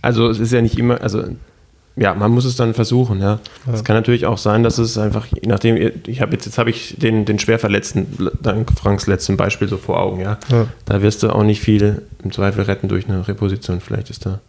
Also 0.02 0.28
es 0.28 0.38
ist 0.38 0.52
ja 0.52 0.60
nicht 0.60 0.78
immer, 0.78 1.00
also 1.00 1.24
ja, 1.96 2.12
man 2.14 2.32
muss 2.32 2.44
es 2.44 2.56
dann 2.56 2.74
versuchen, 2.74 3.20
ja. 3.20 3.38
Es 3.72 3.78
ja. 3.78 3.82
kann 3.82 3.96
natürlich 3.96 4.26
auch 4.26 4.38
sein, 4.38 4.64
dass 4.64 4.78
es 4.78 4.98
einfach, 4.98 5.26
je 5.26 5.48
nachdem, 5.48 5.76
ich 6.06 6.20
habe 6.20 6.32
jetzt, 6.32 6.44
jetzt 6.44 6.58
habe 6.58 6.70
ich 6.70 6.96
den, 6.98 7.24
den 7.24 7.38
Schwerverletzten, 7.38 8.30
dank 8.42 8.72
Franks 8.72 9.06
letzten 9.06 9.36
Beispiel 9.36 9.68
so 9.68 9.76
vor 9.76 10.00
Augen, 10.00 10.20
ja? 10.20 10.38
ja. 10.50 10.66
Da 10.86 11.02
wirst 11.02 11.22
du 11.22 11.30
auch 11.30 11.44
nicht 11.44 11.60
viel 11.60 12.02
im 12.22 12.32
Zweifel 12.32 12.64
retten 12.64 12.88
durch 12.88 13.08
eine 13.08 13.26
Reposition. 13.26 13.80
Vielleicht 13.80 14.10
ist 14.10 14.26
da. 14.26 14.40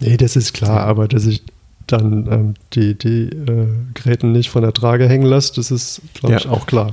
Nee, 0.00 0.16
das 0.16 0.36
ist 0.36 0.52
klar, 0.52 0.80
aber 0.80 1.08
dass 1.08 1.26
ich 1.26 1.42
dann 1.86 2.26
ähm, 2.30 2.54
die, 2.72 2.96
die 2.96 3.28
äh, 3.28 3.68
Geräten 3.94 4.32
nicht 4.32 4.50
von 4.50 4.62
der 4.62 4.72
Trage 4.72 5.08
hängen 5.08 5.26
lasse, 5.26 5.54
das 5.56 5.70
ist, 5.70 6.00
glaube 6.14 6.36
ich, 6.36 6.48
auch 6.48 6.66
klar. 6.66 6.90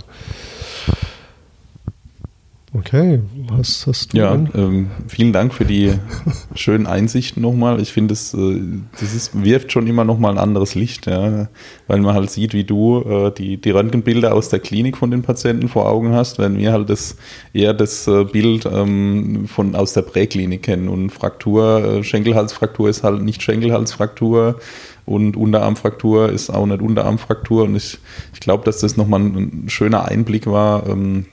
Okay, 2.72 3.20
was 3.48 3.88
hast 3.88 4.14
du? 4.14 4.18
Ja, 4.18 4.36
ähm, 4.36 4.92
vielen 5.08 5.34
Dank 5.34 5.56
für 5.56 5.66
die 5.66 5.94
schönen 6.56 6.86
Einsichten 6.86 7.42
nochmal. 7.42 7.82
Ich 7.82 7.92
finde, 7.92 8.14
das, 8.14 8.34
äh, 8.36 8.62
das 9.00 9.16
ist, 9.16 9.44
wirft 9.44 9.72
schon 9.72 9.88
immer 9.88 10.04
nochmal 10.04 10.34
ein 10.34 10.38
anderes 10.38 10.76
Licht, 10.76 11.08
ja, 11.08 11.50
weil 11.88 12.00
man 12.00 12.14
halt 12.14 12.30
sieht, 12.30 12.54
wie 12.54 12.66
du 12.66 13.02
äh, 13.02 13.32
die, 13.32 13.58
die 13.58 13.72
Röntgenbilder 13.72 14.36
aus 14.36 14.50
der 14.50 14.60
Klinik 14.60 14.98
von 14.98 15.10
den 15.10 15.24
Patienten 15.24 15.68
vor 15.68 15.90
Augen 15.90 16.14
hast, 16.14 16.38
wenn 16.38 16.60
wir 16.60 16.72
halt 16.72 16.92
das 16.92 17.18
eher 17.54 17.74
das 17.74 18.08
äh, 18.08 18.24
Bild 18.24 18.68
ähm, 18.72 19.48
von, 19.48 19.74
aus 19.76 19.94
der 19.94 20.04
Präklinik 20.04 20.62
kennen. 20.62 20.90
Und 20.90 21.10
Fraktur, 21.10 21.84
äh, 21.84 22.04
Schenkelhalsfraktur 22.04 22.88
ist 22.88 23.04
halt 23.04 23.24
nicht 23.24 23.42
Schenkelhalsfraktur 23.42 24.60
und 25.08 25.36
Unterarmfraktur 25.36 26.30
ist 26.30 26.52
auch 26.52 26.68
nicht 26.68 26.84
Unterarmfraktur. 26.84 27.64
Und 27.64 27.76
ich, 27.76 27.98
ich 28.32 28.40
glaube, 28.40 28.64
dass 28.64 28.78
das 28.78 28.96
nochmal 28.96 29.22
ein, 29.22 29.64
ein 29.64 29.70
schöner 29.70 30.06
Einblick 30.06 30.46
war. 30.46 30.88
Ähm, 30.88 31.26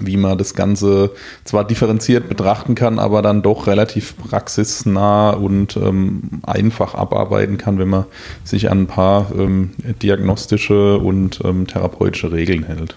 wie 0.00 0.16
man 0.16 0.38
das 0.38 0.54
Ganze 0.54 1.12
zwar 1.44 1.64
differenziert 1.64 2.28
betrachten 2.28 2.74
kann, 2.74 2.98
aber 2.98 3.22
dann 3.22 3.42
doch 3.42 3.66
relativ 3.66 4.16
praxisnah 4.16 5.30
und 5.30 5.76
ähm, 5.76 6.40
einfach 6.42 6.94
abarbeiten 6.94 7.58
kann, 7.58 7.78
wenn 7.78 7.88
man 7.88 8.04
sich 8.42 8.70
an 8.70 8.82
ein 8.82 8.86
paar 8.86 9.30
ähm, 9.36 9.70
diagnostische 10.02 10.98
und 10.98 11.40
ähm, 11.44 11.66
therapeutische 11.66 12.32
Regeln 12.32 12.64
hält. 12.64 12.96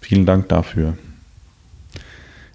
Vielen 0.00 0.26
Dank 0.26 0.48
dafür. 0.48 0.94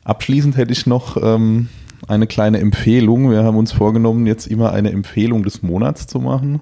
Abschließend 0.03 0.57
hätte 0.57 0.73
ich 0.73 0.85
noch 0.85 1.17
ähm, 1.21 1.69
eine 2.07 2.27
kleine 2.27 2.59
Empfehlung. 2.59 3.31
Wir 3.31 3.43
haben 3.43 3.57
uns 3.57 3.71
vorgenommen, 3.71 4.27
jetzt 4.27 4.47
immer 4.47 4.71
eine 4.71 4.91
Empfehlung 4.91 5.43
des 5.43 5.63
Monats 5.63 6.07
zu 6.07 6.19
machen. 6.19 6.61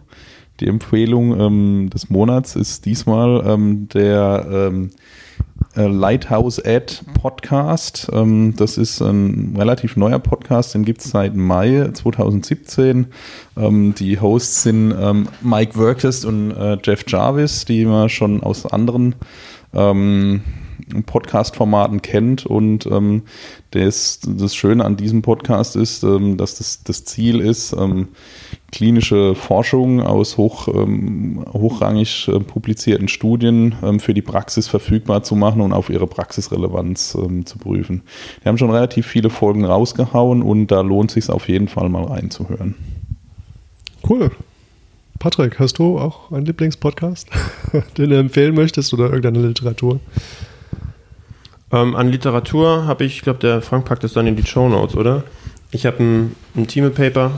Die 0.61 0.67
Empfehlung 0.67 1.39
ähm, 1.39 1.89
des 1.89 2.09
Monats 2.09 2.55
ist 2.55 2.85
diesmal 2.85 3.43
ähm, 3.45 3.89
der 3.89 4.47
Lighthouse 5.75 6.63
Ad 6.63 7.01
Podcast. 7.21 8.09
Ähm, 8.13 8.55
das 8.55 8.77
ist 8.77 9.01
ein 9.01 9.55
relativ 9.57 9.97
neuer 9.97 10.19
Podcast, 10.19 10.73
den 10.73 10.85
gibt 10.85 11.01
es 11.01 11.11
seit 11.11 11.35
Mai 11.35 11.89
2017. 11.93 13.07
Ähm, 13.57 13.93
die 13.95 14.19
Hosts 14.19 14.63
sind 14.63 14.93
ähm, 14.97 15.27
Mike 15.41 15.77
Workest 15.77 16.25
und 16.25 16.51
äh, 16.51 16.77
Jeff 16.83 17.03
Jarvis, 17.07 17.65
die 17.65 17.85
man 17.85 18.09
schon 18.09 18.41
aus 18.41 18.65
anderen 18.65 19.15
Podcast-Formaten 21.05 22.01
kennt. 22.01 22.45
Und 22.45 22.85
ähm, 22.85 23.23
das, 23.71 24.19
das 24.25 24.55
Schöne 24.55 24.85
an 24.85 24.97
diesem 24.97 25.21
Podcast 25.21 25.75
ist, 25.75 26.03
ähm, 26.03 26.37
dass 26.37 26.57
das, 26.57 26.83
das 26.83 27.05
Ziel 27.05 27.39
ist, 27.39 27.73
ähm, 27.73 28.09
klinische 28.71 29.35
Forschung 29.35 30.01
aus 30.01 30.37
hoch, 30.37 30.67
ähm, 30.67 31.45
hochrangig 31.53 32.27
äh, 32.27 32.39
publizierten 32.39 33.07
Studien 33.07 33.75
ähm, 33.83 33.99
für 33.99 34.13
die 34.13 34.21
Praxis 34.21 34.67
verfügbar 34.67 35.23
zu 35.23 35.35
machen 35.35 35.61
und 35.61 35.73
auf 35.73 35.89
ihre 35.89 36.07
Praxisrelevanz 36.07 37.17
ähm, 37.19 37.45
zu 37.45 37.57
prüfen. 37.57 38.03
Die 38.43 38.49
haben 38.49 38.57
schon 38.57 38.71
relativ 38.71 39.07
viele 39.07 39.29
Folgen 39.29 39.65
rausgehauen 39.65 40.41
und 40.41 40.67
da 40.67 40.81
lohnt 40.81 41.11
sich 41.11 41.29
auf 41.29 41.47
jeden 41.47 41.67
Fall 41.67 41.89
mal 41.89 42.03
reinzuhören. 42.03 42.75
Cool. 44.07 44.31
Patrick, 45.19 45.59
hast 45.59 45.79
du 45.79 45.97
auch 45.97 46.31
einen 46.31 46.45
Lieblingspodcast, 46.45 47.29
den 47.97 48.09
du 48.09 48.17
empfehlen 48.19 48.53
möchtest 48.53 48.93
oder 48.93 49.05
irgendeine 49.05 49.47
Literatur? 49.47 49.99
Ähm, 51.75 51.95
an 51.95 52.09
Literatur 52.09 52.85
habe 52.85 53.03
ich, 53.03 53.17
ich 53.17 53.21
glaube, 53.21 53.39
der 53.39 53.61
Frank 53.61 53.85
packt 53.85 54.03
das 54.03 54.13
dann 54.13 54.27
in 54.27 54.37
die 54.37 54.45
Show 54.45 54.69
Notes, 54.69 54.95
oder? 54.95 55.23
Ich 55.71 55.85
habe 55.85 56.01
ein, 56.01 56.35
ein 56.55 56.67
Team-Paper 56.67 57.31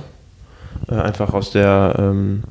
äh, 0.90 0.96
einfach 0.96 1.34
aus 1.34 1.52
der 1.52 1.96
ähm, 1.98 2.44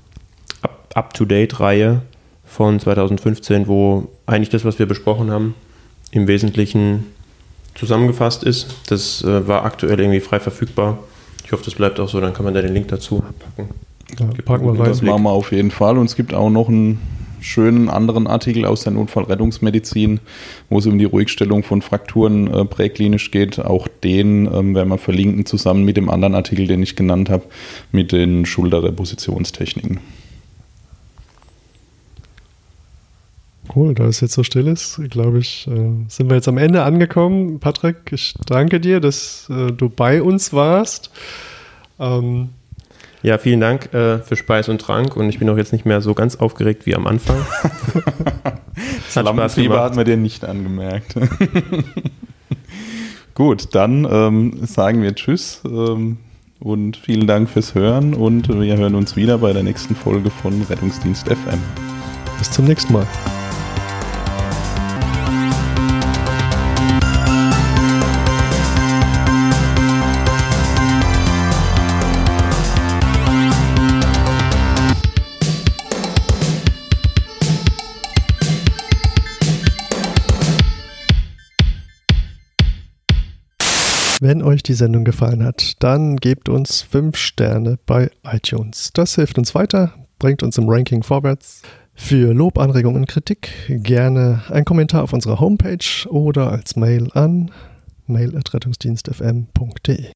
Up-to-Date-Reihe 0.94 2.02
von 2.44 2.80
2015, 2.80 3.68
wo 3.68 4.08
eigentlich 4.26 4.48
das, 4.48 4.64
was 4.64 4.80
wir 4.80 4.86
besprochen 4.86 5.30
haben, 5.30 5.54
im 6.10 6.26
Wesentlichen 6.26 7.04
zusammengefasst 7.76 8.42
ist. 8.42 8.74
Das 8.88 9.22
äh, 9.22 9.46
war 9.46 9.64
aktuell 9.64 10.00
irgendwie 10.00 10.20
frei 10.20 10.40
verfügbar. 10.40 10.98
Ich 11.44 11.52
hoffe, 11.52 11.64
das 11.64 11.74
bleibt 11.74 12.00
auch 12.00 12.08
so, 12.08 12.20
dann 12.20 12.32
kann 12.32 12.44
man 12.44 12.54
da 12.54 12.62
den 12.62 12.74
Link 12.74 12.88
dazu 12.88 13.22
packen. 13.38 13.70
Ja, 14.18 14.26
packen 14.44 14.64
wir 14.66 14.80
rein. 14.80 14.88
Das 14.88 15.02
machen 15.02 15.22
wir 15.22 15.30
auf 15.30 15.52
jeden 15.52 15.70
Fall. 15.70 15.98
Und 15.98 16.06
es 16.06 16.16
gibt 16.16 16.34
auch 16.34 16.50
noch 16.50 16.68
einen 16.68 17.00
schönen 17.46 17.88
anderen 17.88 18.26
Artikel 18.26 18.64
aus 18.64 18.82
der 18.82 18.92
Notfallrettungsmedizin, 18.92 20.20
wo 20.68 20.78
es 20.78 20.86
um 20.86 20.98
die 20.98 21.04
Ruhigstellung 21.04 21.62
von 21.62 21.80
Frakturen 21.80 22.52
äh, 22.52 22.64
präklinisch 22.64 23.30
geht. 23.30 23.58
Auch 23.58 23.88
den 23.88 24.46
ähm, 24.52 24.74
werden 24.74 24.88
wir 24.88 24.98
verlinken, 24.98 25.46
zusammen 25.46 25.84
mit 25.84 25.96
dem 25.96 26.10
anderen 26.10 26.34
Artikel, 26.34 26.66
den 26.66 26.82
ich 26.82 26.96
genannt 26.96 27.30
habe, 27.30 27.44
mit 27.92 28.12
den 28.12 28.44
Schulterrepositionstechniken. 28.46 30.00
Cool, 33.74 33.94
da 33.94 34.04
es 34.04 34.20
jetzt 34.20 34.34
so 34.34 34.42
still 34.42 34.66
ist, 34.66 35.00
glaube 35.10 35.38
ich, 35.38 35.66
äh, 35.66 35.90
sind 36.08 36.28
wir 36.28 36.36
jetzt 36.36 36.48
am 36.48 36.58
Ende 36.58 36.82
angekommen. 36.82 37.60
Patrick, 37.60 38.10
ich 38.10 38.34
danke 38.46 38.80
dir, 38.80 39.00
dass 39.00 39.48
äh, 39.50 39.70
du 39.70 39.88
bei 39.88 40.22
uns 40.22 40.52
warst. 40.52 41.10
Ähm, 41.98 42.50
ja, 43.22 43.38
vielen 43.38 43.60
Dank 43.60 43.92
äh, 43.94 44.18
für 44.18 44.36
Speis 44.36 44.68
und 44.68 44.80
Trank 44.80 45.16
und 45.16 45.28
ich 45.28 45.38
bin 45.38 45.48
auch 45.48 45.56
jetzt 45.56 45.72
nicht 45.72 45.86
mehr 45.86 46.00
so 46.00 46.14
ganz 46.14 46.36
aufgeregt 46.36 46.86
wie 46.86 46.94
am 46.94 47.06
Anfang. 47.06 47.36
das 49.14 49.24
Lampenfieber 49.24 49.82
hat 49.82 49.96
man 49.96 50.04
dir 50.04 50.16
nicht 50.16 50.44
angemerkt. 50.44 51.14
Gut, 53.34 53.74
dann 53.74 54.06
ähm, 54.10 54.66
sagen 54.66 55.02
wir 55.02 55.14
Tschüss 55.14 55.60
ähm, 55.66 56.18
und 56.58 56.96
vielen 56.96 57.26
Dank 57.26 57.50
fürs 57.50 57.74
Hören 57.74 58.14
und 58.14 58.48
wir 58.48 58.76
hören 58.76 58.94
uns 58.94 59.14
wieder 59.16 59.38
bei 59.38 59.52
der 59.52 59.62
nächsten 59.62 59.94
Folge 59.94 60.30
von 60.30 60.62
Rettungsdienst 60.62 61.28
FM. 61.28 61.60
Bis 62.38 62.50
zum 62.50 62.64
nächsten 62.64 62.94
Mal. 62.94 63.06
Wenn 84.20 84.42
euch 84.42 84.62
die 84.62 84.72
Sendung 84.72 85.04
gefallen 85.04 85.44
hat, 85.44 85.74
dann 85.80 86.16
gebt 86.16 86.48
uns 86.48 86.80
5 86.80 87.18
Sterne 87.18 87.78
bei 87.84 88.10
iTunes. 88.24 88.88
Das 88.94 89.16
hilft 89.16 89.36
uns 89.36 89.54
weiter, 89.54 89.92
bringt 90.18 90.42
uns 90.42 90.56
im 90.56 90.70
Ranking 90.70 91.02
vorwärts. 91.02 91.60
Für 91.94 92.32
Lob, 92.32 92.58
Anregungen 92.58 93.02
und 93.02 93.08
Kritik 93.08 93.50
gerne 93.68 94.42
ein 94.48 94.64
Kommentar 94.64 95.02
auf 95.02 95.12
unserer 95.12 95.38
Homepage 95.38 96.08
oder 96.08 96.50
als 96.50 96.76
Mail 96.76 97.10
an 97.12 97.50
mail.rettungsdienstfm.de. 98.06 100.06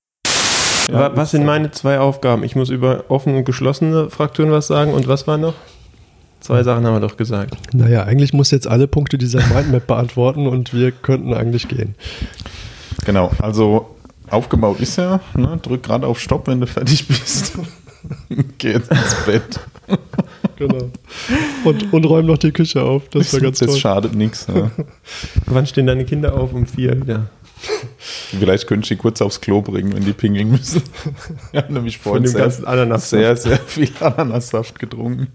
Ja, 0.89 1.15
was 1.15 1.33
sind 1.33 1.45
meine 1.45 1.71
zwei 1.71 1.99
Aufgaben? 1.99 2.43
Ich 2.43 2.57
muss 2.57 2.71
über 2.71 3.05
offene 3.09 3.37
und 3.37 3.45
geschlossene 3.45 4.09
Frakturen 4.09 4.51
was 4.51 4.67
sagen 4.67 4.95
und 4.95 5.09
was 5.09 5.27
war 5.27 5.37
noch? 5.37 5.53
Zwei 6.41 6.63
Sachen 6.63 6.87
haben 6.87 6.95
wir 6.95 7.01
doch 7.01 7.19
gesagt. 7.19 7.55
Naja, 7.75 8.05
eigentlich 8.05 8.33
muss 8.33 8.51
jetzt 8.51 8.67
alle 8.67 8.89
Punkte 8.89 9.19
dieser 9.19 9.47
Mindmap 9.49 9.87
beantworten 9.87 10.47
und 10.47 10.73
wir 10.73 10.91
könnten 10.91 11.35
eigentlich 11.35 11.69
gehen. 11.69 11.97
Genau, 13.05 13.31
also 13.39 13.97
aufgebaut 14.29 14.81
ist 14.81 14.99
er. 14.99 15.21
Ne? 15.35 15.59
Drück 15.63 15.83
gerade 15.83 16.07
auf 16.07 16.21
Stopp, 16.21 16.47
wenn 16.47 16.61
du 16.61 16.67
fertig 16.67 17.07
bist. 17.09 17.53
Geh 18.59 18.73
jetzt 18.73 18.91
ins 18.91 19.15
Bett. 19.27 19.61
Genau. 20.57 20.91
Und, 21.65 21.93
und 21.93 22.05
räum 22.05 22.27
noch 22.27 22.39
die 22.39 22.53
Küche 22.53 22.83
auf. 22.83 23.09
Das 23.11 23.33
wäre 23.33 23.45
ganz 23.45 23.59
das 23.59 23.71
toll. 23.71 23.79
schadet 23.79 24.15
nichts. 24.15 24.47
Ja. 24.55 24.71
Wann 25.47 25.67
stehen 25.67 25.87
deine 25.87 26.05
Kinder 26.05 26.35
auf? 26.35 26.53
Um 26.53 26.67
vier 26.67 27.01
wieder. 27.01 27.29
Vielleicht 27.99 28.67
könnte 28.67 28.85
ich 28.85 28.89
die 28.89 28.97
kurz 28.97 29.21
aufs 29.21 29.41
Klo 29.41 29.61
bringen, 29.61 29.95
wenn 29.95 30.05
die 30.05 30.13
pingeln 30.15 30.51
müssen. 30.51 30.83
Ich 31.53 31.59
habe 31.59 31.73
nämlich 31.73 31.99
Von 31.99 32.11
vorhin 32.13 32.23
dem 32.25 32.33
sehr, 32.33 32.41
ganzen 32.43 32.65
Ananas. 32.65 33.11
sehr, 33.11 33.37
sehr 33.37 33.59
viel 33.59 33.91
Ananassaft 34.01 34.79
getrunken. 34.79 35.29